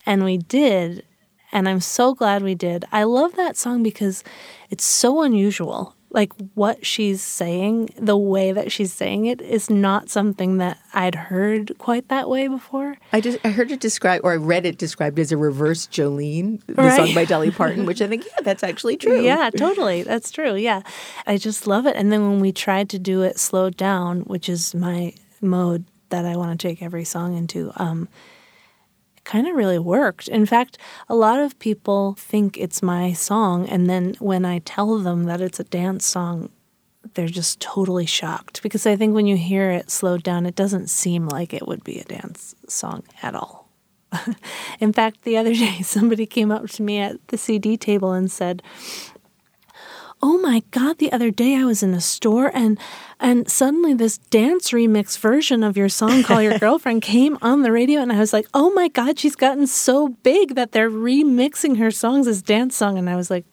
And 0.06 0.24
we 0.24 0.38
did. 0.38 1.04
And 1.52 1.68
I'm 1.68 1.80
so 1.80 2.14
glad 2.14 2.42
we 2.42 2.54
did. 2.54 2.84
I 2.92 3.02
love 3.04 3.34
that 3.36 3.56
song 3.56 3.82
because 3.82 4.22
it's 4.70 4.84
so 4.84 5.22
unusual. 5.22 5.94
Like 6.10 6.32
what 6.54 6.86
she's 6.86 7.20
saying, 7.20 7.90
the 7.98 8.16
way 8.16 8.52
that 8.52 8.72
she's 8.72 8.92
saying 8.92 9.26
it 9.26 9.42
is 9.42 9.68
not 9.68 10.08
something 10.08 10.56
that 10.58 10.78
I'd 10.94 11.14
heard 11.14 11.72
quite 11.78 12.08
that 12.08 12.30
way 12.30 12.46
before. 12.48 12.96
I 13.12 13.20
just 13.20 13.38
I 13.44 13.50
heard 13.50 13.70
it 13.70 13.80
described 13.80 14.24
or 14.24 14.32
I 14.32 14.36
read 14.36 14.64
it 14.64 14.78
described 14.78 15.18
as 15.18 15.30
a 15.32 15.36
reverse 15.36 15.86
Jolene, 15.88 16.64
the 16.66 16.74
Right. 16.74 16.96
song 16.96 17.14
by 17.14 17.24
Dolly 17.26 17.50
Parton, 17.58 17.84
which 17.86 18.00
I 18.00 18.06
think 18.06 18.24
yeah, 18.24 18.40
that's 18.44 18.62
actually 18.62 18.96
true. 18.96 19.20
Yeah, 19.20 19.50
totally. 19.50 20.04
That's 20.04 20.30
true. 20.30 20.54
Yeah. 20.54 20.82
I 21.26 21.36
just 21.36 21.66
love 21.66 21.86
it. 21.86 21.96
And 21.96 22.10
then 22.12 22.22
when 22.30 22.40
we 22.40 22.50
tried 22.52 22.88
to 22.90 22.98
do 22.98 23.22
it 23.22 23.38
slowed 23.38 23.76
down, 23.76 24.20
which 24.22 24.48
is 24.48 24.74
my 24.74 25.12
mode 25.42 25.84
that 26.10 26.24
I 26.24 26.36
want 26.36 26.58
to 26.58 26.68
take 26.68 26.82
every 26.82 27.04
song 27.04 27.36
into, 27.36 27.72
um, 27.76 28.08
kind 29.26 29.46
of 29.46 29.54
really 29.54 29.78
worked. 29.78 30.28
In 30.28 30.46
fact, 30.46 30.78
a 31.08 31.14
lot 31.14 31.38
of 31.38 31.58
people 31.58 32.14
think 32.18 32.56
it's 32.56 32.82
my 32.82 33.12
song. 33.12 33.68
And 33.68 33.90
then 33.90 34.14
when 34.18 34.44
I 34.46 34.60
tell 34.60 34.98
them 34.98 35.24
that 35.24 35.42
it's 35.42 35.60
a 35.60 35.64
dance 35.64 36.06
song, 36.06 36.48
they're 37.14 37.26
just 37.26 37.60
totally 37.60 38.06
shocked 38.06 38.62
because 38.62 38.86
I 38.86 38.96
think 38.96 39.14
when 39.14 39.26
you 39.26 39.36
hear 39.36 39.70
it 39.70 39.90
slowed 39.90 40.22
down, 40.22 40.46
it 40.46 40.54
doesn't 40.54 40.88
seem 40.88 41.28
like 41.28 41.52
it 41.52 41.66
would 41.66 41.84
be 41.84 41.98
a 41.98 42.04
dance 42.04 42.54
song 42.68 43.02
at 43.22 43.34
all. 43.34 43.68
In 44.80 44.92
fact, 44.92 45.22
the 45.22 45.36
other 45.36 45.54
day, 45.66 45.82
somebody 45.82 46.26
came 46.26 46.50
up 46.50 46.68
to 46.70 46.82
me 46.82 46.98
at 46.98 47.28
the 47.28 47.38
CD 47.38 47.76
table 47.76 48.12
and 48.12 48.30
said, 48.30 48.62
"Oh 50.22 50.38
my 50.38 50.62
god, 50.70 50.98
the 50.98 51.12
other 51.12 51.30
day 51.30 51.56
I 51.56 51.64
was 51.64 51.82
in 51.82 51.94
a 51.94 52.00
store 52.00 52.50
and 52.54 52.78
and 53.20 53.48
suddenly 53.50 53.94
this 53.94 54.18
dance 54.18 54.70
remix 54.70 55.18
version 55.18 55.62
of 55.62 55.76
your 55.76 55.88
song 55.88 56.22
Call 56.22 56.42
Your 56.42 56.58
Girlfriend 56.64 57.02
came 57.02 57.38
on 57.42 57.62
the 57.62 57.72
radio 57.72 58.00
and 58.00 58.12
I 58.12 58.18
was 58.18 58.32
like, 58.32 58.46
"Oh 58.54 58.70
my 58.72 58.88
god, 58.88 59.18
she's 59.18 59.36
gotten 59.36 59.66
so 59.66 60.08
big 60.08 60.54
that 60.54 60.72
they're 60.72 60.90
remixing 60.90 61.78
her 61.78 61.90
songs 61.90 62.26
as 62.26 62.42
dance 62.42 62.76
song." 62.76 62.98
And 62.98 63.08
I 63.08 63.16
was 63.16 63.30
like, 63.30 63.44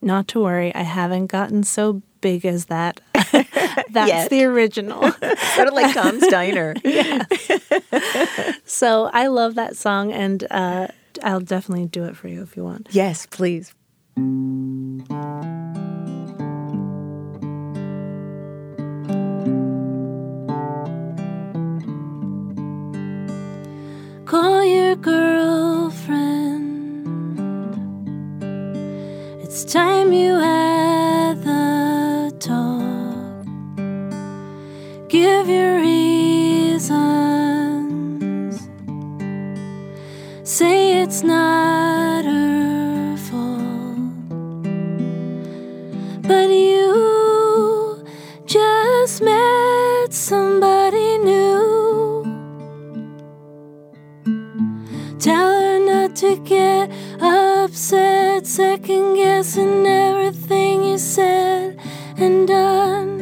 "Not 0.00 0.28
to 0.28 0.40
worry, 0.40 0.74
I 0.74 0.82
haven't 0.82 1.26
gotten 1.26 1.62
so 1.62 2.02
big 2.20 2.44
as 2.44 2.66
that. 2.66 3.00
That's 3.90 4.08
Yet. 4.08 4.30
the 4.30 4.44
original." 4.44 5.02
sort 5.54 5.68
of 5.68 5.74
like 5.74 5.94
Tom's 5.94 6.26
Diner. 6.28 6.74
so, 8.64 9.10
I 9.12 9.26
love 9.28 9.54
that 9.56 9.76
song 9.76 10.12
and 10.12 10.46
uh 10.50 10.88
I'll 11.22 11.40
definitely 11.40 11.86
do 11.86 12.04
it 12.04 12.16
for 12.16 12.28
you 12.28 12.42
if 12.42 12.56
you 12.56 12.64
want. 12.64 12.88
Yes, 12.90 13.26
please. 13.26 13.74
Call 24.32 24.64
your 24.64 24.96
girlfriend. 24.96 26.64
It's 29.42 29.62
time 29.62 30.14
you 30.14 30.36
had 30.36 31.42
the 31.44 32.32
talk. 32.40 33.44
Give 35.10 35.46
your 35.50 35.80
reasons. 35.80 36.88
Say 40.44 41.02
it's 41.02 41.22
not 41.22 42.24
her 42.24 43.18
fault. 43.18 44.30
But 46.22 46.48
you 46.48 48.02
just 48.46 49.20
met 49.20 50.14
somebody 50.14 50.71
get 56.44 56.90
upset, 57.20 58.46
second 58.46 59.14
guessing 59.14 59.86
everything 59.86 60.84
you 60.84 60.98
said 60.98 61.78
and 62.16 62.48
done. 62.48 63.20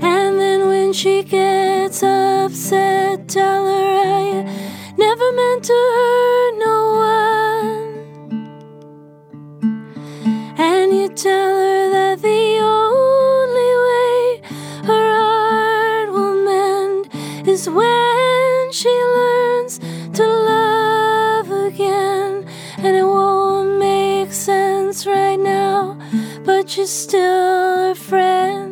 And 0.00 0.38
then 0.38 0.68
when 0.68 0.92
she 0.92 1.22
gets 1.22 2.02
upset, 2.02 3.28
tell 3.28 3.66
her 3.66 3.96
I 4.04 4.42
never 4.96 5.32
meant 5.32 5.64
to 5.64 5.72
hurt 5.96 6.54
no 6.66 6.76
one. 7.06 8.08
And 10.58 10.92
you 10.92 11.08
tell 11.08 11.56
her 11.56 11.67
but 26.48 26.78
you're 26.78 26.86
still 26.86 27.90
a 27.90 27.94
friend. 27.94 28.67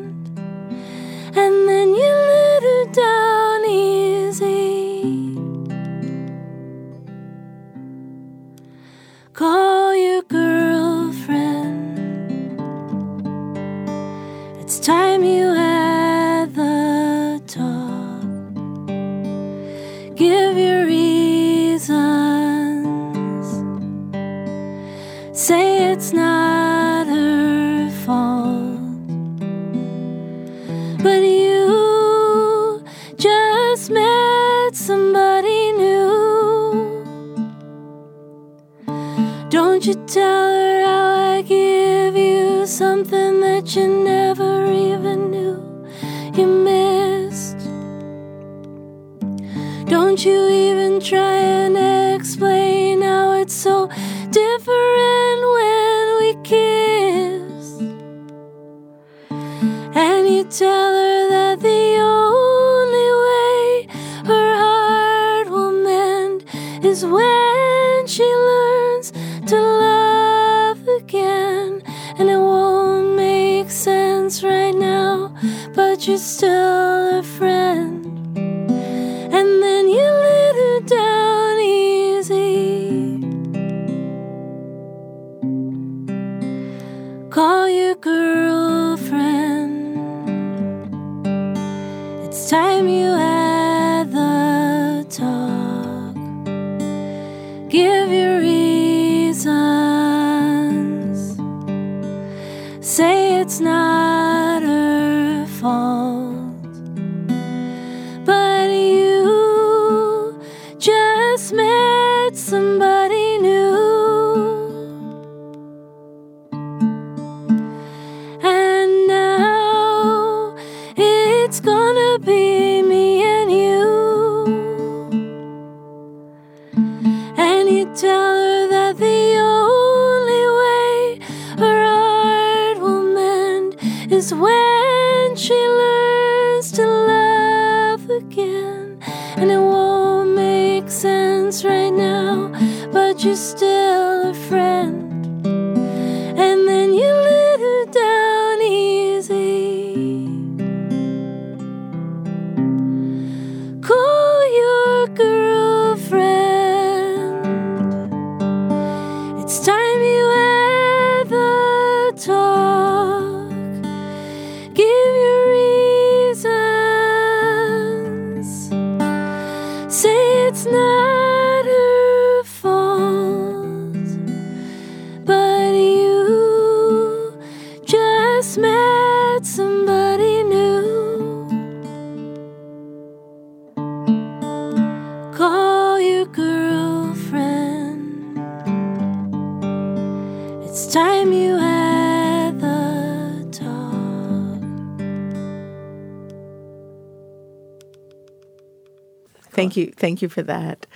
Thank 199.97 200.23
you 200.23 200.29
for 200.29 200.43
that. 200.43 200.87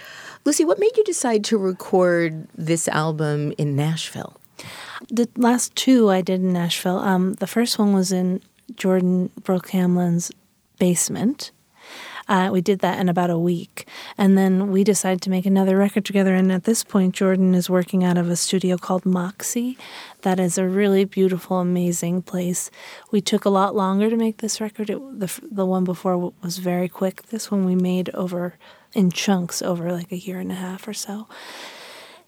Lucy, 0.45 0.64
what 0.64 0.78
made 0.78 0.97
you 0.97 1.05
decide 1.05 1.45
to 1.45 1.59
record 1.59 2.49
this 2.55 2.88
album 2.88 3.53
in 3.59 3.76
Nashville? 3.76 4.41
The 5.09 5.28
last 5.36 5.74
two 5.74 6.11
I 6.11 6.20
did 6.20 6.41
in 6.41 6.53
Nashville. 6.53 6.99
Um, 6.99 7.34
the 7.34 7.47
first 7.47 7.78
one 7.78 7.93
was 7.93 8.12
in 8.12 8.41
Jordan 8.76 9.30
Brooke 9.43 9.70
Hamlin's 9.70 10.30
basement. 10.78 11.51
Uh, 12.30 12.49
we 12.53 12.61
did 12.61 12.78
that 12.78 13.01
in 13.01 13.09
about 13.09 13.28
a 13.28 13.38
week. 13.38 13.88
And 14.16 14.38
then 14.38 14.70
we 14.70 14.84
decided 14.84 15.20
to 15.22 15.30
make 15.30 15.47
another 15.47 15.76
record 15.76 16.05
together. 16.05 16.32
And 16.32 16.53
at 16.53 16.62
this 16.62 16.84
point, 16.84 17.14
Jordan 17.14 17.57
is 17.57 17.68
working 17.68 18.05
out 18.05 18.16
of 18.16 18.30
a 18.30 18.36
studio 18.36 18.78
called 18.78 19.05
Moxie. 19.05 19.76
That 20.22 20.38
is 20.38 20.57
a 20.57 20.68
really 20.68 21.05
beautiful, 21.05 21.59
amazing 21.59 22.22
place. 22.22 22.70
We 23.11 23.20
took 23.20 23.45
a 23.45 23.51
lot 23.51 23.74
longer 23.74 24.09
to 24.09 24.16
make 24.16 24.36
this 24.36 24.61
record. 24.61 24.91
It, 24.91 24.99
the, 25.18 25.41
the 25.51 25.66
one 25.66 25.82
before 25.82 26.32
was 26.41 26.59
very 26.59 26.88
quick. 26.88 27.22
This 27.30 27.51
one 27.51 27.64
we 27.64 27.74
made 27.74 28.11
over 28.11 28.55
in 28.93 29.11
chunks 29.11 29.62
over 29.62 29.93
like 29.93 30.12
a 30.12 30.16
year 30.16 30.38
and 30.38 30.51
a 30.51 30.57
half 30.57 30.86
or 30.88 30.93
so. 30.93 31.28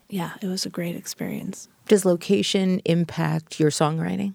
Yeah, 0.08 0.32
it 0.40 0.46
was 0.46 0.66
a 0.66 0.70
great 0.70 0.94
experience. 0.94 1.68
Does 1.88 2.04
location 2.04 2.80
impact 2.84 3.58
your 3.58 3.70
songwriting? 3.70 4.34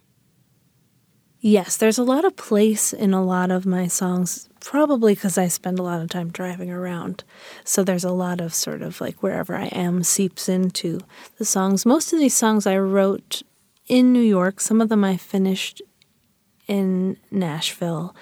Yes, 1.39 1.77
there's 1.77 1.99
a 1.99 2.03
lot 2.03 2.25
of 2.25 2.35
place 2.35 2.93
in 2.93 3.13
a 3.13 3.23
lot 3.23 3.51
of 3.51 3.65
my 3.65 3.85
songs, 3.85 4.49
probably 4.59 5.13
because 5.13 5.37
I 5.37 5.47
spend 5.47 5.77
a 5.77 5.83
lot 5.83 6.01
of 6.01 6.09
time 6.09 6.31
driving 6.31 6.71
around. 6.71 7.23
So 7.63 7.83
there's 7.83 8.03
a 8.03 8.11
lot 8.11 8.41
of 8.41 8.55
sort 8.55 8.81
of 8.81 8.99
like 8.99 9.21
wherever 9.21 9.55
I 9.55 9.67
am 9.67 10.01
seeps 10.01 10.49
into 10.49 10.99
the 11.37 11.45
songs. 11.45 11.85
Most 11.85 12.11
of 12.11 12.19
these 12.19 12.35
songs 12.35 12.65
I 12.65 12.77
wrote 12.77 13.43
in 13.87 14.11
New 14.11 14.21
York, 14.21 14.59
some 14.59 14.81
of 14.81 14.89
them 14.89 15.03
I 15.03 15.15
finished 15.15 15.81
in 16.67 17.17
Nashville. 17.29 18.15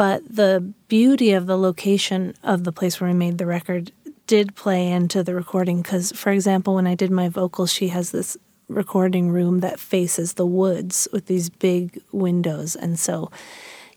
But 0.00 0.34
the 0.34 0.72
beauty 0.88 1.32
of 1.32 1.44
the 1.44 1.58
location 1.58 2.32
of 2.42 2.64
the 2.64 2.72
place 2.72 2.98
where 2.98 3.10
we 3.10 3.14
made 3.14 3.36
the 3.36 3.44
record 3.44 3.92
did 4.26 4.54
play 4.54 4.90
into 4.90 5.22
the 5.22 5.34
recording 5.34 5.82
because, 5.82 6.10
for 6.12 6.32
example, 6.32 6.74
when 6.74 6.86
I 6.86 6.94
did 6.94 7.10
my 7.10 7.28
vocals, 7.28 7.70
she 7.70 7.88
has 7.88 8.10
this 8.10 8.38
recording 8.66 9.30
room 9.30 9.60
that 9.60 9.78
faces 9.78 10.32
the 10.32 10.46
woods 10.46 11.06
with 11.12 11.26
these 11.26 11.50
big 11.50 12.00
windows. 12.12 12.76
And 12.76 12.98
so 12.98 13.30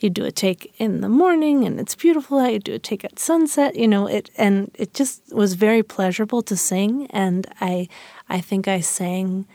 you 0.01 0.09
do 0.09 0.25
a 0.25 0.31
take 0.31 0.75
in 0.77 0.99
the 0.99 1.07
morning 1.07 1.63
and 1.63 1.79
it's 1.79 1.95
beautiful 1.95 2.37
out. 2.37 2.51
You 2.51 2.59
do 2.59 2.73
a 2.73 2.79
take 2.79 3.05
at 3.05 3.17
sunset, 3.17 3.77
you 3.77 3.87
know, 3.87 4.05
it 4.05 4.29
and 4.37 4.71
it 4.73 4.93
just 4.93 5.33
was 5.33 5.53
very 5.53 5.83
pleasurable 5.83 6.41
to 6.41 6.57
sing 6.57 7.07
and 7.11 7.47
I 7.61 7.87
I 8.27 8.41
think 8.41 8.67
I 8.67 8.81
sang 8.81 9.47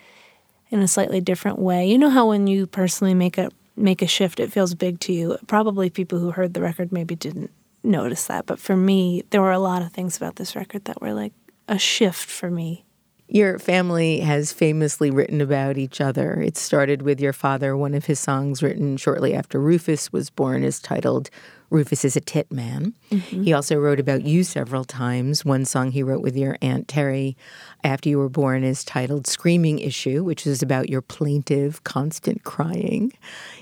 in 0.71 0.81
a 0.81 0.89
slightly 0.89 1.21
different 1.21 1.59
way. 1.59 1.87
You 1.87 1.99
know 1.99 2.09
how 2.09 2.29
when 2.29 2.47
you 2.47 2.67
personally 2.67 3.13
make 3.13 3.37
a 3.37 3.51
make 3.79 4.03
a 4.03 4.07
shift 4.07 4.41
it 4.41 4.53
feels 4.53 4.75
big 4.75 5.01
to 5.01 5.13
you. 5.13 5.39
Probably 5.47 5.91
people 5.91 6.19
who 6.19 6.31
heard 6.31 6.55
the 6.55 6.61
record 6.61 6.93
maybe 6.93 7.15
didn't 7.15 7.51
notice 7.83 8.27
that, 8.27 8.47
but 8.47 8.59
for 8.59 8.77
me 8.77 9.25
there 9.31 9.41
were 9.41 9.53
a 9.53 9.59
lot 9.59 9.83
of 9.83 9.93
things 9.93 10.17
about 10.17 10.37
this 10.37 10.57
record 10.57 10.85
that 10.87 11.01
were 11.01 11.15
like 11.15 11.33
a 11.69 11.79
shift 11.79 12.29
for 12.29 12.51
me. 12.51 12.85
Your 13.31 13.59
family 13.59 14.21
has 14.21 14.55
famously 14.55 15.11
written 15.11 15.43
about 15.43 15.77
each 15.77 16.01
other. 16.01 16.41
It 16.41 16.57
started 16.57 17.03
with 17.03 17.21
your 17.21 17.35
father. 17.35 17.77
One 17.77 17.93
of 17.93 18.07
his 18.07 18.19
songs, 18.19 18.63
written 18.63 18.97
shortly 18.97 19.35
after 19.35 19.61
Rufus 19.61 20.11
was 20.11 20.31
born, 20.31 20.65
is 20.65 20.81
titled 20.81 21.29
Rufus 21.71 22.05
is 22.05 22.17
a 22.17 22.21
Tit 22.21 22.51
Man. 22.51 22.95
Mm-hmm. 23.11 23.43
He 23.43 23.53
also 23.53 23.77
wrote 23.77 24.01
about 24.01 24.25
you 24.25 24.43
several 24.43 24.85
times. 24.85 25.45
One 25.45 25.67
song 25.67 25.91
he 25.91 26.03
wrote 26.03 26.23
with 26.23 26.37
your 26.37 26.57
Aunt 26.63 26.89
Terre 26.89 27.35
after 27.85 28.09
you 28.09 28.19
were 28.19 28.31
born 28.31 28.65
is 28.65 28.83
titled 28.85 29.27
Screaming 29.27 29.79
Issue, 29.79 30.25
which 30.25 30.47
is 30.47 30.63
about 30.63 30.89
your 30.89 31.03
plaintive, 31.03 31.85
constant 31.85 32.43
crying. 32.43 33.13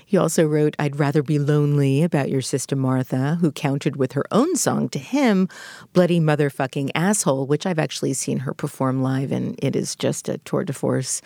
He 0.05 0.15
also 0.15 0.45
wrote 0.45 0.75
I'd 0.79 0.99
Rather 0.99 1.21
Be 1.21 1.37
Lonely 1.37 2.01
about 2.01 2.29
your 2.29 2.41
sister 2.41 2.77
Martha, 2.77 3.37
who 3.41 3.51
countered 3.51 3.97
with 3.97 4.13
her 4.13 4.25
own 4.31 4.55
song 4.55 4.87
to 4.89 4.99
him, 4.99 5.49
Bloody 5.91 6.19
Motherfucking 6.19 6.91
Asshole, 6.95 7.45
which 7.45 7.65
I've 7.65 7.79
actually 7.79 8.13
seen 8.13 8.39
her 8.39 8.53
perform 8.53 9.03
live, 9.03 9.33
and 9.33 9.59
it 9.61 9.75
is 9.75 9.95
just 9.95 10.29
a 10.29 10.37
tour 10.39 10.63
de 10.63 10.73
force. 10.73 11.21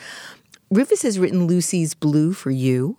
Rufus 0.71 1.03
has 1.03 1.19
written 1.19 1.45
Lucy's 1.47 1.93
Blue 1.93 2.34
for 2.34 2.49
you. 2.49 2.97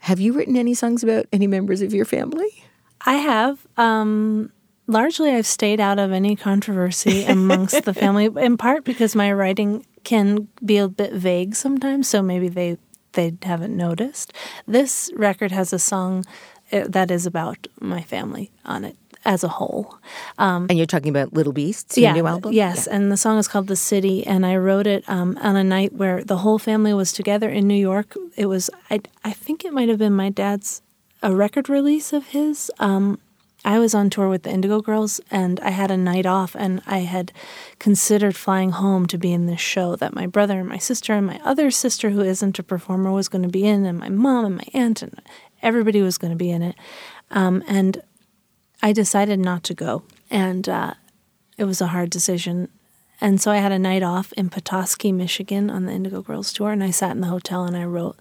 Have 0.00 0.20
you 0.20 0.34
written 0.34 0.56
any 0.56 0.74
songs 0.74 1.02
about 1.02 1.26
any 1.32 1.46
members 1.46 1.80
of 1.80 1.94
your 1.94 2.04
family? 2.04 2.63
I 3.04 3.14
have. 3.14 3.66
Um, 3.76 4.52
largely, 4.86 5.30
I've 5.30 5.46
stayed 5.46 5.80
out 5.80 5.98
of 5.98 6.12
any 6.12 6.36
controversy 6.36 7.24
amongst 7.24 7.84
the 7.84 7.94
family, 8.02 8.30
in 8.36 8.56
part 8.56 8.84
because 8.84 9.14
my 9.14 9.32
writing 9.32 9.86
can 10.04 10.48
be 10.64 10.78
a 10.78 10.88
bit 10.88 11.12
vague 11.12 11.54
sometimes, 11.54 12.08
so 12.08 12.22
maybe 12.22 12.48
they 12.48 12.78
they 13.12 13.34
haven't 13.42 13.76
noticed. 13.76 14.32
This 14.66 15.10
record 15.14 15.52
has 15.52 15.72
a 15.72 15.78
song 15.78 16.24
uh, 16.72 16.84
that 16.88 17.10
is 17.10 17.26
about 17.26 17.68
my 17.80 18.02
family 18.02 18.50
on 18.64 18.84
it 18.84 18.96
as 19.24 19.42
a 19.42 19.48
whole. 19.48 19.98
and 20.68 20.76
you're 20.76 20.86
talking 20.86 21.08
about 21.08 21.32
Little 21.32 21.52
Beasts, 21.52 21.96
your 21.96 22.12
new 22.12 22.26
album? 22.26 22.52
Yes, 22.52 22.86
and 22.86 23.10
the 23.10 23.16
song 23.16 23.38
is 23.38 23.48
called 23.48 23.68
"The 23.68 23.76
City," 23.76 24.26
and 24.26 24.44
I 24.44 24.56
wrote 24.56 24.86
it 24.86 25.04
um, 25.08 25.38
on 25.40 25.56
a 25.56 25.64
night 25.64 25.92
where 25.92 26.22
the 26.22 26.38
whole 26.38 26.58
family 26.58 26.92
was 26.92 27.12
together 27.12 27.48
in 27.48 27.66
New 27.66 27.74
York. 27.74 28.14
It 28.36 28.46
was, 28.46 28.70
I, 28.90 29.00
I 29.24 29.32
think 29.32 29.64
it 29.64 29.72
might 29.72 29.88
have 29.88 29.98
been 29.98 30.12
my 30.12 30.28
dad's 30.28 30.82
a 31.24 31.34
record 31.34 31.70
release 31.70 32.12
of 32.12 32.26
his. 32.28 32.70
Um, 32.78 33.18
I 33.64 33.78
was 33.78 33.94
on 33.94 34.10
tour 34.10 34.28
with 34.28 34.42
the 34.42 34.50
Indigo 34.50 34.82
Girls 34.82 35.22
and 35.30 35.58
I 35.60 35.70
had 35.70 35.90
a 35.90 35.96
night 35.96 36.26
off 36.26 36.54
and 36.54 36.82
I 36.86 36.98
had 36.98 37.32
considered 37.78 38.36
flying 38.36 38.72
home 38.72 39.06
to 39.06 39.16
be 39.16 39.32
in 39.32 39.46
this 39.46 39.60
show 39.60 39.96
that 39.96 40.14
my 40.14 40.26
brother 40.26 40.60
and 40.60 40.68
my 40.68 40.76
sister 40.76 41.14
and 41.14 41.26
my 41.26 41.40
other 41.42 41.70
sister 41.70 42.10
who 42.10 42.20
isn't 42.20 42.58
a 42.58 42.62
performer 42.62 43.10
was 43.10 43.30
going 43.30 43.40
to 43.40 43.48
be 43.48 43.66
in 43.66 43.86
and 43.86 43.98
my 43.98 44.10
mom 44.10 44.44
and 44.44 44.56
my 44.58 44.66
aunt 44.74 45.00
and 45.00 45.18
everybody 45.62 46.02
was 46.02 46.18
going 46.18 46.30
to 46.30 46.36
be 46.36 46.50
in 46.50 46.60
it. 46.60 46.74
Um, 47.30 47.64
and 47.66 48.02
I 48.82 48.92
decided 48.92 49.38
not 49.38 49.64
to 49.64 49.74
go 49.74 50.02
and 50.30 50.68
uh, 50.68 50.92
it 51.56 51.64
was 51.64 51.80
a 51.80 51.86
hard 51.86 52.10
decision. 52.10 52.68
And 53.18 53.40
so 53.40 53.50
I 53.50 53.56
had 53.56 53.72
a 53.72 53.78
night 53.78 54.02
off 54.02 54.30
in 54.34 54.50
Petoskey, 54.50 55.10
Michigan 55.10 55.70
on 55.70 55.86
the 55.86 55.92
Indigo 55.92 56.20
Girls 56.20 56.52
tour 56.52 56.70
and 56.70 56.84
I 56.84 56.90
sat 56.90 57.12
in 57.12 57.22
the 57.22 57.28
hotel 57.28 57.64
and 57.64 57.78
I 57.78 57.84
wrote 57.84 58.18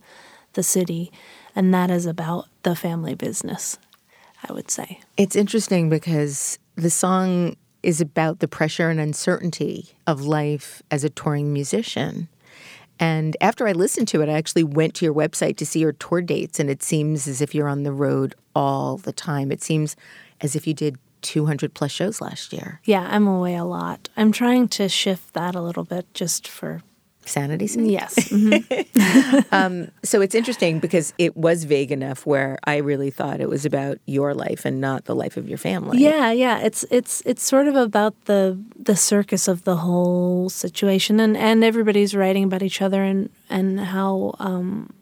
The 0.53 0.63
City 0.63 1.11
and 1.53 1.73
that 1.73 1.91
is 1.91 2.05
about 2.05 2.47
the 2.63 2.75
family 2.75 3.15
business 3.15 3.77
I 4.47 4.53
would 4.53 4.69
say. 4.69 4.99
It's 5.17 5.35
interesting 5.35 5.89
because 5.89 6.59
the 6.75 6.89
song 6.89 7.55
is 7.81 8.01
about 8.01 8.39
the 8.39 8.47
pressure 8.47 8.89
and 8.89 8.99
uncertainty 8.99 9.89
of 10.07 10.21
life 10.21 10.81
as 10.91 11.03
a 11.03 11.09
touring 11.09 11.51
musician. 11.53 12.27
And 12.99 13.35
after 13.41 13.67
I 13.67 13.71
listened 13.71 14.07
to 14.09 14.21
it, 14.21 14.29
I 14.29 14.33
actually 14.33 14.63
went 14.63 14.95
to 14.95 15.05
your 15.05 15.13
website 15.13 15.57
to 15.57 15.65
see 15.65 15.79
your 15.79 15.93
tour 15.93 16.21
dates, 16.21 16.59
and 16.59 16.69
it 16.69 16.83
seems 16.83 17.27
as 17.27 17.41
if 17.41 17.53
you're 17.55 17.67
on 17.67 17.83
the 17.83 17.91
road 17.91 18.35
all 18.55 18.97
the 18.97 19.11
time. 19.11 19.51
It 19.51 19.61
seems 19.61 19.95
as 20.41 20.55
if 20.55 20.67
you 20.67 20.73
did 20.73 20.97
200 21.21 21.73
plus 21.73 21.91
shows 21.91 22.21
last 22.21 22.53
year. 22.53 22.79
Yeah, 22.83 23.07
I'm 23.09 23.27
away 23.27 23.55
a 23.55 23.65
lot. 23.65 24.09
I'm 24.15 24.31
trying 24.31 24.67
to 24.69 24.87
shift 24.87 25.33
that 25.33 25.55
a 25.55 25.61
little 25.61 25.83
bit 25.83 26.13
just 26.13 26.47
for 26.47 26.81
sanity? 27.27 27.65
Yes. 27.77 28.15
Mm-hmm. 28.33 29.53
um, 29.53 29.91
so 30.03 30.21
it's 30.21 30.35
interesting 30.35 30.79
because 30.79 31.13
it 31.17 31.37
was 31.37 31.63
vague 31.63 31.91
enough 31.91 32.25
where 32.25 32.57
I 32.65 32.77
really 32.77 33.09
thought 33.09 33.39
it 33.41 33.49
was 33.49 33.65
about 33.65 33.99
your 34.05 34.33
life 34.33 34.65
and 34.65 34.81
not 34.81 35.05
the 35.05 35.15
life 35.15 35.37
of 35.37 35.47
your 35.47 35.57
family. 35.57 35.99
Yeah, 35.99 36.31
yeah. 36.31 36.59
It's 36.59 36.83
it's 36.89 37.21
it's 37.25 37.43
sort 37.43 37.67
of 37.67 37.75
about 37.75 38.25
the 38.25 38.59
the 38.77 38.95
circus 38.95 39.47
of 39.47 39.63
the 39.63 39.77
whole 39.77 40.49
situation, 40.49 41.19
and 41.19 41.37
and 41.37 41.63
everybody's 41.63 42.15
writing 42.15 42.43
about 42.45 42.63
each 42.63 42.81
other 42.81 43.03
and 43.03 43.29
and 43.49 43.79
how. 43.79 44.35
Um, 44.39 44.93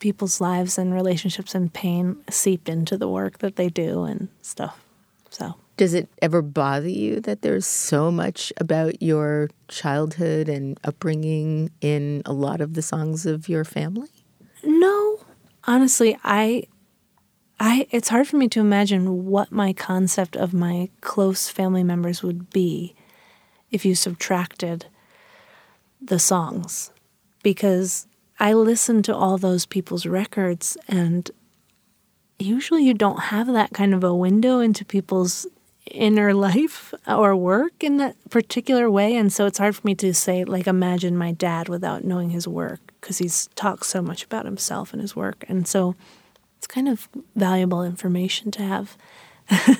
people's 0.00 0.40
lives 0.40 0.78
and 0.78 0.94
relationships 0.94 1.54
and 1.54 1.74
pain 1.74 2.16
seep 2.30 2.70
into 2.70 2.96
the 2.96 3.06
work 3.06 3.38
that 3.38 3.56
they 3.56 3.68
do 3.68 4.04
and 4.04 4.28
stuff. 4.40 4.82
So 5.30 5.54
does 5.76 5.94
it 5.94 6.10
ever 6.20 6.42
bother 6.42 6.88
you 6.88 7.20
that 7.20 7.40
there's 7.40 7.66
so 7.66 8.10
much 8.10 8.52
about 8.58 9.00
your 9.00 9.48
childhood 9.68 10.46
and 10.48 10.78
upbringing 10.84 11.70
in 11.80 12.20
a 12.26 12.34
lot 12.34 12.60
of 12.60 12.74
the 12.74 12.82
songs 12.82 13.24
of 13.24 13.48
your 13.48 13.64
family? 13.64 14.10
No. 14.62 15.20
Honestly, 15.64 16.18
I 16.22 16.64
I 17.58 17.86
it's 17.90 18.08
hard 18.08 18.28
for 18.28 18.36
me 18.36 18.48
to 18.48 18.60
imagine 18.60 19.24
what 19.26 19.52
my 19.52 19.72
concept 19.72 20.36
of 20.36 20.52
my 20.52 20.90
close 21.00 21.48
family 21.48 21.82
members 21.82 22.22
would 22.22 22.50
be 22.50 22.94
if 23.70 23.84
you 23.84 23.94
subtracted 23.94 24.86
the 26.00 26.18
songs 26.18 26.90
because 27.42 28.06
I 28.38 28.54
listen 28.54 29.02
to 29.04 29.14
all 29.14 29.38
those 29.38 29.66
people's 29.66 30.06
records 30.06 30.76
and 30.88 31.30
usually 32.40 32.84
you 32.84 32.94
don't 32.94 33.20
have 33.20 33.46
that 33.48 33.72
kind 33.72 33.94
of 33.94 34.04
a 34.04 34.14
window 34.14 34.60
into 34.60 34.84
people's 34.84 35.46
inner 35.90 36.34
life 36.48 36.94
or 37.06 37.34
work 37.36 37.72
in 37.82 37.96
that 37.98 38.16
particular 38.30 38.90
way. 38.90 39.16
And 39.16 39.32
so 39.32 39.46
it's 39.46 39.58
hard 39.58 39.76
for 39.76 39.86
me 39.86 39.94
to 39.96 40.14
say 40.14 40.44
like 40.44 40.66
imagine 40.66 41.16
my 41.16 41.32
dad 41.32 41.68
without 41.68 42.04
knowing 42.04 42.30
his 42.30 42.46
work 42.46 42.80
because 43.00 43.18
he's 43.18 43.48
talked 43.54 43.86
so 43.86 44.02
much 44.02 44.24
about 44.24 44.44
himself 44.44 44.92
and 44.92 45.00
his 45.00 45.16
work. 45.16 45.44
And 45.48 45.66
so 45.66 45.94
it's 46.58 46.66
kind 46.66 46.88
of 46.88 47.08
valuable 47.34 47.82
information 47.82 48.50
to 48.52 48.62
have 48.62 48.96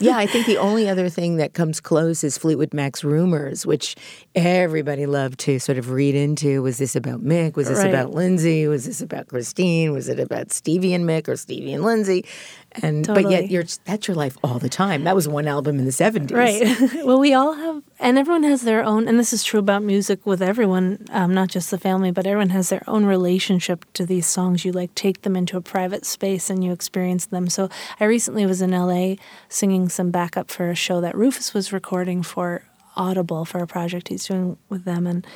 yeah, 0.00 0.16
I 0.16 0.26
think 0.26 0.46
the 0.46 0.58
only 0.58 0.88
other 0.88 1.08
thing 1.08 1.36
that 1.36 1.54
comes 1.54 1.80
close 1.80 2.24
is 2.24 2.36
Fleetwood 2.36 2.74
Mac's 2.74 3.04
Rumors, 3.04 3.64
which 3.64 3.94
everybody 4.34 5.06
loved 5.06 5.38
to 5.40 5.58
sort 5.58 5.78
of 5.78 5.90
read 5.90 6.14
into. 6.14 6.62
Was 6.62 6.78
this 6.78 6.96
about 6.96 7.22
Mick? 7.22 7.56
Was 7.56 7.68
this 7.68 7.78
right. 7.78 7.88
about 7.88 8.10
Lindsay? 8.10 8.66
Was 8.66 8.86
this 8.86 9.00
about 9.00 9.28
Christine? 9.28 9.92
Was 9.92 10.08
it 10.08 10.18
about 10.18 10.50
Stevie 10.50 10.92
and 10.92 11.04
Mick 11.04 11.28
or 11.28 11.36
Stevie 11.36 11.72
and 11.72 11.84
Lindsay? 11.84 12.24
And 12.72 13.04
totally. 13.04 13.24
but 13.24 13.30
yet 13.30 13.50
you're 13.50 13.64
that's 13.84 14.06
your 14.06 14.14
life 14.14 14.36
all 14.44 14.58
the 14.58 14.68
time. 14.68 15.04
That 15.04 15.16
was 15.16 15.26
one 15.26 15.48
album 15.48 15.78
in 15.78 15.84
the 15.84 15.90
70s. 15.90 16.32
Right. 16.32 17.04
well, 17.04 17.18
we 17.18 17.34
all 17.34 17.54
have 17.54 17.82
and 17.98 18.16
everyone 18.16 18.44
has 18.44 18.62
their 18.62 18.84
own 18.84 19.08
and 19.08 19.18
this 19.18 19.32
is 19.32 19.42
true 19.42 19.58
about 19.58 19.82
music 19.82 20.24
with 20.24 20.40
everyone, 20.40 21.04
um, 21.10 21.34
not 21.34 21.48
just 21.48 21.70
the 21.70 21.78
family, 21.78 22.10
but 22.12 22.26
everyone 22.26 22.50
has 22.50 22.68
their 22.68 22.84
own 22.86 23.06
relationship 23.06 23.84
to 23.94 24.06
these 24.06 24.26
songs. 24.26 24.64
You 24.64 24.72
like 24.72 24.94
take 24.94 25.22
them 25.22 25.34
into 25.34 25.56
a 25.56 25.60
private 25.60 26.06
space 26.06 26.48
and 26.48 26.62
you 26.62 26.72
experience 26.72 27.26
them. 27.26 27.48
So 27.48 27.68
I 27.98 28.04
recently 28.04 28.46
was 28.46 28.62
in 28.62 28.70
LA 28.70 29.16
singing 29.48 29.88
some 29.88 30.10
backup 30.10 30.50
for 30.50 30.70
a 30.70 30.76
show 30.76 31.00
that 31.00 31.16
Rufus 31.16 31.52
was 31.52 31.72
recording 31.72 32.22
for 32.22 32.62
Audible 32.96 33.44
for 33.44 33.58
a 33.58 33.66
project 33.66 34.08
he's 34.08 34.26
doing 34.26 34.58
with 34.68 34.84
them 34.84 35.06
and 35.06 35.26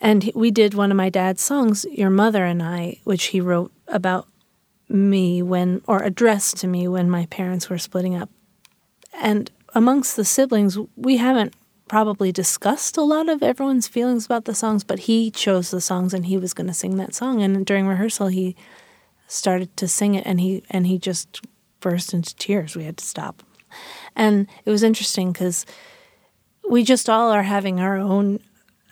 and 0.00 0.30
we 0.34 0.50
did 0.50 0.74
one 0.74 0.90
of 0.90 0.96
my 0.96 1.08
dad's 1.08 1.40
songs, 1.40 1.86
Your 1.90 2.10
Mother 2.10 2.44
and 2.44 2.62
I, 2.62 2.98
which 3.04 3.26
he 3.26 3.40
wrote 3.40 3.72
about 3.88 4.26
me 4.88 5.42
when, 5.42 5.82
or 5.86 6.02
addressed 6.02 6.58
to 6.58 6.66
me 6.66 6.88
when 6.88 7.10
my 7.10 7.26
parents 7.26 7.70
were 7.70 7.78
splitting 7.78 8.14
up. 8.14 8.30
And 9.14 9.50
amongst 9.74 10.16
the 10.16 10.24
siblings, 10.24 10.78
we 10.96 11.16
haven't 11.16 11.54
probably 11.88 12.32
discussed 12.32 12.96
a 12.96 13.02
lot 13.02 13.28
of 13.28 13.42
everyone's 13.42 13.88
feelings 13.88 14.24
about 14.24 14.44
the 14.44 14.54
songs, 14.54 14.84
but 14.84 15.00
he 15.00 15.30
chose 15.30 15.70
the 15.70 15.80
songs 15.80 16.14
and 16.14 16.26
he 16.26 16.36
was 16.36 16.54
going 16.54 16.66
to 16.66 16.74
sing 16.74 16.96
that 16.96 17.14
song. 17.14 17.42
And 17.42 17.64
during 17.66 17.86
rehearsal, 17.86 18.28
he 18.28 18.56
started 19.26 19.76
to 19.76 19.88
sing 19.88 20.14
it 20.14 20.26
and 20.26 20.40
he 20.40 20.62
and 20.70 20.86
he 20.86 20.98
just 20.98 21.42
burst 21.80 22.14
into 22.14 22.34
tears. 22.36 22.76
We 22.76 22.84
had 22.84 22.96
to 22.98 23.04
stop. 23.04 23.42
And 24.16 24.46
it 24.64 24.70
was 24.70 24.82
interesting 24.82 25.32
because 25.32 25.66
we 26.68 26.84
just 26.84 27.10
all 27.10 27.30
are 27.30 27.42
having 27.42 27.80
our 27.80 27.96
own 27.96 28.40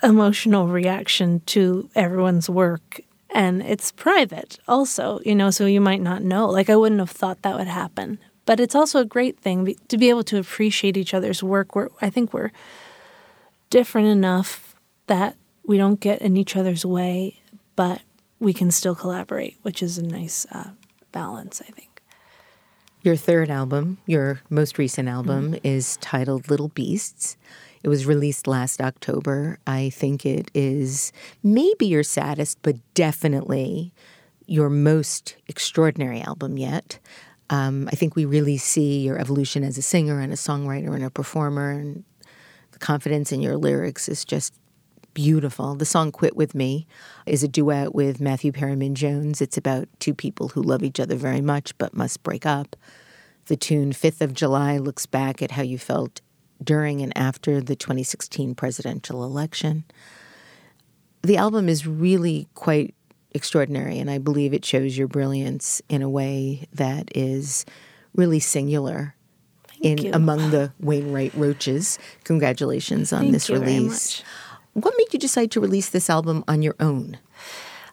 emotional 0.03 0.69
reaction 0.69 1.41
to 1.47 1.89
everyone's 1.95 2.51
work 2.51 3.01
and 3.33 3.63
it's 3.63 3.91
private 3.91 4.59
also 4.69 5.21
you 5.25 5.35
know 5.35 5.51
so 5.51 5.67
you 5.67 5.81
might 5.81 6.01
not 6.01 6.23
know. 6.23 6.47
Like 6.49 6.71
i 6.71 6.77
wouldn't 6.77 7.01
have 7.01 7.11
thought 7.11 7.43
that 7.43 7.59
would 7.59 7.69
happen. 7.69 8.19
But 8.45 8.59
it's 8.59 8.75
also 8.75 8.99
a 8.99 9.05
great 9.05 9.39
thing 9.39 9.77
to 9.87 9.97
be 9.97 10.09
able 10.09 10.25
to 10.25 10.39
appreciate 10.39 10.97
each 10.97 11.15
other's 11.15 11.43
work. 11.43 11.75
We're, 11.75 11.89
i 12.01 12.11
think 12.11 12.33
we're 12.33 12.53
different 13.71 14.09
enough 14.09 14.75
that 15.07 15.37
we 15.65 15.79
don't 15.79 16.01
get 16.01 16.21
in 16.21 16.37
each 16.37 16.57
other's 16.57 16.85
way 16.85 17.41
but 17.75 18.03
we 18.39 18.53
can 18.53 18.71
still 18.71 18.95
collaborate 18.95 19.57
which 19.63 19.83
is 19.83 19.99
a 19.99 20.03
nice 20.03 20.47
uh, 20.53 20.71
balance 21.11 21.63
i 21.67 21.71
think. 21.71 22.03
Your 23.03 23.17
third 23.17 23.51
album 23.51 23.99
your 24.07 24.41
most 24.51 24.79
recent 24.79 25.09
album 25.09 25.53
mm-hmm. 25.53 25.67
is 25.67 25.97
titled 25.99 26.51
little 26.51 26.69
beasts 26.69 27.37
it 27.83 27.89
was 27.89 28.07
released 28.07 28.47
last 28.47 28.81
October. 28.81 29.59
I 29.67 29.91
think 29.91 30.25
it 30.25 30.51
is 30.55 31.13
maybe 31.43 31.87
your 31.87 32.03
saddest, 32.03 32.59
but 32.63 32.77
definitely 32.95 33.93
your 34.47 34.71
most 34.71 35.37
extraordinary 35.49 36.21
album 36.21 36.59
yet. 36.59 36.99
Um, 37.51 37.89
I 37.93 37.97
think 37.97 38.17
we 38.17 38.25
really 38.25 38.57
see 38.57 39.01
your 39.01 39.19
evolution 39.19 39.65
as 39.65 39.77
a 39.77 39.83
singer 39.83 40.21
and 40.21 40.33
a 40.33 40.37
songwriter 40.37 40.95
and 40.95 41.05
a 41.05 41.11
performer, 41.11 41.71
and 41.71 42.05
the 42.71 42.79
confidence 42.79 43.33
in 43.33 43.43
your 43.43 43.57
lyrics 43.57 44.09
is 44.09 44.25
just 44.25 44.55
beautiful. 45.15 45.75
The 45.75 45.85
song 45.85 46.13
Quit 46.13 46.37
With 46.37 46.55
Me 46.55 46.87
is 47.27 47.43
a 47.43 47.49
duet 47.49 47.95
with 47.95 48.21
Matthew 48.21 48.53
Perryman 48.53 48.95
Jones. 48.95 49.43
It's 49.43 49.59
about 49.59 49.89
two 49.99 50.15
people 50.15 50.49
who 50.49 50.63
love 50.63 50.83
each 50.83 50.99
other 50.99 51.17
very 51.17 51.43
much 51.43 51.77
but 51.79 51.95
must 51.95 52.23
break 52.23 52.47
up. 52.47 52.77
The 53.47 53.57
tune 53.57 53.93
Fifth 53.93 54.23
of 54.23 54.33
July 54.33 54.79
looks 54.79 55.05
back 55.05 55.43
at 55.43 55.51
how 55.53 55.63
you 55.63 55.77
felt 55.77 56.21
during 56.65 57.03
and 57.03 57.17
after 57.17 57.61
the 57.61 57.77
2016 57.77 58.55
presidential 58.55 59.25
election. 59.25 59.85
The 61.23 61.37
album 61.37 61.69
is 61.69 61.87
really 61.87 62.49
quite 62.55 62.95
extraordinary, 63.33 63.99
and 63.99 64.11
I 64.11 64.19
believe 64.19 64.53
it 64.53 64.65
shows 64.65 64.97
your 64.97 65.09
brilliance 65.09 65.81
in 65.89 66.03
a 66.03 66.09
way 66.09 66.67
that 66.73 67.11
is 67.17 67.65
really 68.15 68.41
singular 68.41 69.15
Thank 69.69 70.01
in 70.01 70.07
you. 70.07 70.11
among 70.13 70.51
the 70.51 70.73
Wainwright 70.81 71.33
Roches. 71.35 71.99
Congratulations 72.25 73.13
on 73.13 73.21
Thank 73.21 73.33
this 73.33 73.49
you 73.49 73.59
very 73.59 73.73
release. 73.73 74.21
much. 74.21 74.29
What 74.75 74.95
made 74.97 75.13
you 75.13 75.19
decide 75.19 75.51
to 75.53 75.61
release 75.61 75.91
this 75.91 76.09
album 76.09 76.45
on 76.49 76.63
your 76.63 76.75
own? 76.81 77.19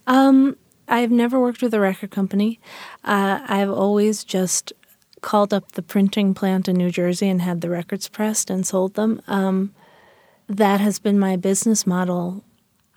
Um, 0.08 0.58
I've 0.88 1.12
never 1.12 1.40
worked 1.40 1.62
with 1.62 1.74
a 1.74 1.80
record 1.80 2.10
company. 2.12 2.60
Uh, 3.04 3.40
I've 3.48 3.70
always 3.70 4.24
just 4.24 4.74
called 5.22 5.54
up 5.54 5.74
the 5.74 5.82
printing 5.82 6.34
plant 6.34 6.68
in 6.68 6.76
New 6.76 6.92
Jersey 6.92 7.30
and 7.30 7.42
had 7.42 7.62
the 7.62 7.70
records 7.70 8.08
pressed 8.08 8.50
and 8.50 8.66
sold 8.66 8.96
them. 8.96 9.22
Um, 9.28 9.74
that 10.48 10.80
has 10.80 11.00
been 11.00 11.20
my 11.20 11.36
business 11.36 11.86
model. 11.86 12.44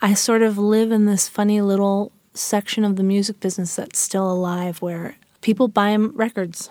I 0.00 0.14
sort 0.14 0.42
of 0.42 0.58
live 0.58 0.90
in 0.90 1.06
this 1.06 1.28
funny 1.28 1.60
little 1.60 2.12
section 2.34 2.84
of 2.84 2.96
the 2.96 3.02
music 3.02 3.40
business 3.40 3.76
that's 3.76 3.98
still 3.98 4.30
alive 4.30 4.80
where 4.80 5.16
people 5.42 5.68
buy 5.68 5.94
records. 5.96 6.70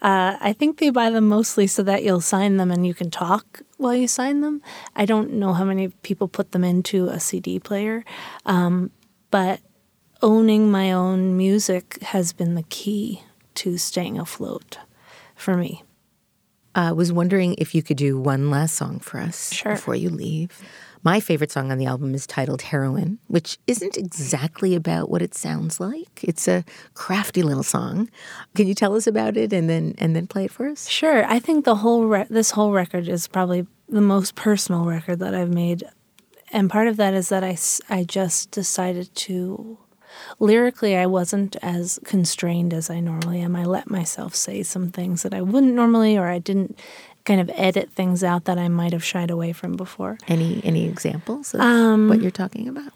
Uh, 0.00 0.36
I 0.40 0.52
think 0.52 0.78
they 0.78 0.90
buy 0.90 1.10
them 1.10 1.28
mostly 1.28 1.66
so 1.66 1.82
that 1.82 2.04
you'll 2.04 2.20
sign 2.20 2.56
them 2.56 2.70
and 2.70 2.86
you 2.86 2.94
can 2.94 3.10
talk 3.10 3.62
while 3.76 3.94
you 3.94 4.06
sign 4.08 4.40
them. 4.40 4.62
I 4.94 5.04
don't 5.04 5.32
know 5.32 5.52
how 5.52 5.64
many 5.64 5.88
people 5.88 6.28
put 6.28 6.52
them 6.52 6.64
into 6.64 7.08
a 7.08 7.18
CD 7.18 7.58
player, 7.58 8.04
um, 8.46 8.92
but 9.30 9.60
owning 10.22 10.70
my 10.70 10.92
own 10.92 11.36
music 11.36 11.98
has 12.02 12.32
been 12.32 12.54
the 12.54 12.64
key 12.64 13.22
to 13.62 13.76
staying 13.78 14.18
afloat 14.18 14.78
for 15.34 15.56
me. 15.56 15.82
I 16.74 16.92
was 16.92 17.12
wondering 17.12 17.54
if 17.58 17.74
you 17.74 17.82
could 17.82 17.96
do 17.96 18.18
one 18.20 18.50
last 18.50 18.76
song 18.76 19.00
for 19.00 19.18
us 19.20 19.52
Sure. 19.52 19.72
before 19.72 19.96
you 19.96 20.10
leave. 20.10 20.50
My 21.02 21.20
favorite 21.20 21.50
song 21.52 21.70
on 21.72 21.78
the 21.78 21.86
album 21.86 22.14
is 22.14 22.26
titled 22.26 22.62
Heroin, 22.62 23.18
which 23.28 23.58
isn't 23.66 23.96
exactly 23.96 24.74
about 24.74 25.08
what 25.10 25.22
it 25.22 25.34
sounds 25.34 25.80
like. 25.80 26.22
It's 26.22 26.46
a 26.48 26.64
crafty 26.94 27.42
little 27.42 27.62
song. 27.62 28.10
Can 28.54 28.66
you 28.68 28.74
tell 28.74 28.94
us 28.96 29.06
about 29.06 29.36
it 29.36 29.52
and 29.52 29.68
then 29.70 29.94
and 29.98 30.14
then 30.14 30.26
play 30.26 30.44
it 30.44 30.50
for 30.52 30.68
us? 30.68 30.88
Sure, 30.88 31.24
I 31.26 31.38
think 31.38 31.64
the 31.64 31.76
whole 31.76 32.04
re- 32.06 32.26
this 32.28 32.50
whole 32.52 32.72
record 32.72 33.08
is 33.08 33.26
probably 33.28 33.66
the 33.88 34.00
most 34.00 34.34
personal 34.34 34.84
record 34.84 35.18
that 35.20 35.34
I've 35.34 35.54
made, 35.54 35.82
and 36.52 36.68
part 36.68 36.88
of 36.88 36.96
that 36.96 37.14
is 37.14 37.28
that 37.30 37.42
I, 37.44 37.56
I 37.88 38.04
just 38.04 38.50
decided 38.50 39.14
to 39.26 39.78
lyrically 40.38 40.96
I 40.96 41.06
wasn't 41.06 41.56
as 41.62 41.98
constrained 42.04 42.72
as 42.74 42.90
I 42.90 43.00
normally 43.00 43.40
am. 43.40 43.56
I 43.56 43.64
let 43.64 43.90
myself 43.90 44.34
say 44.34 44.62
some 44.62 44.90
things 44.90 45.22
that 45.22 45.34
I 45.34 45.42
wouldn't 45.42 45.74
normally, 45.74 46.16
or 46.16 46.26
I 46.28 46.38
didn't 46.38 46.78
kind 47.24 47.40
of 47.40 47.50
edit 47.54 47.90
things 47.92 48.24
out 48.24 48.44
that 48.44 48.58
I 48.58 48.68
might 48.68 48.92
have 48.92 49.04
shied 49.04 49.30
away 49.30 49.52
from 49.52 49.76
before. 49.76 50.18
Any 50.28 50.60
any 50.64 50.86
examples 50.86 51.54
of 51.54 51.60
Um, 51.60 52.08
what 52.08 52.22
you're 52.22 52.30
talking 52.30 52.68
about? 52.68 52.92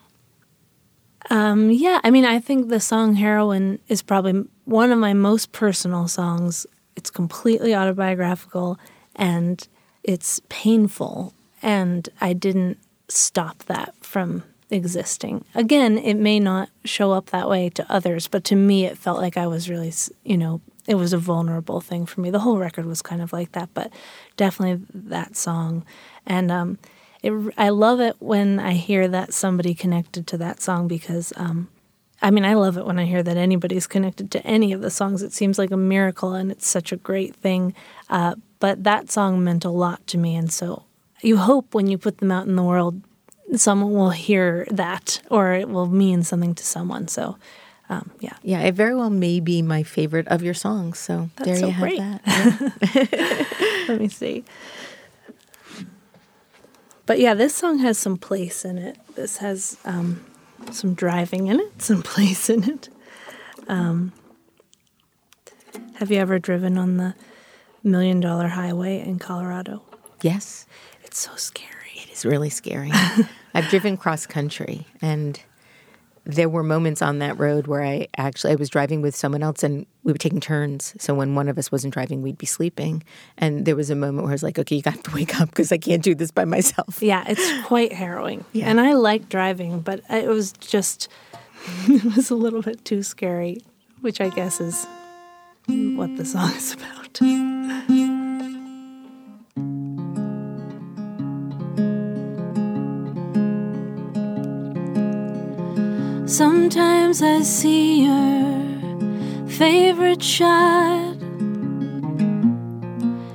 Um, 1.31 1.71
yeah, 1.71 2.01
I 2.03 2.11
mean, 2.11 2.25
I 2.25 2.41
think 2.41 2.69
the 2.69 2.81
song 2.81 3.15
Heroin 3.15 3.79
is 3.89 4.03
probably 4.03 4.45
one 4.65 4.91
of 4.91 4.99
my 4.99 5.13
most 5.13 5.53
personal 5.53 6.09
songs. 6.09 6.67
It's 6.97 7.11
completely 7.11 7.75
autobiographical 7.75 8.79
and 9.17 9.67
it's 10.03 10.41
painful, 10.49 11.33
and 11.63 12.09
I 12.21 12.33
didn't 12.33 12.79
stop 13.09 13.65
that 13.65 13.95
from 14.01 14.43
existing. 14.73 15.45
Again, 15.55 15.99
it 15.99 16.15
may 16.15 16.41
not 16.41 16.71
show 16.85 17.13
up 17.13 17.27
that 17.27 17.49
way 17.49 17.69
to 17.71 17.93
others, 17.93 18.27
but 18.27 18.45
to 18.45 18.57
me, 18.57 18.87
it 18.87 18.99
felt 18.99 19.21
like 19.21 19.37
I 19.37 19.47
was 19.47 19.69
really, 19.69 19.93
you 20.25 20.37
know, 20.37 20.61
it 20.87 20.97
was 20.97 21.13
a 21.13 21.19
vulnerable 21.19 21.81
thing 21.81 22.07
for 22.07 22.21
me. 22.21 22.31
The 22.31 22.41
whole 22.41 22.59
record 22.59 22.87
was 22.87 23.03
kind 23.03 23.23
of 23.23 23.33
like 23.33 23.53
that, 23.53 23.69
but 23.75 23.93
definitely 24.37 24.85
that 24.93 25.37
song. 25.37 25.85
And 26.27 26.51
um, 26.51 26.79
it, 27.23 27.33
I 27.57 27.69
love 27.69 28.01
it 28.01 28.17
when 28.19 28.59
I 28.59 28.73
hear 28.73 29.07
that 29.09 29.33
somebody 29.33 29.75
connected 29.75 30.27
to 30.29 30.39
that 30.39 30.61
song 30.61 30.89
because, 30.89 31.33
um, 31.37 31.69
I 32.21 32.31
mean, 32.31 32.45
I 32.45 32.55
love 32.55 32.77
it 32.77 32.87
when 32.87 32.99
I 32.99 33.05
hear 33.05 33.23
that 33.23 33.37
anybody's 33.37 33.87
connected 33.87 34.31
to 34.33 34.47
any 34.47 34.73
of 34.73 34.81
the 34.81 34.91
songs. 34.91 35.23
It 35.23 35.33
seems 35.33 35.59
like 35.59 35.71
a 35.71 35.77
miracle 35.77 36.35
and 36.35 36.51
it's 36.51 36.67
such 36.67 36.93
a 36.93 36.97
great 36.97 37.37
thing. 37.37 37.75
Uh, 38.09 38.37
but 38.59 38.85
that 38.85 39.11
song 39.11 39.45
meant 39.45 39.65
a 39.65 39.71
lot 39.71 40.07
to 40.09 40.19
me. 40.19 40.35
And 40.35 40.53
so 40.53 40.85
you 41.21 41.37
hope 41.37 41.75
when 41.75 41.87
you 41.87 41.99
put 41.99 42.19
them 42.19 42.33
out 42.33 42.47
in 42.47 42.57
the 42.57 42.63
world, 42.63 43.03
someone 43.57 43.93
will 43.93 44.11
hear 44.11 44.67
that 44.71 45.21
or 45.31 45.53
it 45.53 45.69
will 45.69 45.87
mean 45.87 46.23
something 46.23 46.55
to 46.55 46.65
someone. 46.65 47.09
So, 47.09 47.37
um, 47.89 48.11
yeah. 48.21 48.35
Yeah, 48.43 48.61
it 48.61 48.75
very 48.75 48.95
well 48.95 49.11
may 49.11 49.41
be 49.41 49.63
my 49.63 49.83
favorite 49.83 50.27
of 50.29 50.43
your 50.43 50.55
songs. 50.55 50.99
So 50.99 51.29
That's 51.37 51.47
there 51.47 51.57
so 51.59 51.67
you 51.67 51.73
have 51.73 51.81
great. 51.83 51.99
that. 51.99 53.85
Let 53.89 54.01
me 54.01 54.09
see. 54.09 54.45
But 57.05 57.19
yeah, 57.19 57.35
this 57.35 57.55
song 57.55 57.79
has 57.79 57.99
some 57.99 58.17
place 58.17 58.65
in 58.65 58.79
it. 58.79 58.97
This 59.17 59.39
has 59.39 59.77
um, 59.85 60.25
some 60.71 60.95
driving 60.95 61.49
in 61.49 61.61
it, 61.61 61.73
some 61.83 62.03
place 62.03 62.49
in 62.49 62.65
it. 62.65 62.89
Um, 63.69 64.13
have 65.97 66.11
you 66.11 66.19
ever 66.19 66.39
driven 66.39 66.79
on 66.79 66.97
the 66.97 67.15
Million 67.83 68.21
Dollar 68.21 68.49
Highway 68.49 69.01
in 69.01 69.19
Colorado? 69.19 69.83
yes, 70.23 70.67
It's 71.05 71.19
so 71.19 71.35
scary. 71.37 71.82
It 72.03 72.11
is 72.11 72.25
really 72.25 72.51
scary. 72.51 72.91
I've 73.55 73.69
driven 73.69 73.97
cross 73.97 74.27
country 74.27 74.87
and 75.01 75.41
there 76.25 76.49
were 76.49 76.63
moments 76.63 77.03
on 77.03 77.19
that 77.19 77.39
road 77.39 77.67
where 77.67 77.83
I 77.83 78.07
actually 78.17 78.53
I 78.53 78.57
was 78.57 78.69
driving 78.69 79.03
with 79.03 79.15
someone 79.17 79.43
else 79.43 79.63
and 79.63 79.87
we 80.05 80.13
were 80.13 80.19
taking 80.19 80.41
turns. 80.41 80.95
So 80.99 81.15
when 81.15 81.35
one 81.35 81.49
of 81.49 81.59
us 81.59 81.73
wasn't 81.73 81.95
driving, 81.95 82.23
we'd 82.23 82.39
be 82.39 82.47
sleeping. 82.47 83.03
And 83.37 83.65
there 83.65 83.75
was 83.75 83.91
a 83.91 83.97
moment 83.97 84.25
where 84.25 84.31
I 84.31 84.35
was 84.35 84.43
like, 84.43 84.59
"Okay, 84.59 84.77
you 84.77 84.83
got 84.83 85.03
to 85.03 85.11
wake 85.13 85.41
up 85.41 85.51
because 85.51 85.73
I 85.73 85.79
can't 85.79 86.03
do 86.03 86.15
this 86.15 86.31
by 86.31 86.45
myself." 86.45 87.03
Yeah, 87.03 87.25
it's 87.27 87.67
quite 87.67 87.93
harrowing. 87.93 88.45
Yeah. 88.53 88.69
And 88.69 88.81
I 88.81 88.93
like 88.93 89.29
driving, 89.29 89.81
but 89.81 90.03
it 90.11 90.29
was 90.29 90.53
just, 90.53 91.09
it 91.89 92.05
was 92.17 92.31
a 92.31 92.35
little 92.35 92.61
bit 92.61 92.85
too 92.85 93.03
scary, 93.03 93.59
which 94.01 94.21
I 94.21 94.29
guess 94.29 94.61
is 94.61 94.87
what 95.67 96.17
the 96.17 96.25
song 96.25 96.53
is 96.55 96.75
about. 96.75 98.12
Sometimes 106.45 107.23
I 107.23 107.43
see 107.43 108.03
your 108.03 109.47
favorite 109.47 110.21
shot. 110.21 111.15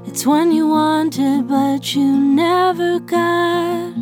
It's 0.05 0.25
one 0.25 0.51
you 0.51 0.67
wanted, 0.67 1.47
but 1.47 1.95
you 1.95 2.05
never 2.05 2.99
got. 2.99 3.93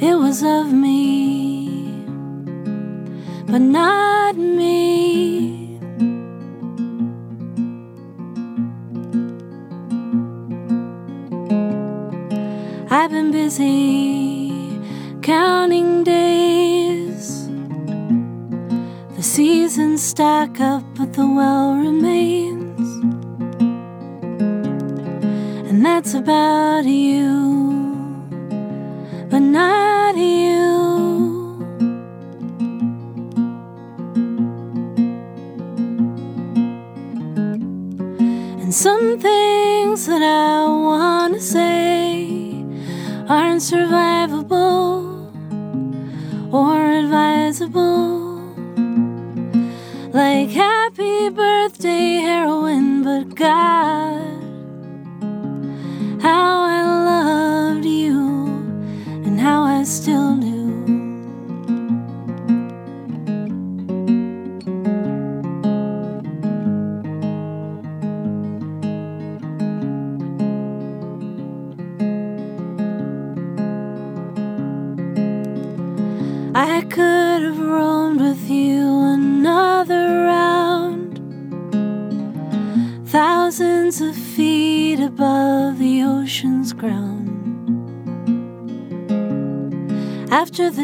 It 0.00 0.16
was 0.18 0.42
of 0.42 0.72
me, 0.72 2.04
but 3.46 3.60
not 3.60 4.36
me. 4.36 5.78
I've 12.90 13.12
been 13.12 13.30
busy 13.30 14.25
counting 15.26 16.04
days. 16.04 17.48
The 19.16 19.22
seasons 19.22 20.00
stack 20.00 20.60
up, 20.60 20.84
but 20.94 21.14
the 21.14 21.26
well 21.26 21.74
remains. 21.74 22.88
And 25.68 25.84
that's 25.84 26.14
about 26.14 26.84
you, 26.84 27.96
but 29.28 29.40
not 29.40 30.16
you. 30.16 31.58
And 38.62 38.72
some 38.72 39.18
things 39.18 40.06
that 40.06 40.22
I 40.22 40.68
want 40.68 41.34
to 41.34 41.40
say 41.40 42.64
aren't 43.28 43.60
survivable 43.60 44.95
advisable. 47.66 48.36
Like 50.12 50.50
happy 50.50 51.28
birthday 51.30 52.20
heroin, 52.20 53.02
but 53.02 53.34
God, 53.34 54.25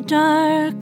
dark, 0.06 0.81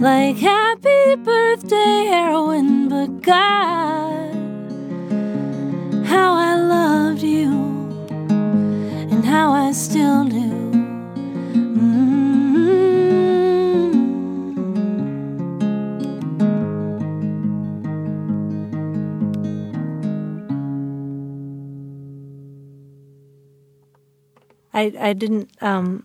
Like 0.00 0.36
happy 0.36 1.16
birthday 1.16 2.06
heroin, 2.06 2.88
but 2.88 3.20
God, 3.20 4.32
how 6.06 6.34
I 6.34 6.54
loved 6.54 7.22
you 7.22 7.50
and 9.10 9.24
how 9.24 9.50
I 9.50 9.72
still 9.72 10.24
do. 10.24 10.54
I, 24.72 24.92
I 24.96 25.12
didn't 25.12 25.50
um, 25.60 26.04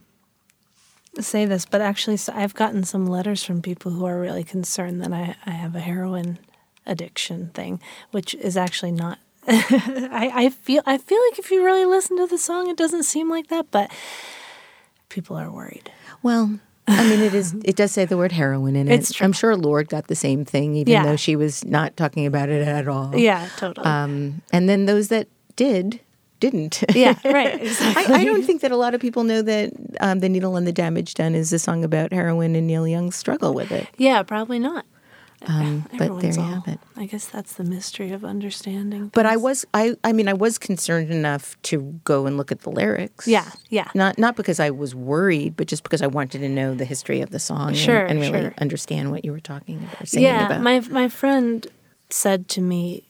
say 1.20 1.46
this, 1.46 1.66
but 1.66 1.82
actually, 1.82 2.18
so 2.18 2.34
I've 2.36 2.54
gotten 2.56 2.84
some 2.84 3.06
letters 3.06 3.44
from 3.44 3.62
people 3.62 3.92
who 3.92 4.06
are 4.06 4.20
really 4.20 4.44
concerned 4.44 5.02
that 5.02 5.14
I, 5.14 5.36
I 5.46 5.52
have 5.52 5.76
a 5.76 5.80
heroin 5.80 6.40
addiction 6.86 7.50
thing, 7.54 7.80
which 8.12 8.34
is 8.36 8.58
actually 8.58 8.92
not. 8.92 9.20
I, 9.48 10.32
I 10.34 10.50
feel 10.50 10.82
I 10.86 10.98
feel 10.98 11.20
like 11.30 11.38
if 11.40 11.52
you 11.52 11.64
really 11.64 11.86
listen 11.86 12.18
to 12.18 12.28
the 12.28 12.38
song, 12.38 12.70
it 12.70 12.78
doesn't 12.78 13.04
seem 13.04 13.30
like 13.30 13.48
that, 13.48 13.68
but 13.72 13.92
people 15.10 15.36
are 15.36 15.52
worried. 15.52 15.92
Well, 16.22 16.60
I 16.88 17.08
mean, 17.10 17.20
it 17.22 17.34
is. 17.34 17.54
It 17.64 17.76
does 17.76 17.92
say 17.92 18.06
the 18.06 18.18
word 18.18 18.32
heroin 18.32 18.76
in 18.76 18.88
it. 18.90 18.94
It's 18.96 19.14
true. 19.14 19.26
I'm 19.26 19.34
sure 19.34 19.56
Lorde 19.56 19.90
got 19.90 20.08
the 20.08 20.16
same 20.16 20.46
thing, 20.46 20.76
even 20.76 20.92
Yeah. 20.94 21.04
though 21.06 21.16
she 21.18 21.36
was 21.36 21.64
not 21.66 21.96
talking 21.98 22.26
about 22.26 22.50
it 22.50 22.66
at 22.68 22.88
all. 22.88 23.16
Yeah, 23.16 23.48
totally. 23.58 23.86
Um, 23.86 24.42
and 24.52 24.68
then 24.68 24.86
those 24.86 25.10
that 25.10 25.28
did 25.56 26.00
didn't. 26.44 26.84
yeah, 26.94 27.16
right. 27.26 27.62
Exactly. 27.62 28.16
I, 28.16 28.20
I 28.22 28.26
don't 28.26 28.44
think 28.44 28.62
that 28.62 28.72
a 28.72 28.78
lot 28.78 28.94
of 28.94 29.00
people 29.02 29.24
know 29.24 29.42
that 29.42 29.72
um, 30.02 30.20
"The 30.20 30.30
Needle 30.30 30.56
and 30.58 30.68
the 30.68 30.74
Damage 30.74 31.14
Done" 31.14 31.36
is 31.36 31.54
a 31.54 31.60
song 31.60 31.84
about 31.84 32.12
heroin 32.12 32.56
and 32.56 32.68
Neil 32.68 32.88
Young's 32.88 33.16
struggle 33.16 33.54
with 33.54 33.72
it. 33.72 33.88
Yeah, 33.98 34.24
probably 34.24 34.60
not. 34.60 34.86
Um, 35.46 35.86
but 35.98 36.22
there 36.22 36.32
you 36.34 36.40
all- 36.42 36.48
have 36.48 36.68
it. 36.68 36.80
I 36.96 37.06
guess 37.06 37.26
that's 37.28 37.54
the 37.54 37.64
mystery 37.66 38.12
of 38.12 38.24
understanding. 38.24 39.10
But 39.14 39.26
I 39.26 39.36
was, 39.36 39.66
I, 39.74 39.96
I 40.02 40.14
mean, 40.14 40.30
I 40.30 40.34
was 40.34 40.58
concerned 40.58 41.10
enough 41.12 41.62
to 41.64 42.00
go 42.06 42.26
and 42.26 42.38
look 42.38 42.50
at 42.52 42.62
the 42.62 42.70
lyrics. 42.70 43.28
Yeah, 43.28 43.50
yeah. 43.70 43.90
Not 43.94 44.18
not 44.18 44.36
because 44.38 44.60
I 44.62 44.70
was 44.70 44.94
worried, 44.96 45.56
but 45.58 45.68
just 45.68 45.84
because 45.84 46.02
I 46.02 46.08
wanted 46.08 46.40
to 46.40 46.50
know 46.50 46.74
the 46.76 46.86
history 46.86 47.20
of 47.22 47.30
the 47.32 47.40
song 47.40 47.70
and- 47.70 47.78
Sure, 47.78 48.06
and, 48.06 48.20
really 48.22 48.42
sure. 48.42 48.54
understand 48.58 49.12
what 49.12 49.26
you 49.26 49.32
were 49.34 49.42
talking 49.42 49.78
about, 49.84 50.14
yeah, 50.14 50.46
about. 50.46 50.62
my 50.62 50.80
my 51.02 51.08
friend 51.10 51.68
said 52.10 52.48
to 52.56 52.62
me 52.62 53.04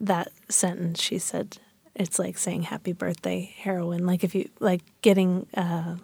that 0.00 0.28
sentence. 0.48 1.00
She 1.02 1.18
said 1.18 1.58
it's 1.94 2.18
like 2.18 2.38
saying 2.38 2.62
"Happy 2.62 2.92
Birthday, 2.92 3.54
heroin." 3.58 4.06
Like 4.06 4.24
if 4.24 4.34
you 4.34 4.48
like 4.60 4.82
getting, 5.02 5.46
uh, 5.54 5.96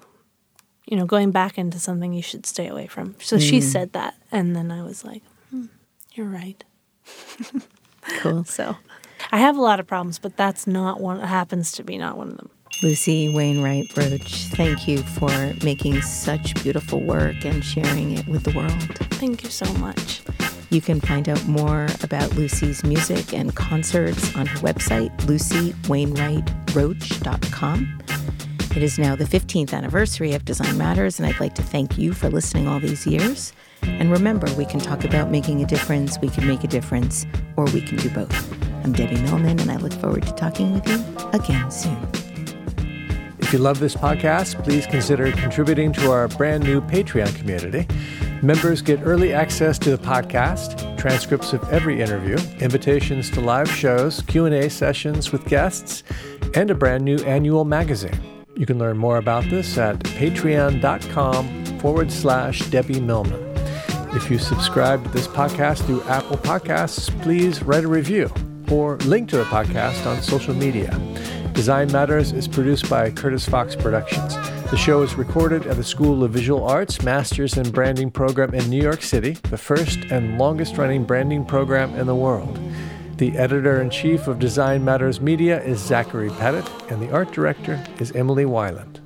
you 0.86 0.96
know, 0.96 1.06
going 1.06 1.30
back 1.30 1.58
into 1.58 1.78
something 1.78 2.12
you 2.12 2.22
should 2.22 2.46
stay 2.46 2.68
away 2.68 2.86
from. 2.86 3.14
So 3.20 3.38
she 3.38 3.60
said 3.60 3.92
that, 3.92 4.14
and 4.30 4.54
then 4.54 4.70
I 4.70 4.82
was 4.82 5.04
like, 5.04 5.22
hmm, 5.50 5.66
"You're 6.12 6.28
right." 6.28 6.62
cool. 8.18 8.44
So 8.44 8.76
I 9.32 9.38
have 9.38 9.56
a 9.56 9.62
lot 9.62 9.80
of 9.80 9.86
problems, 9.86 10.18
but 10.18 10.36
that's 10.36 10.66
not 10.66 11.00
one. 11.00 11.20
Happens 11.20 11.72
to 11.72 11.82
be 11.82 11.98
not 11.98 12.16
one 12.16 12.30
of 12.30 12.36
them. 12.36 12.50
Lucy 12.82 13.34
Wainwright 13.34 13.96
Roche, 13.96 14.44
thank 14.50 14.86
you 14.86 14.98
for 14.98 15.28
making 15.64 16.00
such 16.02 16.54
beautiful 16.62 17.00
work 17.00 17.44
and 17.44 17.64
sharing 17.64 18.16
it 18.16 18.28
with 18.28 18.44
the 18.44 18.56
world. 18.56 18.80
Thank 19.14 19.42
you 19.42 19.50
so 19.50 19.70
much. 19.74 20.22
You 20.70 20.80
can 20.82 21.00
find 21.00 21.30
out 21.30 21.46
more 21.46 21.86
about 22.02 22.34
Lucy's 22.34 22.84
music 22.84 23.32
and 23.32 23.54
concerts 23.54 24.36
on 24.36 24.44
her 24.46 24.58
website, 24.58 25.16
lucywainwrightroche.com. 25.20 27.98
It 28.76 28.82
is 28.82 28.98
now 28.98 29.16
the 29.16 29.24
15th 29.24 29.72
anniversary 29.72 30.34
of 30.34 30.44
Design 30.44 30.76
Matters, 30.76 31.18
and 31.18 31.26
I'd 31.26 31.40
like 31.40 31.54
to 31.54 31.62
thank 31.62 31.96
you 31.96 32.12
for 32.12 32.28
listening 32.28 32.68
all 32.68 32.80
these 32.80 33.06
years. 33.06 33.54
And 33.82 34.12
remember, 34.12 34.46
we 34.56 34.66
can 34.66 34.78
talk 34.78 35.04
about 35.04 35.30
making 35.30 35.62
a 35.62 35.66
difference, 35.66 36.18
we 36.20 36.28
can 36.28 36.46
make 36.46 36.64
a 36.64 36.68
difference, 36.68 37.24
or 37.56 37.64
we 37.66 37.80
can 37.80 37.96
do 37.96 38.10
both. 38.10 38.52
I'm 38.84 38.92
Debbie 38.92 39.22
Millman, 39.22 39.60
and 39.60 39.70
I 39.70 39.76
look 39.76 39.94
forward 39.94 40.24
to 40.24 40.32
talking 40.32 40.74
with 40.74 40.86
you 40.86 41.02
again 41.32 41.70
soon. 41.70 41.96
If 43.38 43.54
you 43.54 43.58
love 43.58 43.80
this 43.80 43.96
podcast, 43.96 44.62
please 44.62 44.86
consider 44.86 45.32
contributing 45.32 45.94
to 45.94 46.10
our 46.10 46.28
brand 46.28 46.64
new 46.64 46.82
Patreon 46.82 47.34
community. 47.36 47.86
Members 48.42 48.82
get 48.82 49.00
early 49.02 49.32
access 49.32 49.80
to 49.80 49.90
the 49.90 49.98
podcast, 49.98 50.96
transcripts 50.96 51.52
of 51.52 51.72
every 51.72 52.00
interview, 52.00 52.36
invitations 52.60 53.30
to 53.30 53.40
live 53.40 53.68
shows, 53.68 54.22
Q&A 54.22 54.68
sessions 54.70 55.32
with 55.32 55.44
guests, 55.46 56.04
and 56.54 56.70
a 56.70 56.74
brand 56.74 57.04
new 57.04 57.18
annual 57.24 57.64
magazine. 57.64 58.16
You 58.54 58.64
can 58.64 58.78
learn 58.78 58.96
more 58.96 59.18
about 59.18 59.42
this 59.50 59.76
at 59.76 59.98
patreon.com 59.98 61.78
forward 61.80 62.12
slash 62.12 62.60
Debbie 62.70 63.00
Millman. 63.00 63.42
If 64.14 64.30
you 64.30 64.38
subscribe 64.38 65.02
to 65.02 65.10
this 65.10 65.26
podcast 65.26 65.84
through 65.86 66.02
Apple 66.04 66.36
Podcasts, 66.36 67.10
please 67.22 67.60
write 67.64 67.84
a 67.84 67.88
review 67.88 68.32
or 68.70 68.98
link 68.98 69.28
to 69.30 69.38
the 69.38 69.44
podcast 69.44 70.06
on 70.06 70.22
social 70.22 70.54
media. 70.54 70.90
Design 71.54 71.90
Matters 71.90 72.32
is 72.32 72.46
produced 72.46 72.88
by 72.88 73.10
Curtis 73.10 73.48
Fox 73.48 73.74
Productions. 73.74 74.36
The 74.70 74.76
show 74.76 75.00
is 75.00 75.14
recorded 75.14 75.66
at 75.66 75.76
the 75.76 75.82
School 75.82 76.22
of 76.22 76.32
Visual 76.32 76.62
Arts 76.62 77.00
Masters 77.02 77.56
in 77.56 77.70
Branding 77.70 78.10
program 78.10 78.52
in 78.52 78.68
New 78.68 78.82
York 78.82 79.00
City, 79.00 79.30
the 79.44 79.56
first 79.56 79.98
and 80.10 80.36
longest 80.36 80.76
running 80.76 81.04
branding 81.04 81.46
program 81.46 81.94
in 81.94 82.06
the 82.06 82.14
world. 82.14 82.60
The 83.16 83.34
editor 83.38 83.80
in 83.80 83.88
chief 83.88 84.28
of 84.28 84.38
Design 84.38 84.84
Matters 84.84 85.22
Media 85.22 85.58
is 85.62 85.80
Zachary 85.80 86.28
Pettit, 86.28 86.70
and 86.90 87.00
the 87.00 87.10
art 87.10 87.32
director 87.32 87.82
is 87.98 88.12
Emily 88.12 88.44
Weiland. 88.44 89.00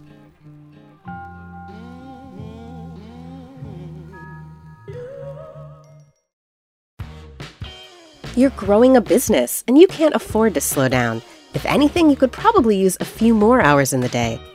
You're 8.35 8.51
growing 8.51 8.97
a 8.97 9.01
business 9.01 9.63
and 9.69 9.79
you 9.79 9.87
can't 9.87 10.17
afford 10.17 10.55
to 10.55 10.61
slow 10.61 10.89
down. 10.89 11.23
If 11.55 11.65
anything, 11.67 12.11
you 12.11 12.17
could 12.17 12.33
probably 12.33 12.77
use 12.77 12.97
a 12.99 13.05
few 13.05 13.33
more 13.33 13.61
hours 13.61 13.93
in 13.93 14.01
the 14.01 14.09
day. 14.09 14.41